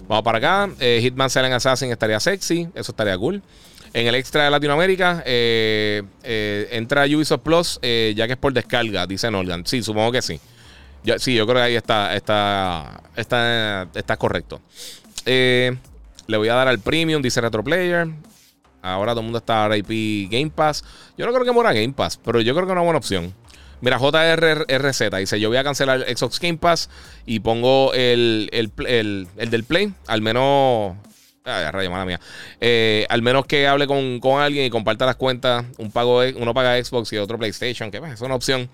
Vamos 0.07 0.25
para 0.25 0.39
acá. 0.39 0.69
Hitman 0.99 1.29
Silent 1.29 1.53
Assassin 1.53 1.91
estaría 1.91 2.19
sexy. 2.19 2.69
Eso 2.73 2.91
estaría 2.93 3.15
cool. 3.19 3.43
En 3.93 4.07
el 4.07 4.15
extra 4.15 4.45
de 4.45 4.49
Latinoamérica 4.51 5.21
entra 5.23 7.05
Ubisoft 7.05 7.41
Plus 7.43 7.79
ya 7.83 8.25
que 8.25 8.31
es 8.31 8.37
por 8.37 8.51
descarga, 8.51 9.05
dice 9.05 9.29
Norgan. 9.29 9.63
Sí, 9.67 9.83
supongo 9.83 10.11
que 10.11 10.23
sí 10.23 10.39
sí, 11.17 11.35
yo 11.35 11.45
creo 11.45 11.57
que 11.57 11.61
ahí 11.63 11.75
está, 11.75 12.15
está, 12.15 13.01
está, 13.15 13.87
está 13.93 14.17
correcto. 14.17 14.61
Eh, 15.25 15.75
le 16.27 16.37
voy 16.37 16.49
a 16.49 16.55
dar 16.55 16.67
al 16.67 16.79
premium, 16.79 17.21
dice 17.21 17.41
Retro 17.41 17.63
Player. 17.63 18.07
Ahora 18.81 19.11
todo 19.11 19.21
el 19.21 19.25
mundo 19.25 19.37
está 19.39 19.67
RIP 19.67 20.31
Game 20.31 20.49
Pass. 20.51 20.83
Yo 21.17 21.25
no 21.25 21.33
creo 21.33 21.45
que 21.45 21.51
muera 21.51 21.73
Game 21.73 21.93
Pass, 21.93 22.19
pero 22.23 22.41
yo 22.41 22.53
creo 22.53 22.65
que 22.65 22.71
es 22.71 22.75
una 22.75 22.81
buena 22.81 22.97
opción. 22.97 23.33
Mira, 23.81 23.97
JRRZ 23.97 25.17
dice: 25.19 25.39
Yo 25.39 25.49
voy 25.49 25.57
a 25.57 25.63
cancelar 25.63 26.01
Xbox 26.01 26.39
Game 26.39 26.57
Pass 26.57 26.89
y 27.25 27.39
pongo 27.39 27.93
el, 27.93 28.49
del 28.53 29.63
Play. 29.63 29.93
Al 30.07 30.21
menos. 30.21 30.93
Ay, 31.43 31.71
rayo, 31.71 31.89
mala 31.89 32.05
mía. 32.05 32.19
Eh, 32.59 33.07
al 33.09 33.23
menos 33.23 33.47
que 33.47 33.67
hable 33.67 33.87
con, 33.87 34.19
alguien 34.39 34.65
y 34.65 34.69
comparta 34.69 35.07
las 35.07 35.15
cuentas. 35.15 35.65
Un 35.79 35.91
pago, 35.91 36.21
uno 36.35 36.53
paga 36.53 36.83
Xbox 36.83 37.11
y 37.13 37.17
otro 37.17 37.39
PlayStation. 37.39 37.89
Que 37.89 37.99
pues, 37.99 38.13
es 38.13 38.21
una 38.21 38.35
opción. 38.35 38.69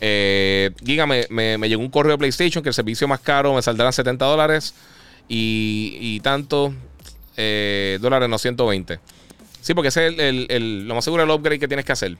Eh, 0.00 0.72
Giga, 0.84 1.06
me, 1.06 1.26
llegó 1.68 1.80
un 1.82 1.90
correo 1.90 2.12
de 2.12 2.18
PlayStation 2.18 2.62
que 2.62 2.70
el 2.70 2.74
servicio 2.74 3.08
más 3.08 3.20
caro 3.20 3.54
me 3.54 3.62
saldrá 3.62 3.90
70 3.92 4.24
dólares 4.24 4.74
y, 5.28 5.96
y 6.00 6.20
tanto 6.20 6.74
eh, 7.36 7.98
dólares, 8.00 8.28
no 8.28 8.38
120. 8.38 9.00
Sí, 9.60 9.74
porque 9.74 9.88
ese 9.88 10.08
es 10.08 10.18
el, 10.50 10.86
lo 10.86 10.94
más 10.94 11.04
seguro 11.04 11.22
el 11.22 11.30
upgrade 11.30 11.58
que 11.58 11.66
tienes 11.68 11.84
que 11.84 11.92
hacer 11.92 12.16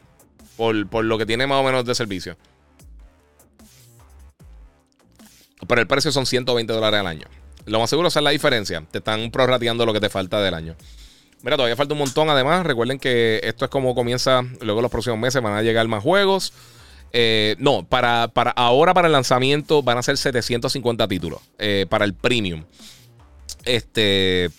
por, 0.56 0.74
lo 1.04 1.18
que 1.18 1.26
tiene 1.26 1.46
más 1.46 1.60
o 1.60 1.64
menos 1.64 1.84
de 1.84 1.94
servicio. 1.94 2.36
Pero 5.68 5.80
el 5.80 5.86
precio 5.86 6.12
son 6.12 6.26
120 6.26 6.72
dólares 6.72 7.00
al 7.00 7.06
año. 7.06 7.26
Lo 7.66 7.80
más 7.80 7.90
seguro 7.90 8.08
es 8.08 8.16
la 8.16 8.30
diferencia. 8.30 8.84
Te 8.90 8.98
están 8.98 9.30
prorrateando 9.32 9.84
lo 9.84 9.92
que 9.92 10.00
te 10.00 10.08
falta 10.08 10.40
del 10.40 10.54
año. 10.54 10.76
Mira, 11.42 11.56
todavía 11.56 11.76
falta 11.76 11.92
un 11.94 11.98
montón. 11.98 12.30
Además, 12.30 12.64
recuerden 12.64 12.98
que 13.00 13.40
esto 13.42 13.64
es 13.64 13.70
como 13.70 13.94
comienza. 13.94 14.42
Luego, 14.60 14.80
los 14.80 14.90
próximos 14.90 15.18
meses 15.18 15.42
van 15.42 15.54
a 15.54 15.62
llegar 15.62 15.86
más 15.88 16.02
juegos. 16.02 16.52
Eh, 17.12 17.56
no, 17.58 17.84
para, 17.86 18.24
ahora 18.56 18.94
para 18.94 19.06
el 19.06 19.12
lanzamiento 19.12 19.82
van 19.82 19.98
a 19.98 20.02
ser 20.02 20.16
750 20.16 21.06
títulos 21.08 21.40
eh, 21.58 21.86
para 21.88 22.04
el 22.04 22.14
premium. 22.14 22.64
Este, 23.64 24.50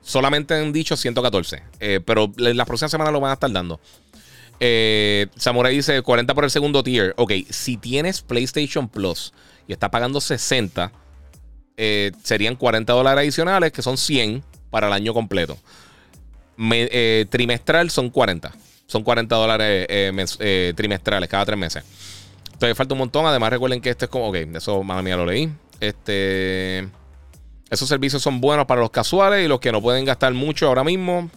solamente 0.00 0.54
han 0.54 0.72
dicho 0.72 0.96
114, 0.96 1.62
eh, 1.78 2.00
pero 2.04 2.32
las 2.36 2.66
próximas 2.66 2.90
semanas 2.90 3.12
lo 3.12 3.20
van 3.20 3.30
a 3.30 3.34
estar 3.34 3.50
dando. 3.52 3.80
Eh, 4.58 5.28
Samurai 5.36 5.74
dice 5.74 6.02
40 6.02 6.34
por 6.34 6.44
el 6.44 6.50
segundo 6.50 6.82
tier. 6.82 7.14
Ok, 7.16 7.32
si 7.48 7.76
tienes 7.76 8.20
PlayStation 8.22 8.88
Plus 8.88 9.32
y 9.66 9.72
estás 9.72 9.90
pagando 9.90 10.20
60, 10.20 10.92
serían 12.22 12.56
40 12.56 12.92
dólares 12.92 13.22
adicionales, 13.22 13.72
que 13.72 13.80
son 13.80 13.96
100 13.96 14.42
para 14.70 14.88
el 14.88 14.92
año 14.92 15.14
completo. 15.14 15.56
trimestral 17.30 17.90
son 17.90 18.10
40. 18.10 18.52
Son 18.90 19.04
40 19.04 19.36
dólares 19.36 19.86
eh, 19.88 20.12
eh, 20.40 20.72
trimestrales, 20.76 21.28
cada 21.28 21.44
tres 21.44 21.56
meses. 21.56 21.84
Entonces 22.52 22.76
falta 22.76 22.92
un 22.94 22.98
montón. 22.98 23.24
Además, 23.24 23.50
recuerden 23.50 23.80
que 23.80 23.88
esto 23.90 24.06
es 24.06 24.10
como. 24.10 24.30
Ok, 24.30 24.34
eso, 24.56 24.82
madre 24.82 25.04
mía, 25.04 25.16
lo 25.16 25.24
leí. 25.24 25.48
Este. 25.78 26.88
Esos 27.70 27.88
servicios 27.88 28.20
son 28.20 28.40
buenos 28.40 28.66
para 28.66 28.80
los 28.80 28.90
casuales 28.90 29.44
y 29.44 29.48
los 29.48 29.60
que 29.60 29.70
no 29.70 29.80
pueden 29.80 30.04
gastar 30.04 30.34
mucho 30.34 30.66
ahora 30.66 30.82
mismo. 30.82 31.30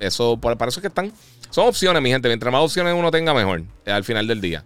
Eso, 0.00 0.36
para 0.40 0.54
eso 0.68 0.80
es 0.80 0.82
que 0.82 0.88
están. 0.88 1.12
Son 1.50 1.68
opciones, 1.68 2.02
mi 2.02 2.10
gente. 2.10 2.26
Mientras 2.26 2.52
más 2.52 2.62
opciones 2.62 2.92
uno 2.98 3.12
tenga, 3.12 3.32
mejor. 3.32 3.62
Eh, 3.84 3.92
al 3.92 4.02
final 4.02 4.26
del 4.26 4.40
día. 4.40 4.64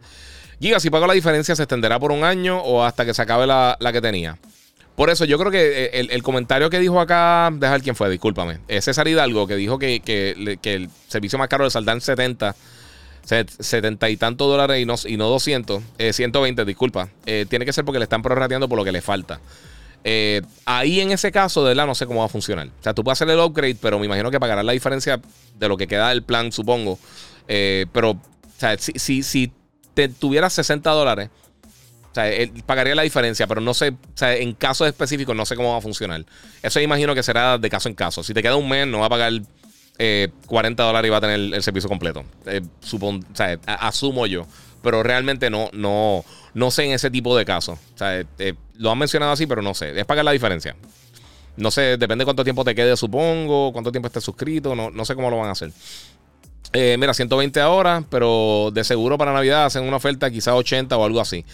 Giga, 0.61 0.81
si 0.81 0.89
pago 0.89 1.07
la 1.07 1.13
diferencia, 1.13 1.55
se 1.55 1.63
extenderá 1.65 1.99
por 2.01 2.11
un 2.11 2.25
año 2.25 2.63
o 2.63 2.83
hasta 2.83 3.05
que 3.05 3.13
se 3.13 3.21
acabe 3.21 3.47
la, 3.47 3.77
la 3.81 3.93
que 3.93 4.01
tenía. 4.01 4.39
Por 5.01 5.09
eso 5.09 5.25
yo 5.25 5.39
creo 5.39 5.51
que 5.51 5.85
eh, 5.87 5.91
el, 6.11 6.23
comentario 6.23 6.69
que 6.69 6.79
dijo 6.79 7.01
acá, 7.01 7.49
dejar 7.55 7.81
quién 7.81 7.97
fue, 7.97 8.11
discúlpame, 8.11 8.59
es 8.69 8.85
César 8.85 9.09
Hidalgo, 9.09 9.47
que 9.47 9.57
dijo 9.57 9.79
que, 9.79 10.03
el 10.69 10.91
servicio 11.09 11.39
más 11.39 11.49
caro 11.49 11.67
le 11.67 11.73
en 11.93 12.01
70. 12.03 12.55
70 13.25 14.11
y 14.11 14.17
tantos 14.19 14.47
dólares 14.49 14.79
y 14.79 14.85
no, 14.85 14.97
y 15.07 15.17
200, 15.17 15.83
120, 16.13 16.61
eh, 16.61 16.65
disculpa. 16.67 17.09
Eh, 17.25 17.47
tiene 17.49 17.65
que 17.65 17.73
ser 17.73 17.87
porque 17.87 17.99
le 17.99 18.03
están 18.03 18.21
prorrateando 18.21 18.69
por 18.69 18.77
lo 18.77 18.85
que 18.85 18.93
le 18.93 19.01
falta. 19.01 19.41
ahí 20.67 21.01
en 21.01 21.13
ese 21.13 21.33
caso, 21.33 21.63
de 21.65 21.69
verdad, 21.69 21.87
no 21.87 21.95
sé 21.95 22.05
cómo 22.05 22.21
va 22.21 22.27
a 22.27 22.29
funcionar. 22.29 22.67
O 22.69 22.83
sea, 22.83 22.93
tú 22.93 23.03
puedes 23.03 23.17
hacer 23.23 23.31
el 23.33 23.41
upgrade, 23.41 23.79
pero 23.81 23.99
me 23.99 24.05
imagino 24.05 24.31
que 24.31 24.39
pagarás 24.39 24.67
la 24.67 24.73
diferencia 24.73 25.19
de 25.59 25.69
lo 25.69 25.79
que 25.79 25.87
queda 25.87 26.11
del 26.11 26.25
plan, 26.25 26.53
supongo. 26.53 26.99
pero, 27.47 28.11
o 28.11 28.21
sea, 28.59 28.77
si, 28.77 29.23
si 29.23 29.51
te 29.95 30.11
tuvieras 30.11 30.53
60 30.53 30.91
dólares 30.91 31.31
o 32.11 32.15
sea, 32.15 32.25
pagaría 32.67 32.95
la 32.97 33.03
diferencia, 33.03 33.47
pero 33.47 33.61
no 33.61 33.73
sé, 33.73 33.91
o 33.91 34.17
sea, 34.17 34.35
en 34.37 34.53
casos 34.53 34.89
específicos 34.89 35.37
no 35.37 35.47
sé 35.47 35.55
cómo 35.55 35.71
va 35.73 35.79
a 35.79 35.81
funcionar. 35.81 36.25
Eso 36.63 36.81
imagino 36.81 37.15
que 37.15 37.23
será 37.23 37.57
de 37.57 37.71
caso 37.71 37.89
en 37.89 37.95
caso. 37.95 38.25
Si 38.25 38.35
te 38.35 38.43
queda 38.43 38.57
un 38.57 38.69
mes, 38.69 38.87
no 38.87 38.99
va 39.01 39.07
a 39.07 39.09
pagar 39.09 39.33
40 39.95 40.01
eh, 40.01 40.87
dólares 40.87 41.09
y 41.09 41.11
va 41.11 41.19
a 41.19 41.21
tener 41.21 41.39
el 41.55 41.63
servicio 41.63 41.89
completo. 41.89 42.25
Eh, 42.47 42.63
o 42.93 43.21
sea, 43.35 43.59
asumo 43.67 44.27
yo. 44.27 44.45
Pero 44.83 45.03
realmente 45.03 45.51
no, 45.51 45.69
no, 45.73 46.25
no 46.55 46.71
sé 46.73 46.85
en 46.85 46.93
ese 46.93 47.11
tipo 47.11 47.37
de 47.37 47.45
casos. 47.45 47.79
O 47.95 47.99
sea, 47.99 48.25
eh, 48.39 48.55
lo 48.77 48.91
han 48.91 48.99
mencionado 48.99 49.31
así, 49.31 49.47
pero 49.47 49.63
no 49.63 49.75
sé. 49.75 49.99
Es 49.99 50.05
pagar 50.07 50.25
la 50.25 50.33
diferencia. 50.33 50.75
No 51.57 51.71
sé, 51.71 51.97
depende 51.97 52.25
cuánto 52.25 52.43
tiempo 52.43 52.65
te 52.65 52.75
quede, 52.75 52.97
supongo, 52.97 53.71
cuánto 53.73 53.93
tiempo 53.93 54.07
estés 54.09 54.25
suscrito, 54.25 54.75
no, 54.75 55.05
sé 55.05 55.15
cómo 55.15 55.31
lo 55.31 55.37
van 55.37 55.49
a 55.49 55.53
hacer. 55.53 55.71
mira, 56.99 57.13
120 57.13 57.61
ahora, 57.61 58.03
pero 58.11 58.71
de 58.73 58.83
seguro 58.83 59.19
para 59.19 59.33
Navidad 59.33 59.67
hacen 59.67 59.83
una 59.85 59.97
oferta 59.97 60.31
Quizás 60.31 60.55
80 60.55 60.97
o 60.97 61.05
algo 61.05 61.21
así. 61.21 61.45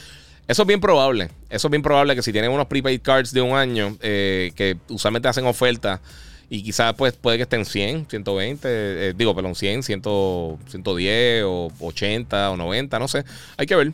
Eso 0.49 0.63
es 0.63 0.69
bien 0.69 0.81
probable. 0.81 1.29
Eso 1.51 1.67
es 1.69 1.71
bien 1.71 1.83
probable 1.83 2.15
que 2.15 2.23
si 2.23 2.33
tienen 2.33 2.51
unos 2.53 2.67
prepaid 2.67 3.01
cards 3.01 3.33
de 3.33 3.41
un 3.43 3.57
año 3.57 3.97
eh, 4.01 4.53
que 4.55 4.77
usualmente 4.89 5.27
hacen 5.27 5.45
ofertas 5.45 6.01
y 6.49 6.63
quizás 6.63 6.95
pues 6.95 7.15
puede 7.15 7.37
que 7.39 7.43
estén 7.45 7.65
100, 7.65 8.07
120, 8.09 8.69
eh, 8.71 9.13
digo, 9.17 9.35
perdón, 9.35 9.57
100, 9.57 9.83
110 9.83 11.43
o 11.45 11.73
80 11.81 12.51
o 12.53 12.57
90, 12.57 12.99
no 13.01 13.09
sé. 13.09 13.25
Hay 13.57 13.67
que 13.67 13.75
ver. 13.75 13.93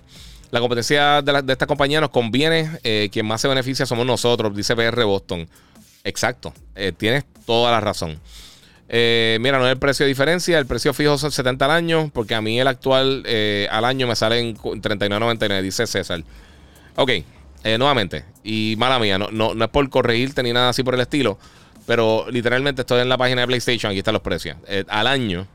La 0.50 0.60
competencia 0.60 1.22
de, 1.22 1.32
esta 1.52 1.66
compañía 1.66 2.02
nos 2.02 2.10
conviene. 2.10 2.70
Eh, 2.84 3.08
quien 3.10 3.24
más 3.24 3.40
se 3.40 3.48
beneficia 3.48 3.86
somos 3.86 4.04
nosotros, 4.04 4.54
dice 4.54 4.74
BR 4.74 5.04
Boston. 5.04 5.48
Exacto. 6.04 6.52
tienes 6.98 7.24
toda 7.46 7.70
la 7.70 7.80
razón. 7.80 8.20
mira, 8.90 9.58
no 9.58 9.64
es 9.66 9.72
el 9.72 9.78
precio 9.78 10.04
de 10.04 10.08
diferencia. 10.08 10.58
El 10.58 10.66
precio 10.66 10.92
fijo 10.92 11.14
es 11.14 11.22
70 11.22 11.64
al 11.64 11.70
año, 11.70 12.10
porque 12.12 12.34
a 12.34 12.42
mí 12.42 12.60
el 12.60 12.66
actual 12.66 13.24
al 13.70 13.84
año 13.86 14.06
me 14.06 14.12
en 14.12 14.54
39.99, 14.58 15.62
dice 15.62 15.86
César. 15.86 16.22
Ok, 16.96 17.08
eh, 17.10 17.78
nuevamente, 17.78 18.24
y 18.44 18.74
mala 18.76 18.98
mía, 18.98 19.16
no, 19.18 19.30
no, 19.30 19.62
es 19.64 19.70
por 19.70 19.88
corregirte 19.88 20.42
ni 20.42 20.52
nada 20.52 20.68
así 20.68 20.82
por 20.82 20.94
el 20.94 21.00
estilo, 21.00 21.38
pero 21.86 22.26
literalmente 22.30 22.82
estoy 22.82 23.00
en 23.00 23.08
la 23.08 23.16
página 23.16 23.40
de 23.42 23.46
PlayStation, 23.46 23.90
aquí 23.90 23.98
están 24.00 24.12
los 24.12 24.22
precios. 24.22 24.56
Eh, 24.66 24.84
al 24.88 25.06
año, 25.06 25.46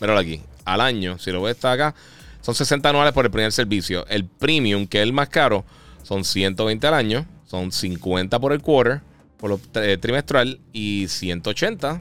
míralo 0.00 0.18
aquí, 0.18 0.40
al 0.64 0.80
año, 0.80 1.18
si 1.18 1.30
lo 1.32 1.44
a 1.46 1.50
está 1.50 1.72
acá, 1.72 1.94
son 2.40 2.54
60 2.54 2.88
anuales 2.88 3.12
por 3.12 3.26
el 3.26 3.30
primer 3.30 3.52
servicio. 3.52 4.06
El 4.06 4.24
premium, 4.24 4.86
que 4.86 4.98
es 4.98 5.02
el 5.02 5.12
más 5.12 5.28
caro, 5.28 5.64
son 6.02 6.24
120 6.24 6.86
al 6.86 6.94
año, 6.94 7.26
son 7.46 7.70
50 7.70 8.38
por 8.40 8.52
el 8.54 8.62
quarter, 8.62 9.00
por 9.36 9.50
lo 9.50 9.60
eh, 9.82 9.98
trimestral, 10.00 10.60
y 10.72 11.06
180 11.08 12.00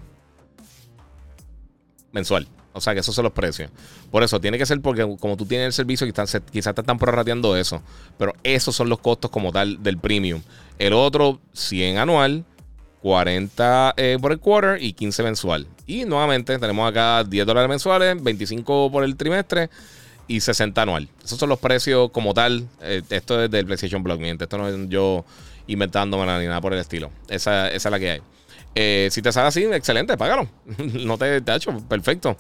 mensual. 2.13 2.47
O 2.76 2.82
sea, 2.82 2.94
que 2.94 3.00
esos 3.00 3.16
son 3.16 3.24
los 3.24 3.32
precios. 3.32 3.72
Por 4.12 4.22
eso, 4.22 4.42
tiene 4.42 4.58
que 4.58 4.66
ser 4.66 4.82
porque 4.82 5.02
como 5.22 5.38
tú 5.38 5.46
tienes 5.46 5.68
el 5.68 5.72
servicio, 5.74 6.06
quizás, 6.06 6.38
quizás 6.52 6.76
te 6.76 6.82
están 6.82 6.98
prorrateando 7.00 7.56
eso. 7.56 7.82
Pero 8.18 8.34
esos 8.44 8.76
son 8.76 8.90
los 8.90 9.00
costos 9.00 9.32
como 9.32 9.54
tal 9.54 9.82
del 9.82 9.98
premium. 9.98 10.42
El 10.78 10.92
otro, 10.92 11.40
100 11.54 12.00
anual, 12.00 12.44
40 13.02 13.94
eh, 13.96 14.18
por 14.20 14.34
el 14.34 14.40
quarter 14.40 14.84
y 14.84 14.92
15 14.92 15.24
mensual. 15.24 15.68
Y 15.88 16.04
nuevamente 16.04 16.60
tenemos 16.60 16.90
acá 16.90 17.24
10 17.24 17.46
dólares 17.46 17.70
mensuales, 17.70 18.22
25 18.22 18.92
por 18.92 19.06
el 19.06 19.16
trimestre 19.16 19.70
y 20.28 20.42
60 20.42 20.82
anual. 20.82 21.08
Esos 21.24 21.40
son 21.40 21.48
los 21.48 21.60
precios 21.60 22.12
como 22.12 22.34
tal. 22.34 22.68
Eh, 22.82 23.02
esto 23.10 23.42
es 23.42 23.50
del 23.50 23.66
PlayStation 23.66 24.04
Blog, 24.04 24.22
Esto 24.22 24.58
no 24.58 24.68
es 24.68 24.76
yo 24.90 25.24
inventándome 25.68 26.24
ni 26.42 26.46
nada 26.46 26.60
por 26.60 26.74
el 26.74 26.80
estilo. 26.80 27.10
esa 27.30 27.70
es 27.70 27.86
la 27.86 27.98
que 28.02 28.12
hay. 28.12 28.22
Eh, 28.76 29.08
si 29.10 29.22
te 29.22 29.32
sale 29.32 29.48
así, 29.48 29.64
excelente, 29.64 30.18
págalo. 30.18 30.48
no 30.78 31.18
te, 31.18 31.40
te 31.42 31.52
ha 31.52 31.56
hecho, 31.56 31.76
perfecto. 31.88 32.38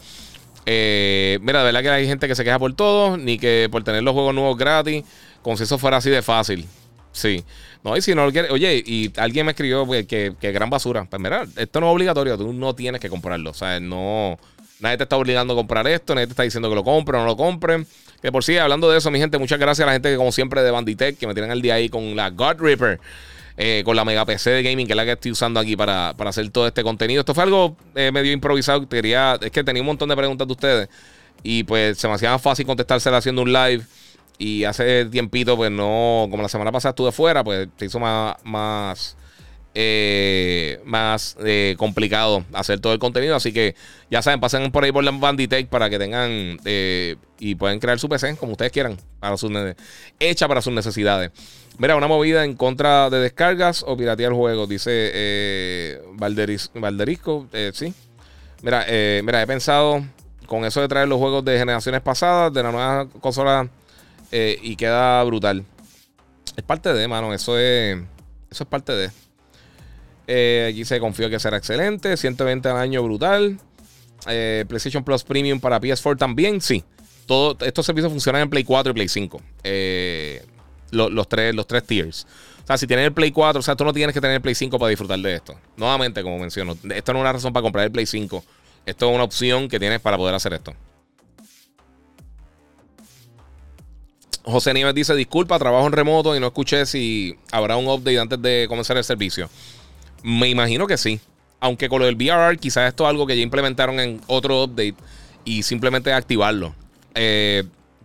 Eh, 0.65 1.39
mira, 1.41 1.59
de 1.59 1.65
verdad 1.65 1.81
que 1.81 1.89
hay 1.89 2.07
gente 2.07 2.27
que 2.27 2.35
se 2.35 2.43
queja 2.43 2.59
por 2.59 2.73
todo, 2.75 3.15
ni 3.17 3.39
que 3.39 3.69
por 3.71 3.83
tener 3.83 4.03
los 4.03 4.13
juegos 4.13 4.35
nuevos 4.35 4.57
gratis, 4.57 5.05
como 5.41 5.55
si 5.55 5.63
eso 5.63 5.77
fuera 5.77 5.97
así 5.97 6.09
de 6.09 6.21
fácil. 6.21 6.67
Sí. 7.13 7.45
No, 7.83 7.95
y 7.95 8.01
si 8.01 8.13
no 8.13 8.29
lo 8.29 8.41
oye, 8.53 8.83
y 8.85 9.13
alguien 9.15 9.45
me 9.45 9.53
escribió 9.53 9.85
pues, 9.85 10.05
que, 10.07 10.33
gran 10.41 10.69
basura. 10.69 11.05
Pues 11.09 11.21
mira, 11.21 11.45
esto 11.55 11.79
no 11.79 11.87
es 11.89 11.93
obligatorio, 11.93 12.37
tú 12.37 12.51
no 12.51 12.75
tienes 12.75 12.99
que 12.99 13.09
comprarlo. 13.09 13.51
O 13.51 13.53
sea, 13.53 13.79
no. 13.79 14.37
Nadie 14.81 14.97
te 14.97 15.03
está 15.03 15.15
obligando 15.15 15.53
a 15.53 15.55
comprar 15.55 15.87
esto, 15.87 16.13
nadie 16.15 16.27
te 16.27 16.31
está 16.33 16.43
diciendo 16.43 16.67
que 16.67 16.75
lo 16.75 16.83
compre 16.83 17.15
o 17.15 17.21
no 17.21 17.25
lo 17.25 17.37
compren. 17.37 17.87
Que 18.21 18.29
por 18.29 18.43
sí, 18.43 18.57
hablando 18.57 18.91
de 18.91 18.97
eso, 18.97 19.09
mi 19.09 19.19
gente, 19.19 19.37
muchas 19.37 19.57
gracias 19.57 19.83
a 19.83 19.87
la 19.87 19.93
gente 19.93 20.11
que, 20.11 20.17
como 20.17 20.33
siempre, 20.33 20.61
de 20.63 20.71
Banditech, 20.71 21.17
que 21.17 21.27
me 21.27 21.33
tienen 21.33 21.51
el 21.51 21.61
día 21.61 21.75
ahí 21.75 21.87
con 21.87 22.15
la 22.17 22.29
God 22.29 22.59
Reaper. 22.59 22.99
Eh, 23.57 23.83
con 23.85 23.95
la 23.95 24.03
mega 24.03 24.25
PC 24.25 24.49
de 24.49 24.63
gaming, 24.63 24.85
que 24.85 24.91
es 24.93 24.97
la 24.97 25.05
que 25.05 25.13
estoy 25.13 25.31
usando 25.31 25.61
aquí 25.61 25.77
para, 25.77 26.09
hacer 26.09 26.49
todo 26.49 26.67
este 26.67 26.83
contenido. 26.83 27.21
Esto 27.21 27.33
fue 27.33 27.43
algo 27.43 27.77
eh, 27.95 28.11
medio 28.11 28.33
improvisado. 28.33 28.87
Quería, 28.89 29.37
es 29.41 29.51
que 29.51 29.63
tenía 29.63 29.81
un 29.81 29.85
montón 29.85 30.09
de 30.09 30.15
preguntas 30.15 30.45
de 30.47 30.51
ustedes 30.51 30.89
y 31.41 31.63
pues 31.63 31.97
se 31.97 32.07
me 32.07 32.15
hacía 32.15 32.37
fácil 32.37 32.65
contestárselas 32.65 33.19
haciendo 33.19 33.41
un 33.41 33.53
live. 33.53 33.83
Y 34.37 34.65
hace 34.65 35.05
tiempito, 35.05 35.55
pues 35.55 35.71
no, 35.71 36.27
como 36.29 36.43
la 36.43 36.49
semana 36.49 36.69
pasada 36.69 36.89
estuve 36.89 37.13
fuera, 37.13 37.41
pues 37.45 37.69
se 37.77 37.85
hizo 37.85 37.97
más, 38.01 38.35
más, 38.43 39.15
eh, 39.73 40.81
más 40.83 41.37
complicado 41.77 42.43
hacer 42.51 42.81
todo 42.81 42.91
el 42.91 42.99
contenido. 42.99 43.37
Así 43.37 43.53
que 43.53 43.75
ya 44.11 44.21
saben, 44.21 44.41
pasen 44.41 44.69
por 44.73 44.83
ahí 44.83 44.91
por 44.91 45.05
la 45.05 45.11
Banditech 45.11 45.69
para 45.69 45.89
que 45.89 45.97
tengan 45.97 46.57
y 47.39 47.55
pueden 47.55 47.79
crear 47.79 47.97
su 47.97 48.09
PC 48.09 48.35
como 48.35 48.51
ustedes 48.51 48.73
quieran, 48.73 48.97
para 49.21 49.37
sus, 49.37 49.49
hecha 50.19 50.49
para 50.49 50.61
sus 50.61 50.73
necesidades. 50.73 51.31
Mira, 51.77 51.97
una 51.97 52.07
movida 52.07 52.45
en 52.45 52.55
contra 52.55 53.09
de 53.09 53.19
descargas 53.19 53.83
o 53.85 53.97
piratear 53.97 54.31
juegos, 54.31 54.69
dice 54.69 54.91
eh, 55.13 56.01
Valderisco. 56.13 57.47
Eh, 57.51 57.71
sí. 57.73 57.93
Mira, 58.61 58.85
eh, 58.87 59.21
mira, 59.25 59.41
he 59.41 59.47
pensado 59.47 60.01
con 60.45 60.63
eso 60.63 60.79
de 60.79 60.87
traer 60.87 61.09
los 61.09 61.19
juegos 61.19 61.43
de 61.43 61.57
generaciones 61.57 61.99
pasadas, 62.01 62.53
de 62.53 62.63
la 62.63 62.71
nueva 62.71 63.07
consola, 63.19 63.67
y 64.31 64.75
queda 64.75 65.23
brutal. 65.23 65.63
Es 66.57 66.63
parte 66.63 66.91
de, 66.93 67.07
mano, 67.07 67.33
eso 67.33 67.57
es, 67.57 67.97
eso 68.51 68.63
es 68.63 68.69
parte 68.69 68.93
de. 70.27 70.69
aquí 70.69 70.83
se 70.85 70.99
confío 70.99 71.29
que 71.29 71.39
será 71.39 71.57
excelente. 71.57 72.15
120 72.17 72.69
al 72.69 72.77
año, 72.77 73.03
brutal. 73.03 73.59
PlayStation 74.25 75.03
Plus 75.03 75.23
Premium 75.25 75.59
para 75.59 75.79
PS4 75.81 76.17
también, 76.17 76.59
sí. 76.61 76.83
Todo, 77.25 77.57
estos 77.65 77.85
servicios 77.85 78.11
funcionan 78.11 78.43
en 78.43 78.49
Play 78.49 78.63
4 78.63 78.91
y 78.91 78.93
Play 78.93 79.07
5. 79.07 79.41
Eh, 79.63 80.45
los, 80.91 81.27
tres, 81.27 81.55
los 81.55 81.67
tres 81.67 81.83
tiers. 81.83 82.27
O 82.63 82.67
sea, 82.67 82.77
si 82.77 82.87
tienes 82.87 83.05
el 83.05 83.13
Play 83.13 83.31
4, 83.31 83.59
o 83.59 83.61
sea, 83.61 83.75
tú 83.75 83.83
no 83.85 83.93
tienes 83.93 84.13
que 84.13 84.21
tener 84.21 84.37
el 84.37 84.41
Play 84.41 84.55
5 84.55 84.77
para 84.79 84.89
disfrutar 84.89 85.19
de 85.19 85.33
esto. 85.35 85.55
Nuevamente, 85.77 86.23
como 86.23 86.39
menciono, 86.39 86.75
esto 86.91 87.13
no 87.13 87.19
es 87.19 87.23
una 87.23 87.33
razón 87.33 87.53
para 87.53 87.61
comprar 87.61 87.85
el 87.85 87.91
Play 87.91 88.05
5. 88.05 88.43
Esto 88.85 89.09
es 89.09 89.15
una 89.15 89.23
opción 89.23 89.67
que 89.67 89.79
tienes 89.79 89.99
para 90.01 90.17
poder 90.17 90.33
hacer 90.35 90.53
esto. 90.53 90.73
José 94.43 94.73
Nieves 94.73 94.93
dice: 94.95 95.15
Disculpa, 95.15 95.57
trabajo 95.57 95.85
en 95.87 95.93
remoto 95.93 96.35
y 96.35 96.39
no 96.39 96.47
escuché 96.47 96.85
si 96.85 97.35
habrá 97.51 97.77
un 97.77 97.87
update 97.87 98.19
antes 98.19 98.41
de 98.41 98.65
comenzar 98.69 98.97
el 98.97 99.03
servicio. 99.03 99.49
Me 100.23 100.47
imagino 100.49 100.85
que 100.87 100.97
sí. 100.97 101.19
Aunque 101.61 101.89
con 101.89 101.99
lo 101.99 102.05
del 102.05 102.15
VR 102.15 102.55
quizás 102.57 102.89
esto 102.89 103.05
es 103.05 103.09
algo 103.09 103.25
que 103.25 103.35
ya 103.35 103.41
implementaron 103.41 103.99
en 103.99 104.21
otro 104.27 104.65
update 104.65 104.93
y 105.45 105.63
simplemente 105.63 106.13
activarlo. 106.13 106.75
Eh, 107.15 107.63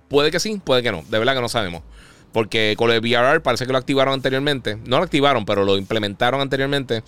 puede 0.09 0.31
que 0.31 0.41
sí, 0.41 0.61
puede 0.64 0.83
que 0.83 0.93
no. 0.93 1.03
De 1.11 1.18
verdad 1.18 1.35
que 1.35 1.43
no 1.43 1.49
sabemos. 1.49 1.83
Porque 2.33 2.74
con 2.76 2.91
el 2.91 3.01
VRR 3.01 3.43
parece 3.43 3.66
que 3.66 3.72
lo 3.72 3.78
activaron 3.78 4.14
anteriormente. 4.14 4.76
No 4.87 4.99
lo 4.99 5.05
activaron, 5.05 5.45
pero 5.45 5.64
lo 5.64 5.76
implementaron 5.76 6.41
anteriormente. 6.41 7.03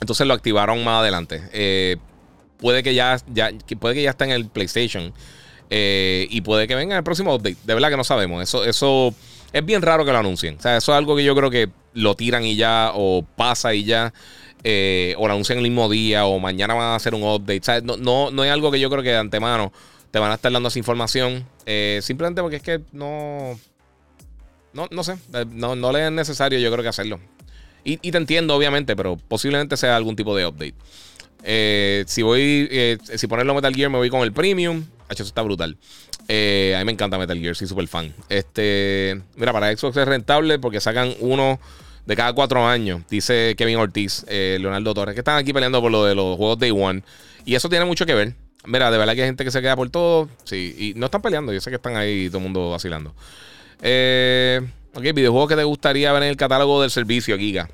Entonces 0.00 0.26
lo 0.26 0.34
activaron 0.34 0.84
más 0.84 1.00
adelante. 1.00 1.42
Eh, 1.52 1.96
puede 2.58 2.82
que 2.82 2.94
ya, 2.94 3.16
ya, 3.28 3.50
puede 3.80 3.94
que 3.94 4.02
ya 4.02 4.10
está 4.10 4.24
en 4.24 4.32
el 4.32 4.46
PlayStation. 4.48 5.12
Eh, 5.70 6.26
y 6.30 6.42
puede 6.42 6.68
que 6.68 6.74
venga 6.74 6.96
el 6.98 7.02
próximo 7.04 7.34
update. 7.34 7.56
De 7.64 7.72
verdad 7.74 7.88
que 7.90 7.96
no 7.96 8.04
sabemos. 8.04 8.42
Eso, 8.42 8.64
eso 8.64 9.14
es 9.54 9.64
bien 9.64 9.80
raro 9.80 10.04
que 10.04 10.12
lo 10.12 10.18
anuncien. 10.18 10.56
O 10.58 10.60
sea, 10.60 10.76
eso 10.76 10.92
es 10.92 10.98
algo 10.98 11.16
que 11.16 11.24
yo 11.24 11.34
creo 11.34 11.50
que 11.50 11.70
lo 11.94 12.14
tiran 12.14 12.44
y 12.44 12.56
ya, 12.56 12.92
o 12.94 13.24
pasa 13.36 13.72
y 13.72 13.84
ya, 13.84 14.12
eh, 14.64 15.14
o 15.16 15.26
lo 15.28 15.32
anuncian 15.32 15.56
el 15.58 15.64
mismo 15.64 15.88
día, 15.88 16.26
o 16.26 16.38
mañana 16.38 16.74
van 16.74 16.84
a 16.84 16.94
hacer 16.96 17.14
un 17.14 17.22
update. 17.22 17.60
O 17.60 17.64
sea, 17.64 17.80
no, 17.80 17.96
no, 17.96 18.30
no 18.30 18.44
es 18.44 18.50
algo 18.52 18.70
que 18.70 18.78
yo 18.78 18.90
creo 18.90 19.02
que 19.02 19.10
de 19.10 19.16
antemano 19.16 19.72
te 20.10 20.18
van 20.18 20.30
a 20.30 20.34
estar 20.34 20.52
dando 20.52 20.68
esa 20.68 20.78
información. 20.78 21.46
simplemente 22.02 22.42
porque 22.42 22.56
es 22.56 22.62
que 22.62 22.82
no 22.92 23.58
no, 24.76 24.86
no 24.90 25.02
sé, 25.02 25.16
eh, 25.34 25.46
no, 25.50 25.74
le 25.92 26.06
es 26.06 26.12
necesario 26.12 26.58
yo 26.58 26.70
creo 26.70 26.82
que 26.82 26.90
hacerlo. 26.90 27.18
Y, 27.88 28.10
te 28.10 28.18
entiendo, 28.18 28.56
obviamente, 28.56 28.96
pero 28.96 29.16
posiblemente 29.16 29.76
sea 29.76 29.94
algún 29.94 30.16
tipo 30.16 30.36
de 30.36 30.44
update. 30.44 30.74
Eh, 31.44 32.02
si 32.08 32.22
voy, 32.22 32.66
eh, 32.72 32.98
si 33.14 33.28
ponerlo 33.28 33.54
Metal 33.54 33.72
Gear, 33.72 33.88
me 33.90 33.96
voy 33.96 34.10
con 34.10 34.22
el 34.22 34.32
Premium. 34.32 34.82
H, 35.04 35.12
eso 35.12 35.22
está 35.22 35.40
brutal. 35.42 35.76
a 36.28 36.78
mí 36.78 36.84
me 36.84 36.90
encanta 36.90 37.16
Metal 37.16 37.38
Gear, 37.38 37.54
soy 37.54 37.68
súper 37.68 37.86
fan. 37.86 38.12
Este, 38.28 39.22
mira, 39.36 39.52
para 39.52 39.70
Xbox 39.76 39.96
es 39.98 40.08
rentable 40.08 40.58
porque 40.58 40.80
sacan 40.80 41.14
uno 41.20 41.60
de 42.06 42.16
cada 42.16 42.32
cuatro 42.32 42.66
años, 42.66 43.02
dice 43.08 43.54
Kevin 43.56 43.76
Ortiz, 43.76 44.26
Leonardo 44.28 44.92
Torres, 44.92 45.14
que 45.14 45.20
están 45.20 45.36
aquí 45.36 45.52
peleando 45.52 45.80
por 45.80 45.92
lo 45.92 46.04
de 46.04 46.16
los 46.16 46.36
juegos 46.36 46.58
Day 46.58 46.72
One. 46.72 47.04
Y 47.44 47.54
eso 47.54 47.68
tiene 47.68 47.84
mucho 47.84 48.04
que 48.04 48.14
ver. 48.14 48.34
Mira, 48.64 48.90
de 48.90 48.98
verdad 48.98 49.14
que 49.14 49.22
hay 49.22 49.28
gente 49.28 49.44
que 49.44 49.52
se 49.52 49.60
queda 49.60 49.76
por 49.76 49.88
todo. 49.90 50.28
Sí, 50.42 50.74
y 50.76 50.98
no 50.98 51.06
están 51.06 51.22
peleando, 51.22 51.52
yo 51.52 51.60
sé 51.60 51.70
que 51.70 51.76
están 51.76 51.94
ahí 51.96 52.26
todo 52.30 52.38
el 52.38 52.44
mundo 52.44 52.68
vacilando. 52.70 53.14
Eh, 53.82 54.60
ok, 54.94 55.02
videojuegos 55.14 55.48
que 55.48 55.56
te 55.56 55.64
gustaría 55.64 56.12
ver 56.12 56.22
en 56.24 56.28
el 56.30 56.36
catálogo 56.36 56.80
del 56.80 56.90
servicio, 56.90 57.36
Giga. 57.38 57.68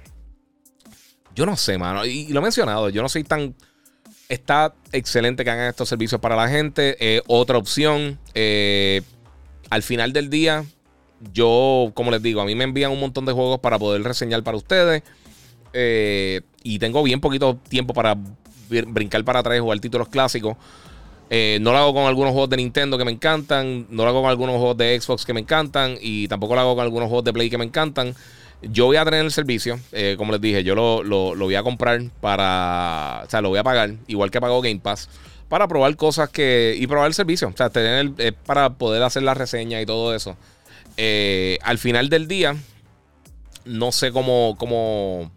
Yo 1.34 1.46
no 1.46 1.56
sé, 1.56 1.78
mano. 1.78 2.04
Y, 2.04 2.28
lo 2.28 2.40
he 2.40 2.42
mencionado, 2.42 2.88
yo 2.90 3.02
no 3.02 3.08
soy 3.08 3.24
tan. 3.24 3.54
Está 4.28 4.74
excelente 4.92 5.44
que 5.44 5.50
hagan 5.50 5.68
estos 5.68 5.88
servicios 5.88 6.20
para 6.20 6.36
la 6.36 6.48
gente. 6.48 6.96
Eh, 7.00 7.22
otra 7.26 7.58
opción. 7.58 8.18
Eh, 8.34 9.02
al 9.70 9.82
final 9.82 10.12
del 10.12 10.28
día, 10.30 10.64
yo, 11.32 11.90
como 11.94 12.10
les 12.10 12.22
digo, 12.22 12.40
a 12.40 12.44
mí 12.44 12.54
me 12.54 12.64
envían 12.64 12.92
un 12.92 13.00
montón 13.00 13.24
de 13.24 13.32
juegos 13.32 13.60
para 13.60 13.78
poder 13.78 14.02
reseñar 14.02 14.42
para 14.42 14.56
ustedes. 14.56 15.02
y 15.74 16.78
tengo 16.78 17.02
bien 17.02 17.20
poquito 17.20 17.58
tiempo 17.68 17.94
para 17.94 18.14
brincar 18.68 19.24
para 19.24 19.40
atrás 19.40 19.56
y 19.56 19.60
jugar 19.60 19.78
títulos 19.80 20.08
clásicos. 20.08 20.56
Eh, 21.34 21.56
no 21.62 21.72
lo 21.72 21.78
hago 21.78 21.94
con 21.94 22.04
algunos 22.04 22.32
juegos 22.32 22.50
de 22.50 22.58
Nintendo 22.58 22.98
que 22.98 23.06
me 23.06 23.10
encantan, 23.10 23.86
no 23.88 24.02
lo 24.02 24.10
hago 24.10 24.20
con 24.20 24.28
algunos 24.28 24.56
juegos 24.56 24.76
de 24.76 25.00
Xbox 25.00 25.24
que 25.24 25.32
me 25.32 25.40
encantan 25.40 25.96
y 25.98 26.28
tampoco 26.28 26.54
lo 26.54 26.60
hago 26.60 26.76
con 26.76 26.82
algunos 26.84 27.08
juegos 27.08 27.24
de 27.24 27.32
Play 27.32 27.48
que 27.48 27.56
me 27.56 27.64
encantan. 27.64 28.14
Yo 28.60 28.84
voy 28.84 28.98
a 28.98 29.04
tener 29.06 29.24
el 29.24 29.30
servicio, 29.32 29.80
eh, 29.92 30.16
como 30.18 30.32
les 30.32 30.42
dije, 30.42 30.62
yo 30.62 30.74
lo, 30.74 31.02
voy 31.34 31.54
a 31.54 31.62
comprar 31.62 32.02
para, 32.20 33.22
o 33.24 33.30
sea, 33.30 33.40
lo 33.40 33.48
voy 33.48 33.58
a 33.58 33.64
pagar, 33.64 33.94
igual 34.08 34.30
que 34.30 34.42
pago 34.42 34.60
Game 34.60 34.80
Pass, 34.80 35.08
para 35.48 35.66
probar 35.68 35.96
cosas 35.96 36.28
que, 36.28 36.76
y 36.78 36.86
probar 36.86 37.06
el 37.06 37.14
servicio, 37.14 37.48
o 37.48 37.56
sea, 37.56 37.70
tener 37.70 37.96
el, 37.98 38.14
eh, 38.18 38.32
para 38.44 38.68
poder 38.74 39.02
hacer 39.02 39.22
la 39.22 39.32
reseña 39.32 39.80
y 39.80 39.86
todo 39.86 40.14
eso. 40.14 40.36
al 40.98 41.78
final 41.78 42.10
del 42.10 42.28
día, 42.28 42.54
no 43.64 43.90
sé 43.90 44.12
cómo, 44.12 44.54
cómo, 44.58 45.30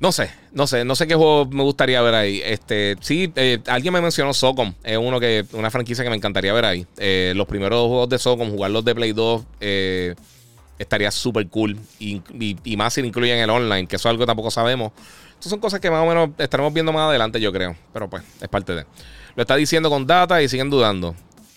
no 0.00 0.10
sé, 0.10 0.30
no 0.54 0.68
sé, 0.68 0.84
no 0.84 0.94
sé 0.94 1.08
qué 1.08 1.16
juego 1.16 1.46
me 1.46 1.64
gustaría 1.64 2.00
ver 2.00 2.14
ahí. 2.14 2.40
Este, 2.44 2.94
sí, 3.00 3.30
eh, 3.34 3.58
alguien 3.66 3.92
me 3.92 4.00
mencionó 4.00 4.32
Socom. 4.32 4.72
Es 4.84 4.96
uno 4.96 5.18
que, 5.18 5.44
una 5.52 5.68
franquicia 5.68 6.04
que 6.04 6.10
me 6.10 6.14
encantaría 6.16 6.52
ver 6.52 6.64
ahí. 6.64 6.86
Eh, 6.98 7.32
los 7.34 7.48
primeros 7.48 7.88
juegos 7.88 8.08
de 8.08 8.18
Socom, 8.18 8.50
jugarlos 8.50 8.84
de 8.84 8.94
Play 8.94 9.10
2, 9.10 9.42
eh, 9.60 10.14
estaría 10.78 11.10
súper 11.10 11.48
cool. 11.48 11.76
Y, 11.98 12.22
más 12.76 12.94
si 12.94 13.00
lo 13.00 13.08
incluyen 13.08 13.38
el 13.38 13.50
online, 13.50 13.88
que 13.88 13.96
eso 13.96 14.06
es 14.06 14.10
algo 14.10 14.22
que 14.22 14.26
tampoco 14.26 14.52
sabemos. 14.52 14.92
Estas 15.34 15.50
son 15.50 15.58
cosas 15.58 15.80
que 15.80 15.90
más 15.90 16.04
o 16.04 16.06
menos 16.06 16.30
estaremos 16.38 16.72
viendo 16.72 16.92
más 16.92 17.08
adelante, 17.08 17.40
yo 17.40 17.52
creo. 17.52 17.74
Pero 17.92 18.08
pues, 18.08 18.22
es 18.40 18.48
parte 18.48 18.76
de. 18.76 18.86
Lo 19.34 19.42
está 19.42 19.56
diciendo 19.56 19.90
con 19.90 20.06
data 20.06 20.40
y 20.40 20.48
siguen 20.48 20.70
dudando. 20.70 21.16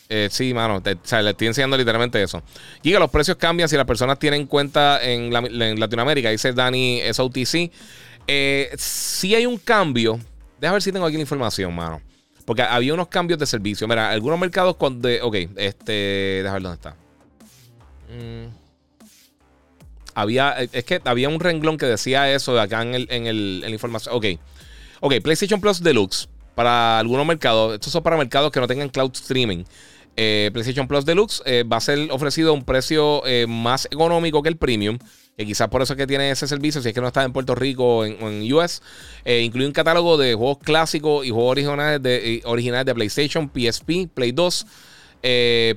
Eh, 0.09 0.29
sí, 0.31 0.55
mano, 0.55 0.77
o 0.77 0.83
sea, 1.05 1.21
le 1.21 1.31
estoy 1.31 1.45
enseñando 1.47 1.77
literalmente 1.77 2.19
eso. 2.23 2.41
que 2.81 2.97
los 2.97 3.11
precios 3.11 3.37
cambian 3.37 3.69
si 3.69 3.77
las 3.77 3.85
personas 3.85 4.17
tienen 4.17 4.47
cuenta 4.47 4.99
en, 5.07 5.29
Latinoamérica, 5.79 6.31
dice 6.31 6.51
Dani, 6.53 7.01
SOTC. 7.13 7.71
Eh, 8.27 8.69
si 8.77 9.33
hay 9.35 9.45
un 9.45 9.57
cambio. 9.57 10.19
Déjame 10.59 10.75
ver 10.75 10.81
si 10.81 10.91
tengo 10.91 11.05
aquí 11.05 11.15
la 11.15 11.21
información, 11.21 11.73
mano. 11.73 12.01
Porque 12.45 12.61
había 12.61 12.93
unos 12.93 13.07
cambios 13.07 13.39
de 13.39 13.45
servicio. 13.45 13.87
Mira, 13.87 14.09
algunos 14.11 14.37
mercados 14.39 14.75
Cuando 14.75 15.07
de. 15.07 15.21
Ok, 15.21 15.35
este. 15.55 16.41
Déjame 16.43 16.53
ver 16.59 16.63
dónde 16.63 16.75
está. 16.75 16.89
Mm. 18.13 18.53
Había. 20.13 20.61
Eh, 20.61 20.69
es 20.73 20.83
que 20.83 21.01
había 21.05 21.29
un 21.29 21.39
renglón 21.39 21.77
que 21.77 21.85
decía 21.85 22.31
eso 22.33 22.53
de 22.53 22.61
acá 22.61 22.81
en, 22.81 22.95
el, 22.95 23.07
en, 23.09 23.27
el, 23.27 23.55
en 23.63 23.69
la 23.69 23.69
información. 23.69 24.13
Ok. 24.13 24.25
Ok, 24.99 25.13
PlayStation 25.23 25.61
Plus 25.61 25.81
Deluxe 25.81 26.27
para 26.55 26.99
algunos 26.99 27.25
mercados. 27.25 27.75
Estos 27.75 27.93
son 27.93 28.03
para 28.03 28.17
mercados 28.17 28.51
que 28.51 28.59
no 28.59 28.67
tengan 28.67 28.89
cloud 28.89 29.11
streaming. 29.13 29.63
Eh, 30.19 30.49
PlayStation 30.51 30.87
Plus 30.87 31.05
Deluxe 31.05 31.43
eh, 31.45 31.63
va 31.63 31.77
a 31.77 31.81
ser 31.81 32.07
ofrecido 32.09 32.49
a 32.49 32.53
un 32.53 32.63
precio 32.63 33.23
eh, 33.27 33.45
más 33.47 33.85
económico 33.91 34.41
que 34.41 34.49
el 34.49 34.57
Premium. 34.57 34.97
Que 35.37 35.45
quizás 35.45 35.69
por 35.69 35.83
eso 35.83 35.93
es 35.93 35.97
que 35.97 36.07
tiene 36.07 36.31
ese 36.31 36.47
servicio, 36.47 36.81
si 36.81 36.87
es 36.89 36.95
que 36.95 37.01
no 37.01 37.05
está 37.07 37.23
en 37.23 37.31
Puerto 37.31 37.53
Rico 37.53 37.99
o 37.99 38.05
en, 38.05 38.51
US. 38.51 38.81
incluye 39.27 39.67
un 39.67 39.71
catálogo 39.71 40.17
de 40.17 40.33
juegos 40.33 40.57
clásicos 40.63 41.27
y 41.27 41.29
juegos 41.29 41.51
originales 41.55 42.01
de, 42.01 42.41
de 42.83 42.93
PlayStation, 42.95 43.47
PSP, 43.53 44.11
Play 44.11 44.31
2. 44.31 44.65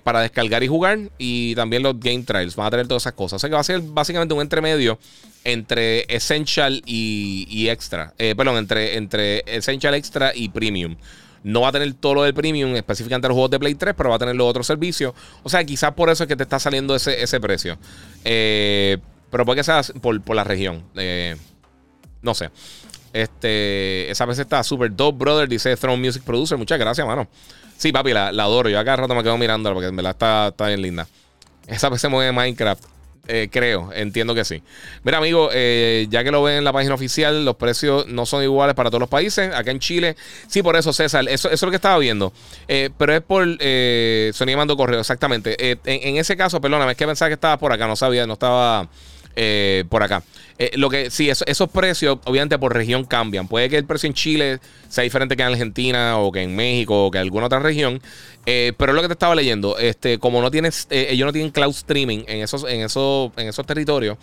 para 0.03 0.23
descargar 0.23 0.63
y 0.65 0.67
jugar 0.69 0.99
y 1.19 1.55
también 1.57 1.83
los 1.83 2.01
game 2.01 2.23
trials 2.23 2.57
van 2.57 2.69
a 2.69 2.71
tener 2.71 2.89
todas 2.89 3.03
esas 3.03 3.13
cosas 3.15 3.35
o 3.35 3.39
sea 3.41 3.49
que 3.51 3.55
va 3.55 3.61
a 3.61 3.65
ser 3.65 3.81
básicamente 3.83 4.33
un 4.33 4.41
entremedio 4.43 4.97
entre 5.45 6.05
essential 6.09 6.81
y, 6.87 7.67
extra 7.69 8.15
perdón 8.37 8.57
entre, 8.59 8.97
entre 8.97 9.43
essential 9.47 9.95
extra 9.95 10.33
y 10.35 10.49
premium 10.51 10.97
no 11.43 11.63
va 11.63 11.69
a 11.69 11.73
tener 11.73 11.95
todo 11.95 12.15
lo 12.15 12.23
del 12.25 12.35
premium, 12.35 12.75
específicamente 12.77 13.27
los 13.29 13.35
juegos 13.35 13.51
de 13.51 13.59
Play 13.59 13.75
3, 13.75 13.95
pero 13.97 14.11
va 14.11 14.17
a 14.17 14.19
tener 14.19 14.37
los 14.37 14.47
otros 14.47 14.67
servicios. 14.67 15.15
O 15.43 15.49
sea, 15.49 15.65
quizás 15.65 15.93
por 15.93 16.11
eso 16.11 16.25
es 16.25 16.29
que 16.29 16.37
te 16.37 16.43
está 16.43 16.59
saliendo 16.59 16.95
ese, 16.95 17.17
precio. 17.41 17.79
Eh, 18.25 18.99
pero 19.31 19.47
puede 19.47 19.61
que 19.61 19.65
sea 19.65 19.81
por, 20.03 20.35
la 20.35 20.45
región. 20.45 20.85
Eh, 20.97 21.37
no 22.21 22.35
sé. 22.35 22.51
Este, 23.13 24.11
esa 24.11 24.27
vez 24.27 24.39
está 24.39 24.63
Super 24.63 24.95
Dope 24.95 25.19
Brother, 25.19 25.49
dice 25.49 25.75
Throne 25.77 25.99
Music 25.99 26.23
Producer. 26.25 26.59
Muchas 26.59 26.79
gracias, 26.79 27.07
mano. 27.07 27.27
Sí, 27.79 27.91
papi, 27.91 28.13
la, 28.13 28.29
adoro. 28.29 28.69
Yo 28.69 28.79
acá 28.79 28.97
rato 28.97 29.15
me 29.15 29.23
quedo 29.23 29.39
mirándola 29.39 29.75
porque 29.75 29.91
me 29.91 30.03
la 30.03 30.11
está, 30.11 30.49
está 30.49 30.69
bien 30.69 30.83
linda. 30.83 31.07
Esa 31.67 31.89
vez 31.89 32.01
se 32.03 32.09
mueve 32.09 32.33
Minecraft. 32.33 32.85
Eh, 33.33 33.49
creo, 33.51 33.93
entiendo 33.95 34.35
que 34.35 34.45
sí. 34.45 34.61
Mira, 35.05 35.19
amigo, 35.19 35.51
eh, 35.53 36.09
ya 36.11 36.25
que 36.25 36.33
lo 36.33 36.43
ven 36.43 36.57
en 36.57 36.65
la 36.65 36.73
página 36.73 36.95
oficial, 36.97 37.45
los 37.45 37.55
precios 37.55 38.09
no 38.09 38.27
son 38.27 38.43
iguales 38.43 38.75
para 38.75 38.91
todos 38.91 38.99
los 39.01 39.09
países. 39.09 39.55
Acá 39.55 39.71
en 39.71 39.79
Chile, 39.79 40.17
sí, 40.49 40.63
por 40.65 40.75
eso, 40.77 40.93
César, 40.93 41.25
eso, 41.29 41.49
es 41.49 41.63
lo 41.63 41.71
que 41.71 41.77
estaba 41.77 41.97
viendo. 41.99 42.33
Eh, 42.67 42.91
pero 42.99 43.15
es 43.15 43.21
por 43.21 43.45
Sonia 44.37 44.57
Mando 44.57 44.77
Correo, 44.77 44.99
exactamente. 44.99 45.71
En, 45.71 45.79
en, 45.85 46.17
ese 46.17 46.37
caso, 46.37 46.61
perdóname, 46.61 46.91
es 46.93 46.99
que 46.99 47.07
pensaba 47.07 47.29
que 47.29 47.35
estaba 47.37 47.57
por 47.57 47.73
acá, 47.73 47.87
no 47.87 47.95
sabía, 47.95 48.27
no 48.27 48.33
estaba 48.33 48.89
por 49.89 50.03
acá. 50.03 50.23
Eh, 50.63 50.73
lo 50.75 50.91
que 50.91 51.11
sí, 51.11 51.31
esos 51.31 51.71
precios, 51.71 52.19
obviamente, 52.25 52.59
por 52.59 52.75
región 52.75 53.05
cambian. 53.07 53.49
Puede 53.49 53.71
que 53.71 53.79
el 53.79 53.87
precio 53.87 54.09
en 54.09 54.13
Chile 54.13 54.59
sea 54.91 55.03
diferente 55.03 55.35
que 55.35 55.43
en 55.43 55.49
Argentina 55.49 56.19
o 56.19 56.31
que 56.31 56.43
en 56.43 56.55
México 56.55 57.07
o 57.07 57.11
que 57.11 57.17
en 57.17 57.23
alguna 57.23 57.47
otra 57.47 57.61
región. 57.61 57.99
Eh, 58.45 58.75
pero 58.77 58.93
es 58.93 58.97
lo 58.97 59.01
que 59.01 59.09
te 59.09 59.15
estaba 59.15 59.35
leyendo. 59.35 59.79
Este, 59.79 60.19
como 60.19 60.43
no 60.43 60.51
tienes, 60.51 60.87
eh, 60.91 61.07
ellos 61.13 61.25
no 61.25 61.33
tienen 61.33 61.51
cloud 61.51 61.71
streaming 61.71 62.25
en 62.27 62.43
esos, 62.43 62.65
en 62.69 62.83
esos, 62.83 63.33
en 63.39 63.49
esos 63.49 63.65
territorios. 63.65 64.19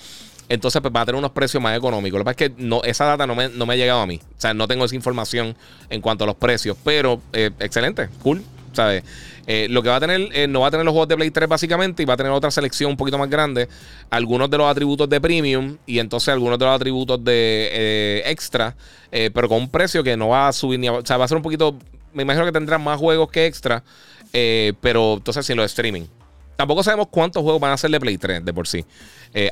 Entonces 0.48 0.80
pues, 0.80 0.94
va 0.96 1.02
a 1.02 1.06
tener 1.08 1.18
unos 1.18 1.32
precios 1.32 1.62
más 1.62 1.76
económicos. 1.76 2.20
Lo 2.20 2.24
que 2.24 2.34
pasa 2.34 2.46
es 2.46 2.52
que 2.56 2.64
no, 2.64 2.84
esa 2.84 3.06
data 3.06 3.26
no 3.26 3.34
me, 3.34 3.50
no 3.50 3.66
me 3.66 3.74
ha 3.74 3.78
llegado 3.78 4.02
a 4.02 4.06
mí. 4.06 4.22
O 4.24 4.40
sea, 4.40 4.54
no 4.54 4.68
tengo 4.68 4.86
esa 4.86 4.94
información 4.94 5.56
en 5.90 6.02
cuanto 6.02 6.24
a 6.26 6.28
los 6.28 6.36
precios. 6.36 6.78
Pero 6.84 7.20
excelente, 7.34 8.10
cool. 8.22 8.44
Eh, 9.50 9.68
lo 9.70 9.82
que 9.82 9.90
va 9.90 9.96
a 9.96 10.00
tener, 10.00 10.30
eh, 10.34 10.46
no 10.48 10.60
va 10.62 10.68
a 10.68 10.72
tener 10.72 10.86
los 10.86 10.92
juegos 10.92 11.08
de 11.08 11.16
Play 11.16 11.32
3 11.32 11.48
básicamente 11.48 12.04
y 12.04 12.06
va 12.06 12.16
a 12.16 12.18
tener 12.18 12.32
otra 12.34 12.52
selección 12.52 12.92
un 12.92 12.98
poquito 12.98 13.18
más 13.18 13.30
grande, 13.30 13.68
algunos 14.10 14.50
de 14.50 14.58
los 14.58 14.70
atributos 14.70 15.08
de 15.10 15.22
premium 15.22 15.78
y 15.86 16.00
entonces 16.00 16.30
algunos 16.30 16.60
de 16.60 16.66
los 16.66 16.76
atributos 16.76 17.24
de 17.24 17.70
eh, 17.72 18.24
extra, 18.26 18.76
pero 19.10 19.48
con 19.48 19.60
un 19.60 19.70
precio 19.70 20.04
que 20.04 20.18
no 20.18 20.30
va 20.30 20.50
a 20.50 20.54
subir 20.54 20.80
ni 20.80 20.90
O 20.90 21.04
sea, 21.06 21.16
va 21.18 21.24
a 21.24 21.28
ser 21.30 21.38
un 21.38 21.44
poquito, 21.44 21.78
me 22.14 22.24
imagino 22.24 22.44
que 22.46 22.52
tendrán 22.52 22.84
más 22.84 23.00
juegos 23.00 23.30
que 23.32 23.46
extra, 23.46 23.84
pero 24.32 25.14
entonces 25.16 25.46
sin 25.46 25.56
los 25.56 25.66
streaming. 25.68 26.06
Tampoco 26.58 26.82
sabemos 26.84 27.08
cuántos 27.12 27.42
juegos 27.44 27.62
van 27.62 27.72
a 27.72 27.78
ser 27.78 27.92
de 27.92 28.00
Play 28.02 28.18
3 28.18 28.44
de 28.44 28.54
por 28.54 28.68
sí. 28.68 28.84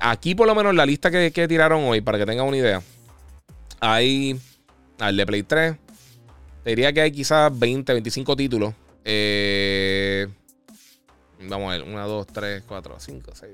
aquí 0.02 0.36
por 0.36 0.46
lo 0.46 0.56
menos 0.56 0.76
la 0.76 0.86
lista 0.86 1.10
que, 1.10 1.48
tiraron 1.48 1.84
hoy, 1.86 2.02
para 2.02 2.18
que 2.18 2.26
tengan 2.26 2.48
una 2.48 2.58
idea, 2.58 2.82
hay 3.80 4.38
al 5.00 5.16
de 5.16 5.26
Play 5.26 5.44
3. 5.44 5.76
Te 6.66 6.72
diría 6.72 6.92
que 6.92 7.00
hay 7.00 7.12
quizás 7.12 7.52
20, 7.58 7.94
25 7.94 8.36
títulos 8.36 8.74
eh, 9.08 10.28
vamos 11.48 11.68
a 11.70 11.78
ver, 11.78 11.84
1, 11.88 12.08
2, 12.08 12.28
3, 12.28 12.64
4, 12.68 12.96
5, 13.00 13.32
6. 13.36 13.52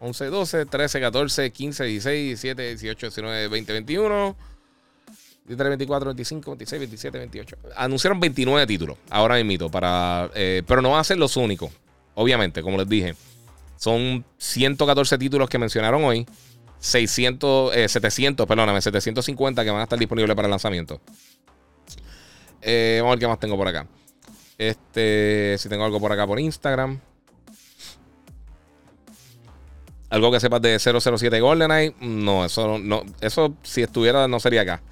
11, 0.00 0.24
12, 0.26 0.66
13, 0.66 1.00
14, 1.00 1.50
15, 1.52 1.84
16, 1.84 2.28
17, 2.42 2.76
18, 2.76 3.06
19, 3.06 3.48
20, 3.48 3.72
21. 3.72 4.36
23, 5.46 5.68
24, 5.68 6.06
25, 6.14 6.50
26, 6.52 6.80
27, 6.80 7.18
28. 7.18 7.56
Anunciaron 7.76 8.18
29 8.18 8.66
títulos 8.66 8.96
ahora 9.10 9.42
mismo. 9.44 9.70
Para, 9.70 10.30
eh, 10.34 10.62
pero 10.66 10.80
no 10.80 10.90
van 10.92 11.00
a 11.00 11.04
ser 11.04 11.18
los 11.18 11.36
únicos. 11.36 11.70
Obviamente, 12.14 12.62
como 12.62 12.78
les 12.78 12.88
dije. 12.88 13.14
Son 13.76 14.24
114 14.38 15.18
títulos 15.18 15.48
que 15.50 15.58
mencionaron 15.58 16.02
hoy. 16.04 16.26
600, 16.78 17.72
700, 17.90 18.44
eh, 18.44 18.46
perdóname, 18.46 18.80
750 18.80 19.62
que 19.64 19.70
van 19.70 19.80
a 19.80 19.82
estar 19.84 19.98
disponibles 19.98 20.34
para 20.34 20.46
el 20.46 20.50
lanzamiento. 20.50 21.00
Eh, 22.66 22.96
vamos 23.02 23.12
a 23.12 23.14
ver 23.16 23.18
qué 23.20 23.28
más 23.28 23.38
tengo 23.38 23.56
por 23.58 23.68
acá. 23.68 23.86
Este, 24.56 25.56
si 25.58 25.68
tengo 25.68 25.84
algo 25.84 26.00
por 26.00 26.10
acá 26.10 26.26
por 26.26 26.40
Instagram. 26.40 26.98
Algo 30.08 30.32
que 30.32 30.40
sepas 30.40 30.62
de 30.62 30.78
007 30.78 31.40
GoldenEye. 31.40 31.94
No, 32.00 32.44
eso 32.46 32.78
no, 32.78 33.02
eso 33.20 33.54
si 33.62 33.82
estuviera 33.82 34.26
no 34.28 34.40
sería 34.40 34.62
acá. 34.62 34.82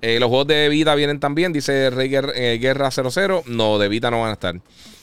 Eh, 0.00 0.18
los 0.18 0.30
juegos 0.30 0.48
de 0.48 0.68
Vita 0.68 0.96
vienen 0.96 1.20
también, 1.20 1.52
dice 1.52 1.88
Rey 1.90 2.10
eh, 2.12 2.58
Guerra, 2.60 2.90
00. 2.90 3.44
No, 3.46 3.78
de 3.78 3.86
Vita 3.88 4.10
no 4.10 4.20
van 4.22 4.30
a 4.30 4.32
estar. 4.32 4.56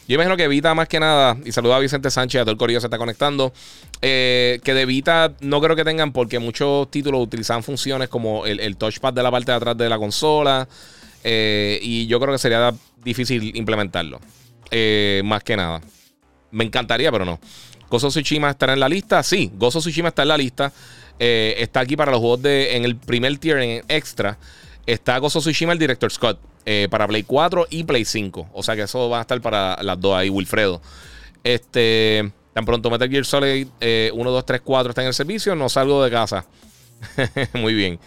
Yo 0.10 0.16
imagino 0.16 0.36
que 0.36 0.50
Vita 0.50 0.74
más 0.74 0.90
que 0.90 1.00
nada, 1.00 1.38
y 1.46 1.54
saluda 1.54 1.78
a 1.78 1.80
Vicente 1.80 2.10
Sánchez, 2.12 2.42
a 2.42 2.44
todo 2.44 2.52
el 2.52 2.58
corillo 2.58 2.82
se 2.82 2.88
está 2.88 2.98
conectando, 2.98 3.54
que 4.02 4.60
de 4.66 4.86
Vita 4.86 5.34
no 5.40 5.62
creo 5.62 5.76
que 5.78 5.86
tengan 5.86 6.12
porque 6.12 6.40
muchos 6.40 6.92
títulos 6.92 7.22
utilizan 7.22 7.64
funciones 7.64 8.10
como 8.10 8.46
el, 8.46 8.60
el 8.60 8.76
touchpad 8.76 9.14
de 9.14 9.24
la 9.24 9.32
parte 9.32 9.52
de 9.52 9.56
atrás 9.58 9.78
de 9.78 9.88
la 9.88 9.98
consola. 10.00 10.68
Eh, 11.24 11.80
y 11.82 12.08
yo 12.08 12.20
creo 12.20 12.34
que 12.34 12.38
sería 12.40 12.74
difícil 13.04 13.56
implementarlo. 13.56 14.20
Eh, 14.72 15.22
más 15.26 15.44
que 15.44 15.56
nada. 15.58 15.82
Me 16.52 16.64
encantaría, 16.64 17.12
pero 17.12 17.26
no. 17.26 17.40
Gozo 17.90 18.10
Tsushima 18.10 18.50
estará 18.52 18.74
en 18.74 18.80
la 18.80 18.90
lista. 18.90 19.22
Sí, 19.24 19.52
Gozo 19.56 19.80
Tsushima 19.80 20.10
está 20.10 20.22
en 20.24 20.28
la 20.30 20.38
lista. 20.38 20.72
Eh, 21.18 21.56
está 21.58 21.82
aquí 21.82 21.96
para 21.98 22.12
los 22.12 22.20
juegos 22.20 22.42
de, 22.44 22.76
en 22.78 22.86
el 22.86 22.96
primer 22.96 23.38
tier, 23.38 23.84
extra. 23.88 24.38
Está 24.86 25.18
Gozo 25.18 25.40
Tsushima, 25.40 25.74
el 25.74 25.80
director 25.80 26.12
Scott, 26.12 26.40
para 26.92 27.08
Play 27.08 27.24
4 27.24 27.68
y 27.72 27.84
Play 27.84 28.06
5. 28.06 28.50
O 28.54 28.64
sea 28.64 28.76
que 28.76 28.84
eso 28.84 29.10
va 29.10 29.18
a 29.20 29.22
estar 29.22 29.42
para 29.42 29.82
las 29.82 30.00
dos 30.00 30.16
ahí, 30.16 30.30
Wilfredo. 30.30 30.82
Este, 31.44 32.32
tan 32.54 32.64
pronto 32.66 32.92
Metal 32.92 33.10
Gear 33.10 33.26
Solid 33.26 33.68
1, 34.14 34.32
2, 34.32 34.46
3, 34.46 34.62
4 34.64 34.90
está 34.92 35.02
en 35.02 35.08
el 35.08 35.14
servicio, 35.16 35.56
no 35.56 35.68
salgo 35.68 36.04
de 36.04 36.12
casa. 36.12 36.46
Muy 37.54 37.74
bien. 37.74 37.98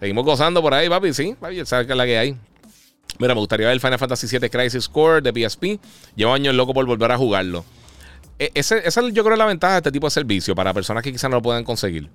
Seguimos 0.00 0.24
gozando 0.24 0.62
por 0.62 0.72
ahí, 0.72 0.88
papi. 0.88 1.12
Sí, 1.12 1.36
papi, 1.38 1.64
sabes 1.66 1.86
que 1.86 1.92
es 1.92 1.96
la 1.96 2.06
que 2.06 2.16
hay. 2.16 2.34
Mira, 3.18 3.34
me 3.34 3.40
gustaría 3.40 3.66
ver 3.66 3.74
el 3.74 3.80
Final 3.80 3.98
Fantasy 3.98 4.38
VII 4.38 4.48
Crisis 4.48 4.88
Core 4.88 5.20
de 5.20 5.48
PSP. 5.48 5.64
Llevo 6.16 6.32
años 6.32 6.54
loco 6.54 6.72
por 6.72 6.86
volver 6.86 7.12
a 7.12 7.18
jugarlo. 7.18 7.62
Esa, 8.38 8.78
ese, 8.78 8.88
esa 8.88 9.02
yo 9.10 9.22
creo 9.22 9.34
es 9.34 9.38
la 9.38 9.44
ventaja 9.44 9.74
de 9.74 9.78
este 9.80 9.92
tipo 9.92 10.06
de 10.06 10.12
servicio 10.12 10.54
para 10.54 10.72
personas 10.72 11.02
que 11.04 11.12
quizás 11.12 11.28
no 11.28 11.36
lo 11.36 11.42
puedan 11.42 11.64
conseguir. 11.64 12.08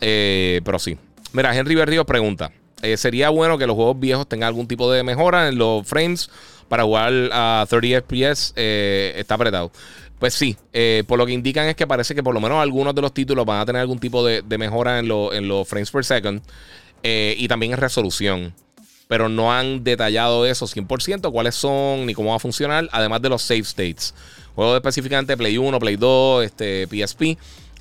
Eh, 0.00 0.60
pero 0.64 0.78
sí. 0.78 0.96
Mira, 1.32 1.54
Henry 1.56 1.74
Río 1.84 2.06
pregunta. 2.06 2.52
Eh, 2.82 2.96
sería 2.96 3.30
bueno 3.30 3.58
que 3.58 3.66
los 3.66 3.74
juegos 3.74 3.98
viejos 3.98 4.28
tengan 4.28 4.46
algún 4.46 4.68
tipo 4.68 4.92
de 4.92 5.02
mejora 5.02 5.48
en 5.48 5.58
los 5.58 5.84
frames 5.88 6.30
para 6.68 6.84
jugar 6.84 7.12
a 7.32 7.66
30 7.68 8.02
FPS. 8.02 8.52
Eh, 8.54 9.14
está 9.16 9.34
apretado. 9.34 9.72
Pues 10.20 10.32
sí, 10.34 10.56
por 11.08 11.18
lo 11.18 11.26
que 11.26 11.32
indican 11.32 11.66
es 11.66 11.74
que 11.74 11.86
parece 11.86 12.14
que 12.14 12.22
por 12.22 12.32
lo 12.32 12.40
menos 12.40 12.58
algunos 12.62 12.94
de 12.94 13.02
los 13.02 13.12
títulos 13.12 13.44
van 13.44 13.60
a 13.60 13.66
tener 13.66 13.80
algún 13.80 13.98
tipo 13.98 14.24
de, 14.24 14.42
mejora 14.56 14.98
en, 15.00 15.06
en 15.10 15.48
los 15.48 15.68
frames 15.68 15.90
per 15.90 16.04
second. 16.04 16.40
Eh, 17.06 17.34
y 17.38 17.46
también 17.48 17.74
es 17.74 17.78
resolución. 17.78 18.52
Pero 19.06 19.28
no 19.28 19.52
han 19.52 19.84
detallado 19.84 20.46
eso 20.46 20.66
100%, 20.66 21.30
cuáles 21.30 21.54
son 21.54 22.06
ni 22.06 22.14
cómo 22.14 22.30
va 22.30 22.36
a 22.36 22.40
funcionar, 22.40 22.88
además 22.90 23.20
de 23.20 23.28
los 23.28 23.42
save 23.42 23.60
states. 23.62 24.14
Juegos 24.56 24.76
específicamente 24.76 25.36
Play 25.36 25.58
1, 25.58 25.78
Play 25.78 25.96
2, 25.96 26.44
este, 26.44 26.86
PSP. 26.88 27.22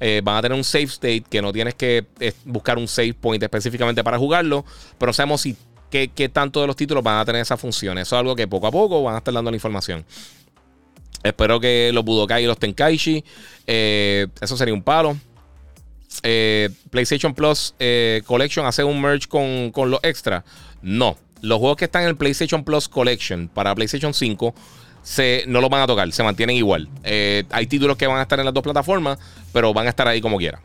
Eh, 0.01 0.19
van 0.23 0.35
a 0.35 0.41
tener 0.41 0.57
un 0.57 0.65
save 0.65 0.83
state 0.83 1.23
que 1.29 1.41
no 1.41 1.53
tienes 1.53 1.75
que 1.75 2.03
buscar 2.43 2.77
un 2.77 2.87
save 2.89 3.13
point 3.13 3.41
específicamente 3.41 4.03
para 4.03 4.17
jugarlo, 4.17 4.65
pero 4.97 5.13
sabemos 5.13 5.39
si, 5.39 5.55
qué, 5.89 6.11
tanto 6.33 6.59
de 6.59 6.67
los 6.67 6.75
títulos 6.75 7.01
van 7.03 7.19
a 7.19 7.25
tener 7.25 7.41
esa 7.41 7.55
función, 7.55 7.97
Eso 7.97 8.17
es 8.17 8.19
algo 8.19 8.35
que 8.35 8.45
poco 8.45 8.67
a 8.67 8.71
poco 8.71 9.01
van 9.03 9.15
a 9.15 9.17
estar 9.19 9.33
dando 9.33 9.49
la 9.49 9.55
información. 9.55 10.03
Espero 11.21 11.57
que 11.61 11.91
los 11.93 12.03
Budokai 12.03 12.43
y 12.43 12.47
los 12.47 12.57
Tenkaichi, 12.57 13.23
eh, 13.65 14.27
eso 14.41 14.57
sería 14.57 14.73
un 14.73 14.83
palo. 14.83 15.15
Eh, 16.21 16.69
PlayStation 16.91 17.33
Plus 17.33 17.73
eh, 17.79 18.21
Collection 18.25 18.65
hace 18.65 18.83
un 18.83 19.01
merge 19.01 19.27
con, 19.27 19.71
lo 19.89 19.99
extra. 20.03 20.43
No. 20.81 21.17
Los 21.41 21.59
juegos 21.59 21.77
que 21.77 21.85
están 21.85 22.03
en 22.03 22.09
el 22.09 22.15
PlayStation 22.15 22.63
Plus 22.63 22.87
Collection 22.87 23.49
para 23.49 23.73
PlayStation 23.75 24.13
5 24.13 24.53
se, 25.01 25.43
no 25.47 25.59
los 25.59 25.69
van 25.69 25.81
a 25.81 25.87
tocar, 25.87 26.09
se 26.13 26.23
mantienen 26.23 26.55
igual. 26.55 26.87
Eh, 27.03 27.43
hay 27.49 27.67
títulos 27.67 27.97
que 27.97 28.07
van 28.07 28.19
a 28.19 28.21
estar 28.21 28.39
en 28.39 28.45
las 28.45 28.53
dos 28.53 28.63
plataformas, 28.63 29.19
pero 29.51 29.73
van 29.73 29.87
a 29.87 29.89
estar 29.89 30.07
ahí 30.07 30.21
como 30.21 30.37
quiera. 30.37 30.61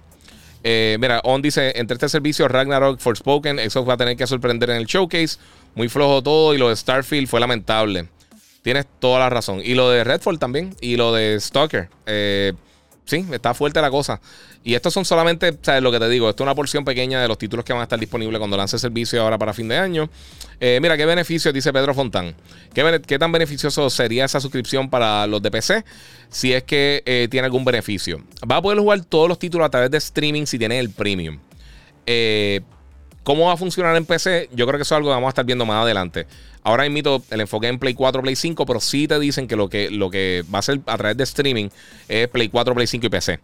mira, 0.99 1.21
On 1.25 1.43
dice: 1.43 1.73
entre 1.81 1.95
este 1.97 2.09
servicio, 2.09 2.47
Ragnarok, 2.47 3.01
Forspoken, 3.01 3.57
Xbox 3.59 3.89
va 3.89 3.95
a 3.95 3.97
tener 3.97 4.17
que 4.17 4.27
sorprender 4.29 4.71
en 4.71 4.77
el 4.77 4.87
showcase. 4.87 5.39
Muy 5.75 5.89
flojo 5.89 6.23
todo 6.23 6.55
y 6.55 6.59
lo 6.59 6.69
de 6.69 6.77
Starfield 6.77 7.27
fue 7.29 7.41
lamentable. 7.41 8.07
Tienes 8.63 8.87
toda 9.01 9.19
la 9.19 9.31
razón. 9.31 9.61
Y 9.65 9.75
lo 9.75 9.91
de 9.91 10.05
Redfall 10.05 10.39
también. 10.39 10.75
Y 10.81 10.97
lo 10.97 11.13
de 11.13 11.39
Stalker. 11.41 11.89
Eh, 12.07 12.53
sí, 13.09 13.25
está 13.33 13.55
fuerte 13.55 13.81
la 13.81 13.91
cosa. 13.91 14.21
Y 14.63 14.75
estos 14.75 14.93
son 14.93 15.05
solamente, 15.05 15.59
¿sabes 15.63 15.83
lo 15.83 15.91
que 15.91 15.99
te 15.99 16.09
digo? 16.09 16.29
Esto 16.29 16.43
es 16.43 16.45
una 16.45 16.55
porción 16.55 16.85
pequeña 16.85 17.21
de 17.23 17.27
los 17.27 17.39
títulos 17.39 17.65
que 17.65 17.73
van 17.73 17.81
a 17.81 17.85
estar 17.85 17.99
disponibles 17.99 18.39
cuando 18.39 18.57
lance 18.57 18.77
el 18.77 18.81
servicio 18.81 19.23
ahora 19.23 19.39
para 19.39 19.55
fin 19.55 19.67
de 19.69 19.79
año. 19.79 20.11
Eh, 20.61 20.79
mira, 20.83 20.97
qué 20.97 21.07
beneficio, 21.07 21.53
dice 21.53 21.73
Pedro 21.73 21.95
Fontán. 21.95 22.35
¿Qué, 22.75 23.19
tan 23.19 23.33
beneficioso 23.33 23.89
sería 23.89 24.27
esa 24.27 24.41
suscripción 24.41 24.91
para 24.91 25.27
los 25.27 25.41
de 25.41 25.51
PC? 25.51 25.85
Si 26.29 26.53
es 26.53 26.63
que 26.65 27.03
eh, 27.07 27.29
tiene 27.31 27.47
algún 27.47 27.65
beneficio. 27.65 28.21
Va 28.49 28.57
a 28.59 28.63
poder 28.63 28.79
jugar 28.79 29.05
todos 29.07 29.29
los 29.29 29.39
títulos 29.39 29.67
a 29.67 29.71
través 29.71 29.91
de 29.91 29.97
streaming 29.99 30.45
si 30.45 30.59
tiene 30.59 30.79
el 30.79 30.91
premium. 30.91 31.39
Eh, 32.05 32.61
¿Cómo 33.29 33.45
va 33.45 33.53
a 33.53 33.57
funcionar 33.59 33.95
en 33.95 34.07
PC? 34.07 34.49
Yo 34.55 34.67
creo 34.67 34.79
que 34.79 34.85
eso 34.85 34.95
es 34.95 34.97
algo 34.97 35.11
que 35.11 35.15
vamos 35.17 35.29
a 35.29 35.29
estar 35.29 35.45
viendo 35.45 35.67
más 35.67 35.83
adelante. 35.85 36.27
Ahora 36.63 36.87
invito 36.87 37.23
el 37.29 37.43
enfoque 37.43 37.69
en 37.69 37.79
Play 37.79 37.93
4, 37.93 38.23
Play 38.23 38.35
5, 38.35 38.65
pero 38.65 38.81
sí 38.81 39.07
te 39.07 39.19
dicen 39.21 39.47
que 39.47 39.55
lo 39.55 39.69
que, 39.69 39.91
lo 39.91 40.11
que 40.11 40.45
va 40.51 40.61
a 40.61 40.63
ser 40.63 40.81
a 40.87 40.97
través 40.97 41.15
de 41.19 41.25
streaming 41.25 41.69
es 42.09 42.27
Play 42.29 42.49
4, 42.49 42.75
Play 42.75 42.87
5 42.87 43.05
y 43.05 43.09
PC. 43.11 43.39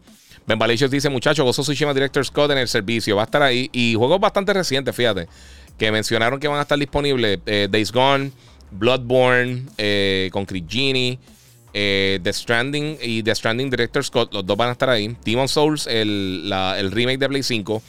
Ben 0.46 0.58
dice, 0.58 1.08
muchachos, 1.10 1.44
Gozo 1.44 1.60
Tsushima 1.60 1.92
Director's 1.92 2.28
Scott 2.28 2.52
en 2.52 2.56
el 2.56 2.68
servicio. 2.68 3.16
Va 3.16 3.24
a 3.24 3.24
estar 3.26 3.42
ahí. 3.42 3.68
Y 3.74 3.94
juegos 3.94 4.18
bastante 4.20 4.54
recientes, 4.54 4.96
fíjate. 4.96 5.26
Que 5.76 5.92
mencionaron 5.92 6.40
que 6.40 6.48
van 6.48 6.60
a 6.60 6.62
estar 6.62 6.78
disponibles. 6.78 7.40
Eh, 7.44 7.68
Days 7.70 7.92
Gone, 7.92 8.32
Bloodborne, 8.70 9.66
eh, 9.76 10.30
Concrete 10.32 10.64
Genie, 10.66 11.18
eh, 11.74 12.18
The 12.22 12.32
Stranding 12.32 12.96
y 13.02 13.22
The 13.22 13.34
Stranding 13.34 13.68
Director 13.68 14.02
Scott, 14.02 14.32
Los 14.32 14.46
dos 14.46 14.56
van 14.56 14.70
a 14.70 14.72
estar 14.72 14.88
ahí. 14.88 15.14
Demon 15.26 15.46
Souls, 15.46 15.86
el 15.88 16.42
remake 16.90 17.18
de 17.18 17.28
Play 17.28 17.42
5 17.42 17.82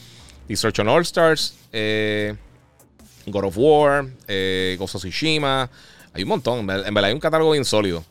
on 0.78 0.88
All 0.88 1.02
Stars, 1.04 1.54
eh, 1.72 2.34
God 3.26 3.44
of 3.44 3.56
War, 3.58 4.06
eh, 4.28 4.76
Ghost 4.78 4.94
of 4.96 5.00
Tsushima. 5.02 5.68
Hay 6.14 6.22
un 6.22 6.28
montón, 6.28 6.60
en 6.60 6.66
verdad 6.66 7.04
hay 7.06 7.12
un 7.14 7.20
catálogo 7.20 7.50
bien 7.52 7.64
sólido. 7.64 8.04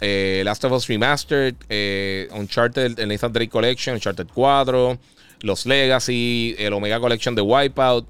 Eh, 0.00 0.42
Last 0.44 0.64
of 0.64 0.72
Us 0.72 0.86
Remastered, 0.88 1.54
eh, 1.68 2.28
Uncharted, 2.36 2.98
Nathan 3.06 3.32
Drake 3.32 3.50
Collection, 3.50 3.94
Uncharted 3.94 4.26
4, 4.32 4.98
Los 5.40 5.64
Legacy, 5.66 6.54
el 6.58 6.72
Omega 6.72 6.98
Collection 7.00 7.34
de 7.34 7.42
Wipeout. 7.42 8.06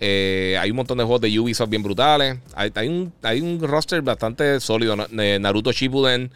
hay 0.00 0.70
un 0.70 0.76
montón 0.76 0.98
de 0.98 1.04
juegos 1.04 1.20
de 1.20 1.38
Ubisoft 1.38 1.68
bien 1.70 1.82
brutales. 1.82 2.38
Hay, 2.54 2.88
un, 2.88 3.60
roster 3.60 4.02
bastante 4.02 4.58
sólido. 4.58 4.96
Naruto 5.12 5.70
Shippuden, 5.70 6.30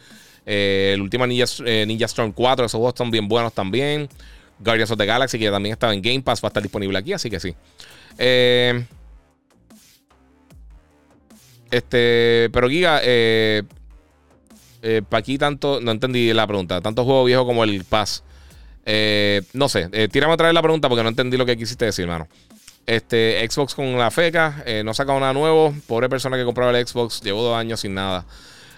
el 0.45 1.01
último 1.01 1.27
Ninja, 1.27 1.45
Ninja 1.85 2.05
Storm 2.05 2.31
4, 2.31 2.65
esos 2.65 2.77
juegos 2.77 2.93
están 2.93 3.11
bien 3.11 3.27
buenos 3.27 3.53
también. 3.53 4.07
Guardians 4.59 4.91
of 4.91 4.97
the 4.97 5.05
Galaxy, 5.05 5.37
que 5.39 5.49
también 5.49 5.73
estaba 5.73 5.93
en 5.93 6.01
Game 6.01 6.21
Pass, 6.21 6.43
va 6.43 6.47
a 6.47 6.49
estar 6.49 6.63
disponible 6.63 6.97
aquí, 6.97 7.13
así 7.13 7.29
que 7.29 7.39
sí. 7.39 7.55
Eh, 8.17 8.85
este, 11.69 12.49
pero 12.51 12.69
Giga, 12.69 12.99
eh, 13.03 13.63
eh, 14.81 15.01
para 15.07 15.19
aquí 15.19 15.37
tanto, 15.37 15.79
no 15.81 15.91
entendí 15.91 16.33
la 16.33 16.47
pregunta, 16.47 16.81
tanto 16.81 17.03
juego 17.05 17.25
viejo 17.25 17.45
como 17.45 17.63
el 17.63 17.83
Pass. 17.83 18.23
no 19.53 19.69
sé, 19.69 20.07
tírame 20.09 20.33
otra 20.33 20.47
vez 20.47 20.53
la 20.53 20.61
pregunta 20.61 20.87
porque 20.89 21.03
no 21.03 21.09
entendí 21.09 21.37
lo 21.37 21.45
que 21.45 21.57
quisiste 21.57 21.85
decir, 21.85 22.03
hermano. 22.03 22.27
Este, 22.85 23.45
Xbox 23.49 23.75
con 23.75 23.97
la 23.97 24.09
feca, 24.11 24.63
no 24.85 24.93
saca 24.93 25.13
nada 25.19 25.33
nuevo. 25.33 25.75
Pobre 25.87 26.07
persona 26.07 26.37
que 26.37 26.45
compraba 26.45 26.77
el 26.77 26.87
Xbox, 26.87 27.21
llevo 27.21 27.43
dos 27.43 27.55
años 27.55 27.81
sin 27.81 27.93
nada. 27.93 28.25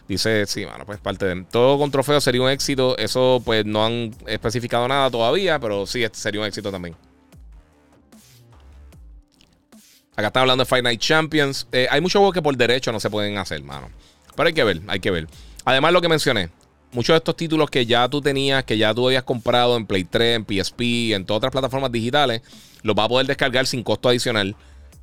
Dice, 0.10 0.48
sí, 0.48 0.66
bueno 0.66 0.86
pues 0.88 1.00
parte 1.00 1.26
de... 1.26 1.44
Todo 1.52 1.78
con 1.78 1.92
trofeo 1.92 2.20
sería 2.20 2.42
un 2.42 2.50
éxito. 2.50 2.98
Eso 2.98 3.42
pues 3.46 3.64
no 3.64 3.86
han 3.86 4.10
especificado 4.26 4.88
nada 4.88 5.10
todavía, 5.12 5.60
pero 5.60 5.86
sí, 5.86 6.04
este 6.04 6.18
sería 6.18 6.42
un 6.42 6.48
éxito 6.48 6.72
también. 6.72 6.96
Acá 10.16 10.28
está 10.28 10.42
hablando 10.42 10.64
de 10.64 10.66
Fight 10.68 10.84
Night 10.84 11.00
Champions. 11.00 11.68
Eh, 11.72 11.88
hay 11.92 12.02
muchos 12.02 12.18
juegos 12.20 12.34
que 12.34 12.42
por 12.42 12.58
derecho 12.58 12.92
no 12.92 13.00
se 13.00 13.08
pueden 13.12 13.38
hacer, 13.38 13.62
mano. 13.62 13.92
Pero 14.36 14.48
hay 14.48 14.54
que 14.54 14.64
ver, 14.64 14.82
hay 14.88 15.00
que 15.00 15.12
ver. 15.12 15.28
Además, 15.64 15.94
lo 15.94 16.02
que 16.02 16.10
mencioné, 16.10 16.50
muchos 16.92 17.14
de 17.14 17.18
estos 17.18 17.38
títulos 17.38 17.70
que 17.70 17.86
ya 17.86 18.10
tú 18.10 18.20
tenías, 18.20 18.64
que 18.64 18.80
ya 18.80 18.96
tú 18.96 19.06
habías 19.08 19.22
comprado 19.24 19.78
en 19.78 19.86
Play 19.86 20.06
3, 20.06 20.38
en 20.38 20.46
PSP, 20.64 20.82
en 21.14 21.24
todas 21.26 21.38
otras 21.38 21.52
plataformas 21.52 21.92
digitales, 21.92 22.42
los 22.82 22.96
vas 22.96 23.06
a 23.06 23.10
poder 23.10 23.28
descargar 23.28 23.68
sin 23.68 23.84
costo 23.84 24.10
adicional 24.10 24.56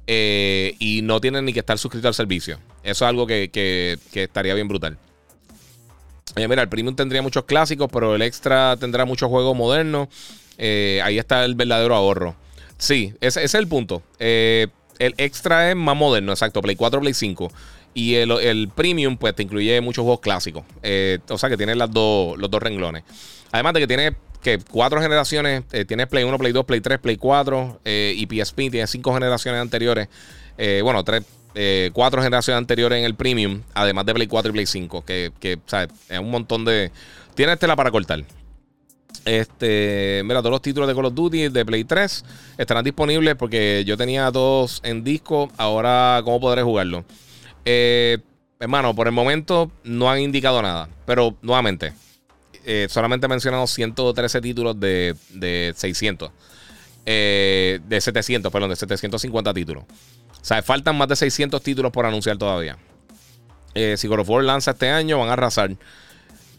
eh, 0.09 0.75
y 0.81 1.03
no 1.03 1.21
tienen 1.21 1.45
ni 1.45 1.53
que 1.53 1.61
estar 1.61 1.79
suscrito 1.79 2.09
al 2.09 2.15
servicio. 2.15 2.59
Eso 2.87 3.05
es 3.05 3.09
algo 3.09 3.26
que, 3.26 3.49
que, 3.51 3.99
estaría 4.22 4.55
bien 4.55 4.68
brutal. 4.68 4.97
Oye, 6.37 6.47
mira, 6.47 6.62
el 6.62 6.68
premium 6.68 6.95
tendría 6.95 7.20
muchos 7.20 7.43
clásicos, 7.45 7.89
pero 7.93 8.14
el 8.14 8.22
extra 8.22 8.76
tendrá 8.76 9.05
muchos 9.05 9.28
juegos 9.28 9.57
modernos. 9.57 10.07
Eh, 10.57 11.01
ahí 11.03 11.18
está 11.18 11.45
el 11.45 11.57
verdadero 11.57 11.97
ahorro. 11.97 12.37
Sí, 12.78 13.12
ese, 13.20 13.43
es 13.43 13.57
el 13.57 13.66
punto. 13.66 14.05
Eh, 14.20 14.68
el 15.01 15.14
extra 15.18 15.68
es 15.68 15.74
más 15.74 15.97
moderno, 15.97 16.30
exacto. 16.30 16.62
Play 16.62 16.76
4, 16.76 17.01
Play 17.01 17.12
5. 17.12 17.51
Y 17.93 18.14
el, 18.14 18.70
premium, 18.72 19.16
pues 19.16 19.34
te 19.34 19.43
incluye 19.43 19.80
muchos 19.80 20.05
juegos 20.05 20.20
clásicos. 20.20 20.62
Eh, 20.84 21.18
o 21.28 21.39
sea 21.39 21.49
que 21.49 21.57
tiene 21.57 21.74
las 21.74 21.89
los 21.93 22.49
dos 22.51 22.62
renglones. 22.62 23.03
Además 23.51 23.74
de 23.74 23.80
que 23.80 23.87
tiene... 23.89 24.12
que 24.43 24.59
cuatro 24.61 25.03
generaciones, 25.03 25.64
tienes 25.89 26.07
Play 26.07 26.22
1, 26.22 26.39
Play 26.39 26.53
2, 26.53 26.64
Play 26.64 26.80
3, 26.80 26.99
Play 27.01 27.16
4 27.16 27.80
y 27.84 28.26
PSP, 28.28 28.57
Tiene 28.70 28.87
cinco 28.87 29.12
generaciones 29.12 29.61
anteriores. 29.61 30.07
bueno, 30.82 31.03
tres, 31.03 31.24
eh, 31.59 31.89
cuatro 31.95 32.21
generaciones 32.21 32.59
anteriores 32.59 32.99
en 32.99 33.07
el 33.07 33.15
Premium, 33.15 33.63
además 33.73 34.05
de 34.05 34.13
Play 34.13 34.27
4 34.27 34.51
y 34.51 34.53
Play 34.53 34.67
5, 34.67 35.03
que, 35.07 35.33
es 35.43 36.19
un 36.19 36.31
montón 36.31 36.67
de... 36.67 36.93
Tiene 37.35 37.57
tela 37.57 37.75
para 37.75 37.91
cortar. 37.91 38.25
Este, 39.25 40.21
mira, 40.27 40.41
todos 40.41 40.51
los 40.53 40.61
títulos 40.63 40.87
de 40.87 40.95
Call 40.95 41.07
of 41.07 41.15
Duty 41.15 41.49
de 41.49 41.65
Play 41.65 41.85
3 41.85 42.25
estarán 42.59 42.85
disponibles 42.85 43.37
porque 43.37 43.83
yo 43.87 43.97
tenía 43.97 44.31
dos 44.31 44.81
en 44.85 45.03
disco. 45.03 45.51
Ahora, 45.57 46.21
¿cómo 46.25 46.39
podré 46.41 46.61
jugarlo? 46.63 47.07
Eh, 47.65 48.19
hermano, 48.61 48.95
por 48.95 49.07
el 49.07 49.15
momento 49.15 49.71
no 49.83 50.11
han 50.11 50.21
indicado 50.21 50.61
nada. 50.61 50.91
Pero 51.07 51.37
nuevamente, 51.41 51.87
eh, 52.67 52.87
Solamente 52.91 52.93
solamente 52.93 53.29
mencionado 53.29 53.67
113 53.67 54.41
títulos 54.43 54.79
de, 54.79 55.15
de 55.31 55.73
600. 55.75 56.31
de 57.07 57.81
700, 57.99 58.53
perdón, 58.53 58.69
de 58.69 58.77
750 58.77 59.55
títulos. 59.55 59.85
O 60.47 60.49
sea, 60.49 60.63
faltan 60.63 60.95
más 60.97 61.09
de 61.09 61.17
600 61.17 61.61
títulos 61.61 61.91
por 61.91 62.07
anunciar 62.07 62.39
todavía. 62.39 62.77
Eh, 63.75 63.97
si 63.97 64.07
lanza 64.07 64.71
este 64.71 64.89
año, 64.91 65.19
van 65.19 65.29
a 65.29 65.33
arrasar. 65.33 65.73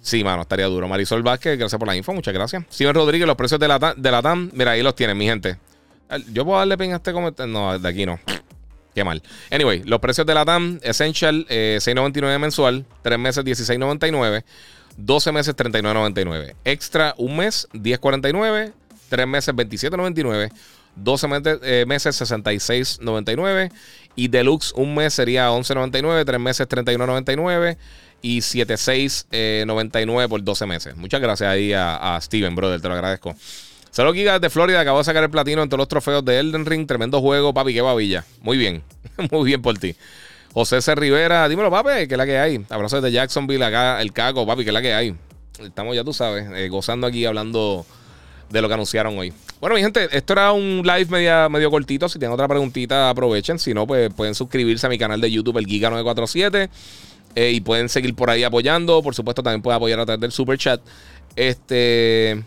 Sí, 0.02 0.26
mano, 0.26 0.42
estaría 0.42 0.66
duro. 0.66 0.90
Marisol 0.90 1.24
Vázquez, 1.24 1.58
gracias 1.58 1.80
por 1.80 1.88
la 1.88 1.96
info, 1.96 2.12
muchas 2.14 2.34
gracias. 2.34 2.66
Señor 2.68 2.96
Rodríguez, 2.96 3.26
los 3.26 3.38
precios 3.38 3.62
de 3.62 3.70
la, 3.70 3.80
TAM, 3.80 3.96
de 3.96 4.12
la 4.12 4.36
mira, 4.36 4.72
ahí 4.72 4.84
los 4.84 4.94
tienen, 4.94 5.18
mi 5.18 5.24
gente. 5.26 5.58
Yo 6.34 6.44
puedo 6.44 6.60
darle 6.60 6.78
pin 6.78 6.92
a 6.92 6.98
este 6.98 7.14
comentario. 7.14 7.52
No, 7.54 7.80
de 7.80 7.88
aquí 7.88 8.06
no. 8.06 8.20
Qué 8.94 9.06
mal. 9.06 9.24
Anyway, 9.52 9.82
los 9.86 10.02
precios 10.02 10.28
de 10.28 10.34
la 10.34 10.44
TAM, 10.44 10.82
Essential, 10.84 11.46
6.99 11.48 12.36
eh, 12.36 12.40
mensual, 12.40 12.86
3 13.04 13.18
meses, 13.18 13.46
16.99, 13.46 14.44
12 14.98 15.32
meses, 15.32 15.56
39.99. 15.56 16.56
Extra, 16.66 17.16
un 17.18 17.38
mes, 17.38 17.70
10.49, 17.72 18.74
3 19.08 19.28
meses, 19.28 19.56
27.99. 19.56 20.52
12 21.04 21.28
eh, 21.64 21.86
meses, 21.88 22.20
66.99 22.20 23.72
y 24.16 24.28
deluxe 24.30 24.74
un 24.76 24.96
mes 24.96 25.14
sería 25.14 25.50
11.99, 25.52 26.26
Tres 26.26 26.40
meses 26.40 26.68
31.99 26.68 27.78
y 28.22 28.40
76.99 28.40 30.26
eh, 30.26 30.28
por 30.30 30.44
12 30.44 30.66
meses. 30.66 30.96
Muchas 30.96 31.22
gracias 31.22 31.50
ahí 31.50 31.74
a, 31.74 32.18
Steven, 32.22 32.56
brother, 32.56 32.82
te 32.82 32.88
lo 32.88 32.96
agradezco. 32.96 33.36
Saludos, 33.92 34.16
Giga, 34.18 34.38
de 34.38 34.50
Florida 34.50 34.82
Acabo 34.82 35.00
de 35.00 35.06
sacar 35.06 35.24
el 35.24 35.30
platino 35.30 35.64
entre 35.64 35.78
los 35.78 35.88
trofeos 35.88 36.24
de 36.26 36.40
Elden 36.40 36.66
Ring. 36.66 36.86
Tremendo 36.88 37.22
juego, 37.22 37.54
papi, 37.54 37.74
qué 37.74 37.82
babilla. 37.82 38.26
Muy 38.42 38.58
bien, 38.58 38.84
muy 39.32 39.46
bien 39.46 39.62
por 39.62 39.78
ti. 39.78 39.96
José 40.54 40.82
C. 40.82 40.96
Rivera, 40.96 41.48
dímelo, 41.48 41.70
papi, 41.72 42.08
¿Qué 42.08 42.18
la 42.18 42.26
que 42.26 42.38
hay. 42.40 42.64
Abrazos 42.70 43.02
de 43.04 43.12
Jacksonville, 43.12 43.64
acá 43.64 44.02
el 44.02 44.14
caco, 44.14 44.46
papi, 44.48 44.66
¿qué 44.66 44.72
la 44.72 44.82
que 44.82 44.94
hay. 44.94 45.16
Estamos, 45.60 45.96
ya 45.96 46.04
tú 46.04 46.14
sabes, 46.14 46.46
eh, 46.56 46.70
gozando 46.70 47.08
aquí, 47.08 47.26
hablando 47.26 47.86
de 48.50 48.62
lo 48.62 48.68
que 48.68 48.74
anunciaron 48.74 49.18
hoy. 49.18 49.34
Bueno, 49.60 49.76
mi 49.76 49.82
gente, 49.82 50.08
esto 50.12 50.34
era 50.34 50.52
un 50.52 50.82
live 50.86 51.08
media, 51.10 51.50
medio 51.50 51.72
cortito. 51.72 52.08
Si 52.08 52.20
tienen 52.20 52.34
otra 52.34 52.48
preguntita, 52.48 53.10
aprovechen. 53.10 53.60
Si 53.60 53.74
no, 53.74 53.86
pues 53.88 54.12
pueden 54.14 54.36
suscribirse 54.36 54.86
a 54.86 54.90
mi 54.90 54.98
canal 54.98 55.20
de 55.20 55.32
YouTube, 55.32 55.58
el 55.58 55.66
Giga947. 55.68 56.70
Eh, 57.36 57.52
y 57.52 57.62
pueden 57.62 57.90
seguir 57.90 58.16
por 58.16 58.30
ahí 58.30 58.44
apoyando. 58.44 59.02
Por 59.04 59.16
supuesto, 59.16 59.44
también 59.44 59.62
pueden 59.62 59.76
apoyar 59.78 60.00
a 60.00 60.06
través 60.06 60.22
del 60.22 60.32
super 60.32 60.58
chat. 60.58 60.82
Este. 61.36 62.44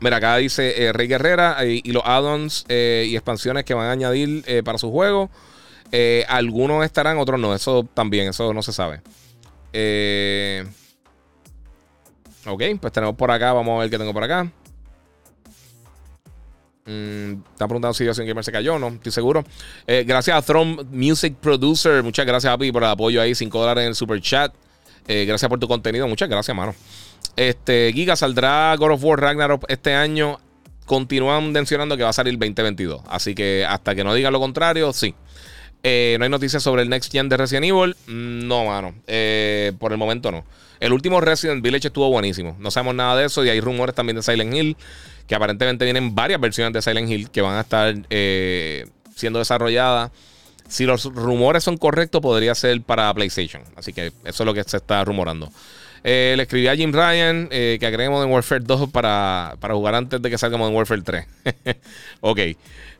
Mira, 0.00 0.16
acá 0.16 0.36
dice 0.38 0.82
eh, 0.84 0.92
Rey 0.92 1.06
Guerrera 1.06 1.56
eh, 1.64 1.80
y 1.84 1.92
los 1.92 2.02
add-ons 2.04 2.64
y 2.68 3.14
expansiones 3.14 3.62
que 3.64 3.72
van 3.72 3.86
a 3.86 3.92
añadir 3.92 4.44
para 4.64 4.76
su 4.76 4.90
juego. 4.90 5.30
algunos 6.28 6.84
estarán, 6.84 7.18
otros 7.18 7.38
no. 7.40 7.54
Eso 7.54 7.88
también, 7.94 8.28
eso 8.28 8.52
no 8.52 8.62
se 8.62 8.72
sabe. 8.72 9.00
Eh. 9.72 10.64
Ok, 12.46 12.62
pues 12.80 12.92
tenemos 12.92 13.14
por 13.16 13.30
acá. 13.30 13.52
Vamos 13.52 13.76
a 13.76 13.80
ver 13.82 13.90
qué 13.90 13.98
tengo 13.98 14.12
por 14.12 14.24
acá. 14.24 14.44
Mm, 16.84 17.34
está 17.52 17.68
preguntando 17.68 17.94
si 17.94 18.04
un 18.08 18.26
Gamer 18.26 18.42
se 18.44 18.50
cayó, 18.50 18.78
no 18.80 18.88
estoy 18.88 19.12
seguro. 19.12 19.44
Eh, 19.86 20.04
gracias 20.06 20.36
a 20.36 20.42
Throne 20.42 20.78
Music 20.90 21.36
Producer. 21.40 22.02
Muchas 22.02 22.26
gracias, 22.26 22.52
Api, 22.52 22.72
por 22.72 22.82
el 22.82 22.88
apoyo 22.88 23.22
ahí. 23.22 23.34
5 23.34 23.60
dólares 23.60 23.82
en 23.82 23.88
el 23.90 23.94
super 23.94 24.20
chat. 24.20 24.52
Eh, 25.06 25.24
gracias 25.24 25.48
por 25.48 25.60
tu 25.60 25.68
contenido. 25.68 26.08
Muchas 26.08 26.28
gracias, 26.28 26.56
mano. 26.56 26.74
Este, 27.36 27.92
Giga 27.92 28.16
saldrá 28.16 28.74
God 28.76 28.92
of 28.92 29.04
War 29.04 29.20
Ragnarok 29.20 29.64
este 29.68 29.94
año. 29.94 30.40
Continúan 30.84 31.52
mencionando 31.52 31.96
que 31.96 32.02
va 32.02 32.08
a 32.08 32.12
salir 32.12 32.34
2022. 32.34 33.02
Así 33.08 33.36
que 33.36 33.64
hasta 33.68 33.94
que 33.94 34.02
no 34.02 34.12
diga 34.14 34.32
lo 34.32 34.40
contrario, 34.40 34.92
sí. 34.92 35.14
Eh, 35.84 36.16
no 36.18 36.24
hay 36.24 36.30
noticias 36.30 36.62
sobre 36.62 36.82
el 36.82 36.88
Next 36.90 37.12
Gen 37.12 37.28
de 37.28 37.36
Resident 37.36 37.66
Evil. 37.66 37.94
Mm, 38.08 38.48
no, 38.48 38.64
mano. 38.66 38.94
por 39.78 39.92
el 39.92 39.98
momento 39.98 40.32
no. 40.32 40.44
El 40.82 40.92
último 40.92 41.20
Resident 41.20 41.62
Village 41.62 41.86
estuvo 41.86 42.10
buenísimo. 42.10 42.56
No 42.58 42.72
sabemos 42.72 42.96
nada 42.96 43.14
de 43.14 43.26
eso 43.26 43.44
y 43.44 43.48
hay 43.48 43.60
rumores 43.60 43.94
también 43.94 44.16
de 44.16 44.22
Silent 44.24 44.52
Hill, 44.52 44.76
que 45.28 45.36
aparentemente 45.36 45.84
vienen 45.84 46.16
varias 46.16 46.40
versiones 46.40 46.72
de 46.72 46.82
Silent 46.82 47.08
Hill 47.08 47.30
que 47.30 47.40
van 47.40 47.54
a 47.54 47.60
estar 47.60 47.94
eh, 48.10 48.88
siendo 49.14 49.38
desarrolladas. 49.38 50.10
Si 50.68 50.84
los 50.84 51.04
rumores 51.04 51.62
son 51.62 51.76
correctos, 51.76 52.20
podría 52.20 52.52
ser 52.56 52.82
para 52.82 53.14
PlayStation. 53.14 53.62
Así 53.76 53.92
que 53.92 54.08
eso 54.24 54.42
es 54.42 54.44
lo 54.44 54.52
que 54.54 54.64
se 54.64 54.76
está 54.78 55.04
rumorando. 55.04 55.52
Eh, 56.04 56.34
le 56.36 56.42
escribí 56.42 56.66
a 56.66 56.74
Jim 56.74 56.92
Ryan 56.92 57.48
eh, 57.52 57.76
que 57.78 57.86
agregue 57.86 58.10
Modern 58.10 58.30
Warfare 58.32 58.64
2 58.64 58.90
para, 58.90 59.54
jugar 59.70 59.94
antes 59.94 60.20
de 60.20 60.30
que 60.30 60.38
salga 60.38 60.56
Modern 60.56 60.74
Warfare 60.76 61.02
3. 61.02 61.26
ok. 62.20 62.38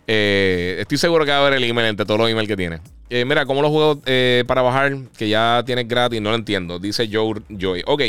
Eh, 0.06 0.76
estoy 0.80 0.98
seguro 0.98 1.24
que 1.24 1.30
va 1.30 1.38
a 1.38 1.40
haber 1.46 1.54
el 1.54 1.64
email 1.64 1.86
entre 1.88 2.06
todos 2.06 2.20
los 2.20 2.30
emails 2.30 2.48
que 2.48 2.56
tiene. 2.56 2.78
mira, 3.10 3.44
¿cómo 3.46 3.60
los 3.62 3.70
juegos 3.70 3.98
para 4.46 4.62
bajar 4.62 4.96
que 5.16 5.28
ya 5.28 5.62
tienes 5.66 5.88
gratis? 5.88 6.20
No 6.20 6.30
lo 6.30 6.36
entiendo. 6.36 6.78
Dice 6.78 7.08
Joe 7.10 7.40
Joy. 7.58 7.82
Ok. 7.86 8.02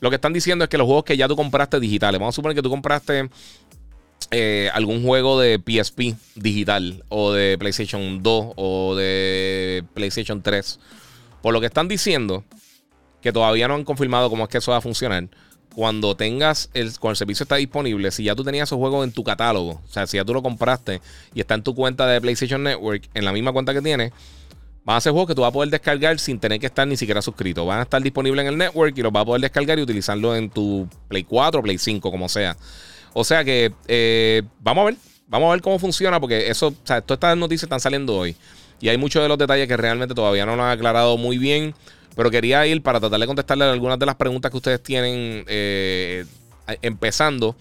Lo 0.00 0.10
que 0.10 0.16
están 0.16 0.32
diciendo 0.32 0.64
es 0.64 0.70
que 0.70 0.78
los 0.78 0.86
juegos 0.86 1.04
que 1.04 1.16
ya 1.16 1.26
tú 1.26 1.34
compraste 1.34 1.80
digitales, 1.80 2.20
vamos 2.20 2.34
a 2.34 2.36
suponer 2.36 2.54
que 2.54 2.62
tú 2.62 2.70
compraste 2.70 3.28
algún 4.74 5.02
juego 5.04 5.40
de 5.40 5.58
PSP 5.58 6.14
digital 6.36 7.02
o 7.08 7.32
de 7.32 7.56
PlayStation 7.58 8.22
2 8.22 8.46
o 8.56 8.94
de 8.94 9.82
PlayStation 9.94 10.40
3. 10.42 10.78
Por 11.42 11.52
lo 11.54 11.60
que 11.60 11.66
están 11.66 11.88
diciendo, 11.88 12.44
que 13.20 13.32
todavía 13.32 13.68
no 13.68 13.74
han 13.74 13.84
confirmado 13.84 14.30
cómo 14.30 14.44
es 14.44 14.50
que 14.50 14.58
eso 14.58 14.70
va 14.70 14.78
a 14.78 14.80
funcionar. 14.80 15.28
Cuando 15.74 16.16
tengas 16.16 16.70
el, 16.74 16.90
cuando 16.98 17.12
el 17.12 17.16
servicio 17.16 17.44
está 17.44 17.56
disponible, 17.56 18.10
si 18.10 18.24
ya 18.24 18.34
tú 18.34 18.42
tenías 18.42 18.68
esos 18.68 18.78
juegos 18.78 19.04
en 19.06 19.12
tu 19.12 19.22
catálogo, 19.22 19.80
o 19.84 19.88
sea, 19.88 20.06
si 20.06 20.16
ya 20.16 20.24
tú 20.24 20.34
lo 20.34 20.42
compraste 20.42 21.00
y 21.34 21.40
está 21.40 21.54
en 21.54 21.62
tu 21.62 21.74
cuenta 21.74 22.06
de 22.06 22.20
PlayStation 22.20 22.62
Network, 22.62 23.08
en 23.14 23.24
la 23.24 23.32
misma 23.32 23.52
cuenta 23.52 23.72
que 23.74 23.80
tienes, 23.80 24.12
van 24.84 24.96
a 24.96 25.00
ser 25.00 25.12
juego 25.12 25.26
que 25.26 25.34
tú 25.34 25.42
vas 25.42 25.50
a 25.50 25.52
poder 25.52 25.70
descargar 25.70 26.18
sin 26.18 26.40
tener 26.40 26.58
que 26.58 26.66
estar 26.66 26.86
ni 26.88 26.96
siquiera 26.96 27.22
suscrito. 27.22 27.66
Van 27.66 27.78
a 27.80 27.82
estar 27.82 28.00
disponibles 28.02 28.42
en 28.46 28.52
el 28.52 28.58
network 28.58 28.96
y 28.96 29.02
los 29.02 29.12
vas 29.12 29.22
a 29.22 29.26
poder 29.26 29.40
descargar 29.42 29.78
y 29.78 29.82
utilizarlo 29.82 30.34
en 30.34 30.50
tu 30.50 30.88
Play 31.08 31.22
4, 31.24 31.62
Play 31.62 31.78
5, 31.78 32.10
como 32.10 32.28
sea. 32.28 32.56
O 33.12 33.22
sea 33.22 33.44
que 33.44 33.72
eh, 33.86 34.42
vamos 34.60 34.82
a 34.82 34.84
ver, 34.86 34.96
vamos 35.28 35.48
a 35.48 35.52
ver 35.52 35.60
cómo 35.60 35.78
funciona, 35.78 36.18
porque 36.20 36.48
eso, 36.48 36.68
o 36.68 36.74
sea, 36.84 37.02
todas 37.02 37.16
estas 37.18 37.36
noticias 37.36 37.64
están 37.64 37.80
saliendo 37.80 38.16
hoy. 38.16 38.34
Y 38.80 38.88
hay 38.88 38.96
muchos 38.96 39.22
de 39.22 39.28
los 39.28 39.38
detalles 39.38 39.68
que 39.68 39.76
realmente 39.76 40.14
todavía 40.14 40.46
no 40.46 40.56
nos 40.56 40.64
han 40.64 40.70
aclarado 40.70 41.16
muy 41.18 41.38
bien. 41.38 41.74
Pero 42.18 42.32
quería 42.32 42.66
ir 42.66 42.82
para 42.82 42.98
tratar 42.98 43.20
de 43.20 43.28
contestarle 43.28 43.64
algunas 43.66 43.96
de 43.96 44.04
las 44.04 44.16
preguntas 44.16 44.50
que 44.50 44.56
ustedes 44.56 44.82
tienen 44.82 45.44
eh, 45.46 46.24
empezando. 46.82 47.54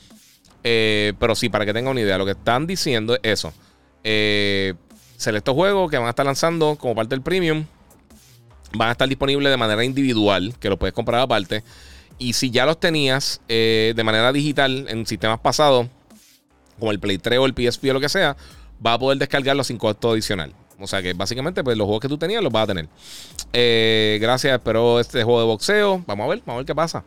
Eh, 0.63 1.13
pero 1.19 1.35
sí, 1.35 1.47
para 1.47 1.63
que 1.63 1.73
tengan 1.73 1.91
una 1.91 2.01
idea, 2.01 2.17
lo 2.17 2.25
que 2.25 2.31
están 2.31 2.65
diciendo 2.65 3.13
es 3.13 3.19
eso. 3.21 3.49
Selecto 3.49 4.01
eh, 4.05 4.73
selectos 5.15 5.53
juegos 5.53 5.91
que 5.91 5.99
van 5.99 6.07
a 6.07 6.09
estar 6.09 6.25
lanzando 6.25 6.75
como 6.75 6.95
parte 6.95 7.13
del 7.13 7.21
premium 7.21 7.65
van 8.73 8.89
a 8.89 8.91
estar 8.93 9.07
disponibles 9.07 9.51
de 9.51 9.57
manera 9.57 9.83
individual, 9.85 10.55
que 10.59 10.69
lo 10.69 10.79
puedes 10.79 10.95
comprar 10.95 11.21
aparte. 11.21 11.63
Y 12.17 12.33
si 12.33 12.49
ya 12.49 12.65
los 12.65 12.79
tenías 12.79 13.41
de 13.47 13.93
manera 14.03 14.33
digital 14.33 14.87
en 14.89 15.05
sistemas 15.05 15.39
pasados, 15.39 15.85
como 16.79 16.89
el 16.89 16.99
Play 16.99 17.19
3 17.19 17.37
o 17.37 17.45
el 17.45 17.53
PSP 17.53 17.91
o 17.91 17.93
lo 17.93 17.99
que 18.01 18.09
sea, 18.09 18.35
va 18.83 18.93
a 18.93 18.97
poder 18.99 19.19
descargarlos 19.19 19.67
sin 19.67 19.77
costo 19.77 20.11
adicional. 20.13 20.51
O 20.79 20.87
sea 20.87 21.01
que 21.01 21.13
básicamente, 21.13 21.63
pues 21.63 21.77
los 21.77 21.85
juegos 21.85 22.01
que 22.01 22.07
tú 22.07 22.17
tenías 22.17 22.43
los 22.43 22.51
vas 22.51 22.63
a 22.63 22.67
tener. 22.67 22.87
Eh, 23.53 24.19
gracias, 24.21 24.53
espero 24.53 24.99
este 24.99 25.23
juego 25.23 25.39
de 25.41 25.45
boxeo. 25.47 26.03
Vamos 26.05 26.25
a 26.25 26.29
ver, 26.29 26.39
vamos 26.45 26.55
a 26.55 26.57
ver 26.61 26.65
qué 26.65 26.75
pasa. 26.75 27.03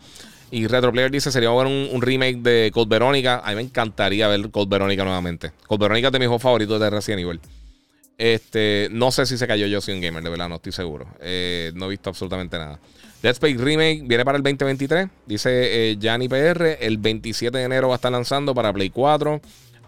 Y 0.50 0.66
Retro 0.66 0.90
Player 0.90 1.10
dice: 1.10 1.30
sería 1.30 1.50
bueno 1.50 1.70
un, 1.70 2.02
remake 2.02 2.38
de 2.38 2.70
Cold 2.74 2.88
Verónica. 2.88 3.40
A 3.44 3.50
mí 3.50 3.56
me 3.56 3.62
encantaría 3.62 4.26
ver 4.28 4.50
Cold 4.50 4.68
Verónica 4.68 5.04
nuevamente. 5.04 5.52
Cold 5.68 5.80
Verónica 5.82 6.08
es 6.08 6.12
de 6.12 6.18
mis 6.18 6.26
juegos 6.28 6.42
favoritos 6.42 6.80
de 6.80 6.90
recién 6.90 7.18
Evil. 7.20 7.40
Este, 8.18 8.88
no 8.90 9.12
sé 9.12 9.24
si 9.24 9.38
se 9.38 9.46
cayó 9.46 9.66
yo 9.66 9.80
soy 9.80 9.94
un 9.94 10.00
gamer, 10.02 10.22
de 10.22 10.28
verdad, 10.28 10.48
no 10.48 10.56
estoy 10.56 10.72
seguro. 10.72 11.06
Eh, 11.20 11.70
no 11.74 11.86
he 11.86 11.90
visto 11.90 12.10
absolutamente 12.10 12.58
nada. 12.58 12.78
Dead 13.22 13.32
Space 13.32 13.56
Remake 13.56 14.02
viene 14.04 14.24
para 14.24 14.36
el 14.36 14.42
2023. 14.42 15.08
Dice 15.26 15.90
eh, 15.92 15.98
Jani 16.00 16.28
PR. 16.28 16.78
El 16.80 16.98
27 16.98 17.56
de 17.56 17.64
enero 17.64 17.88
va 17.88 17.94
a 17.94 17.96
estar 17.96 18.10
lanzando 18.10 18.54
para 18.54 18.72
Play 18.72 18.90
4. 18.90 19.40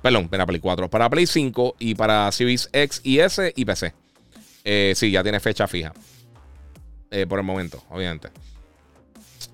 Perdón, 0.03 0.29
para 0.29 0.45
Play 0.45 0.61
4. 0.61 0.91
Para 0.91 1.09
Play 1.09 1.27
5 1.27 1.77
y 1.79 1.95
para 1.95 2.31
Series 2.33 2.69
X 2.73 3.01
y 3.05 3.21
S 3.21 3.53
y 3.55 3.65
PC. 3.65 3.95
Eh, 4.65 4.93
sí, 4.97 5.13
ya 5.13 5.23
tiene 5.23 5.39
fecha 5.39 5.69
fija. 5.69 5.93
Eh, 7.11 7.25
por 7.29 7.39
el 7.39 7.45
momento, 7.45 7.83
obviamente. 7.89 8.29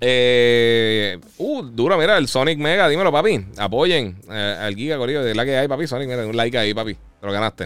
Eh, 0.01 1.19
uh, 1.37 1.61
duro, 1.61 1.97
mira, 1.97 2.17
el 2.17 2.27
Sonic 2.27 2.57
Mega, 2.57 2.89
dímelo, 2.89 3.11
papi. 3.11 3.45
Apoyen 3.57 4.17
al 4.29 4.75
Giga 4.75 4.97
Corillo 4.97 5.23
de 5.23 5.35
la 5.35 5.45
que 5.45 5.67
papi. 5.69 5.85
Sonic, 5.87 6.07
mira, 6.07 6.25
un 6.25 6.35
like 6.35 6.57
ahí, 6.57 6.73
papi. 6.73 6.95
Te 6.95 7.27
lo 7.27 7.31
ganaste. 7.31 7.65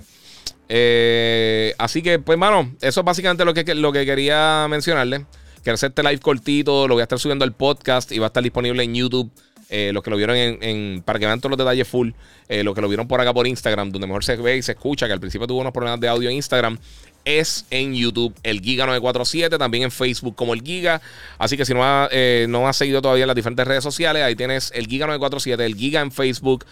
así 1.77 2.01
que, 2.01 2.19
pues, 2.19 2.37
mano, 2.37 2.75
eso 2.81 2.99
es 2.99 3.05
básicamente 3.05 3.45
lo 3.45 3.53
que, 3.53 3.75
lo 3.75 3.93
que 3.93 4.03
quería 4.05 4.67
mencionarle. 4.69 5.25
Quiero 5.63 5.75
este 5.81 6.03
live 6.03 6.19
cortito, 6.19 6.89
lo 6.89 6.95
voy 6.95 7.01
a 7.01 7.03
estar 7.03 7.17
subiendo 7.17 7.45
al 7.45 7.53
podcast 7.53 8.11
y 8.11 8.19
va 8.19 8.25
a 8.25 8.27
estar 8.27 8.43
disponible 8.43 8.83
en 8.83 8.93
YouTube 8.93 9.31
eh, 9.75 9.89
los 9.91 10.03
que 10.03 10.11
lo 10.11 10.17
vieron 10.17 10.37
en, 10.37 11.01
Para 11.03 11.17
que 11.17 11.25
vean 11.25 11.39
todos 11.39 11.49
los 11.49 11.57
detalles 11.57 11.87
full. 11.87 12.11
Eh, 12.47 12.63
los 12.63 12.75
que 12.75 12.81
lo 12.81 12.87
vieron 12.87 13.07
por 13.07 13.19
acá 13.19 13.33
por 13.33 13.47
Instagram, 13.47 13.89
donde 13.91 14.05
mejor 14.05 14.23
se 14.23 14.35
ve 14.35 14.57
y 14.57 14.61
se 14.61 14.73
escucha, 14.73 15.07
que 15.07 15.13
al 15.13 15.19
principio 15.19 15.47
tuvo 15.47 15.61
unos 15.61 15.73
problemas 15.73 15.99
de 15.99 16.07
audio 16.07 16.29
en 16.29 16.35
Instagram. 16.35 16.77
Es 17.25 17.65
en 17.71 17.95
YouTube, 17.95 18.35
el 18.43 18.61
Giga947, 18.61 19.57
también 19.57 19.85
en 19.85 19.89
Facebook 19.91 20.35
como 20.35 20.53
el 20.53 20.61
Giga. 20.61 21.01
Así 21.39 21.57
que 21.57 21.65
si 21.65 21.73
no, 21.73 22.07
eh, 22.11 22.45
no 22.49 22.67
has 22.67 22.77
seguido 22.77 23.01
todavía 23.01 23.25
las 23.25 23.35
diferentes 23.35 23.65
redes 23.65 23.83
sociales, 23.83 24.21
ahí 24.21 24.35
tienes 24.35 24.71
el 24.75 24.87
Giga947, 24.87 25.59
el 25.61 25.75
Giga 25.75 26.01
en 26.01 26.11
Facebook, 26.11 26.65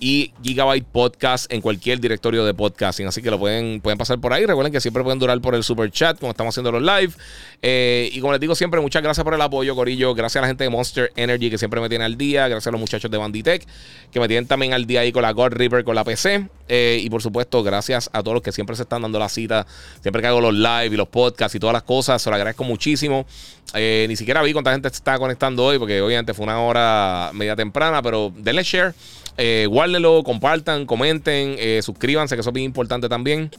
y 0.00 0.32
Gigabyte 0.42 0.84
Podcast 0.90 1.52
en 1.52 1.60
cualquier 1.60 2.00
directorio 2.00 2.44
de 2.44 2.54
podcasting. 2.54 3.06
Así 3.06 3.22
que 3.22 3.30
lo 3.30 3.38
pueden, 3.38 3.80
pueden 3.80 3.98
pasar 3.98 4.18
por 4.18 4.32
ahí. 4.32 4.44
Recuerden 4.46 4.72
que 4.72 4.80
siempre 4.80 5.02
pueden 5.02 5.18
durar 5.18 5.40
por 5.40 5.54
el 5.54 5.62
super 5.62 5.90
chat, 5.90 6.18
como 6.18 6.30
estamos 6.30 6.52
haciendo 6.52 6.72
los 6.72 6.82
live. 6.82 7.12
Eh, 7.62 8.10
y 8.12 8.20
como 8.20 8.32
les 8.32 8.40
digo 8.40 8.54
siempre, 8.54 8.80
muchas 8.80 9.02
gracias 9.02 9.22
por 9.22 9.34
el 9.34 9.40
apoyo, 9.40 9.74
Corillo. 9.76 10.14
Gracias 10.14 10.40
a 10.40 10.42
la 10.42 10.48
gente 10.48 10.64
de 10.64 10.70
Monster 10.70 11.12
Energy 11.16 11.50
que 11.50 11.58
siempre 11.58 11.80
me 11.80 11.88
tiene 11.88 12.04
al 12.04 12.16
día. 12.18 12.48
Gracias 12.48 12.66
a 12.66 12.70
los 12.72 12.80
muchachos 12.80 13.10
de 13.10 13.16
Banditech 13.16 13.64
que 14.10 14.20
me 14.20 14.26
tienen 14.28 14.46
también 14.46 14.72
al 14.72 14.86
día 14.86 15.00
ahí 15.00 15.12
con 15.12 15.22
la 15.22 15.30
God 15.32 15.52
River, 15.52 15.84
con 15.84 15.94
la 15.94 16.04
PC. 16.04 16.48
Eh, 16.68 17.00
y 17.02 17.10
por 17.10 17.22
supuesto, 17.22 17.62
gracias 17.62 18.08
a 18.12 18.22
todos 18.22 18.34
los 18.34 18.42
que 18.42 18.50
siempre 18.50 18.74
se 18.74 18.82
están 18.82 19.02
dando 19.02 19.18
la 19.18 19.28
cita. 19.28 19.66
Siempre 20.00 20.20
que 20.22 20.28
hago 20.28 20.40
los 20.40 20.54
live 20.54 20.86
y 20.94 20.96
los 20.96 21.08
podcasts 21.08 21.54
y 21.54 21.60
todas 21.60 21.74
las 21.74 21.82
cosas, 21.84 22.20
se 22.20 22.28
lo 22.30 22.36
agradezco 22.36 22.64
muchísimo. 22.64 23.24
Eh, 23.74 24.06
ni 24.08 24.16
siquiera 24.16 24.42
vi 24.42 24.52
cuánta 24.52 24.72
gente 24.72 24.88
se 24.88 24.96
está 24.96 25.18
conectando 25.18 25.64
hoy, 25.64 25.78
porque 25.78 26.00
obviamente 26.02 26.34
fue 26.34 26.44
una 26.44 26.60
hora 26.60 27.30
media 27.32 27.54
temprana, 27.54 28.02
pero 28.02 28.32
denle 28.36 28.62
share 28.62 28.94
eh, 29.36 29.66
guárdenlo, 29.68 30.22
compartan, 30.24 30.86
comenten, 30.86 31.56
eh, 31.58 31.80
suscríbanse, 31.82 32.34
que 32.36 32.40
eso 32.40 32.50
es 32.50 32.54
bien 32.54 32.66
importante 32.66 33.08
también 33.08 33.50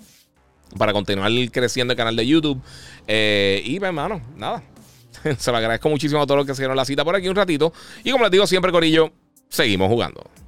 para 0.78 0.94
continuar 0.94 1.32
creciendo 1.52 1.94
el 1.94 1.98
canal 1.98 2.16
de 2.16 2.28
YouTube. 2.28 2.62
Eh, 3.08 3.62
y, 3.66 3.80
pues, 3.80 3.88
hermano, 3.88 4.22
nada. 4.38 4.64
Se 5.38 5.52
lo 5.52 5.58
agradezco 5.58 5.90
muchísimo 5.90 6.22
a 6.22 6.26
todos 6.28 6.38
los 6.38 6.46
que 6.48 6.54
se 6.56 6.62
dieron 6.64 6.76
la 6.78 6.86
cita 6.86 7.04
por 7.06 7.16
aquí 7.16 7.28
un 7.30 7.36
ratito. 7.36 7.72
Y 8.04 8.12
como 8.12 8.24
les 8.24 8.32
digo 8.32 8.48
siempre, 8.48 8.72
Corillo, 8.72 9.12
seguimos 9.50 9.88
jugando. 9.88 10.43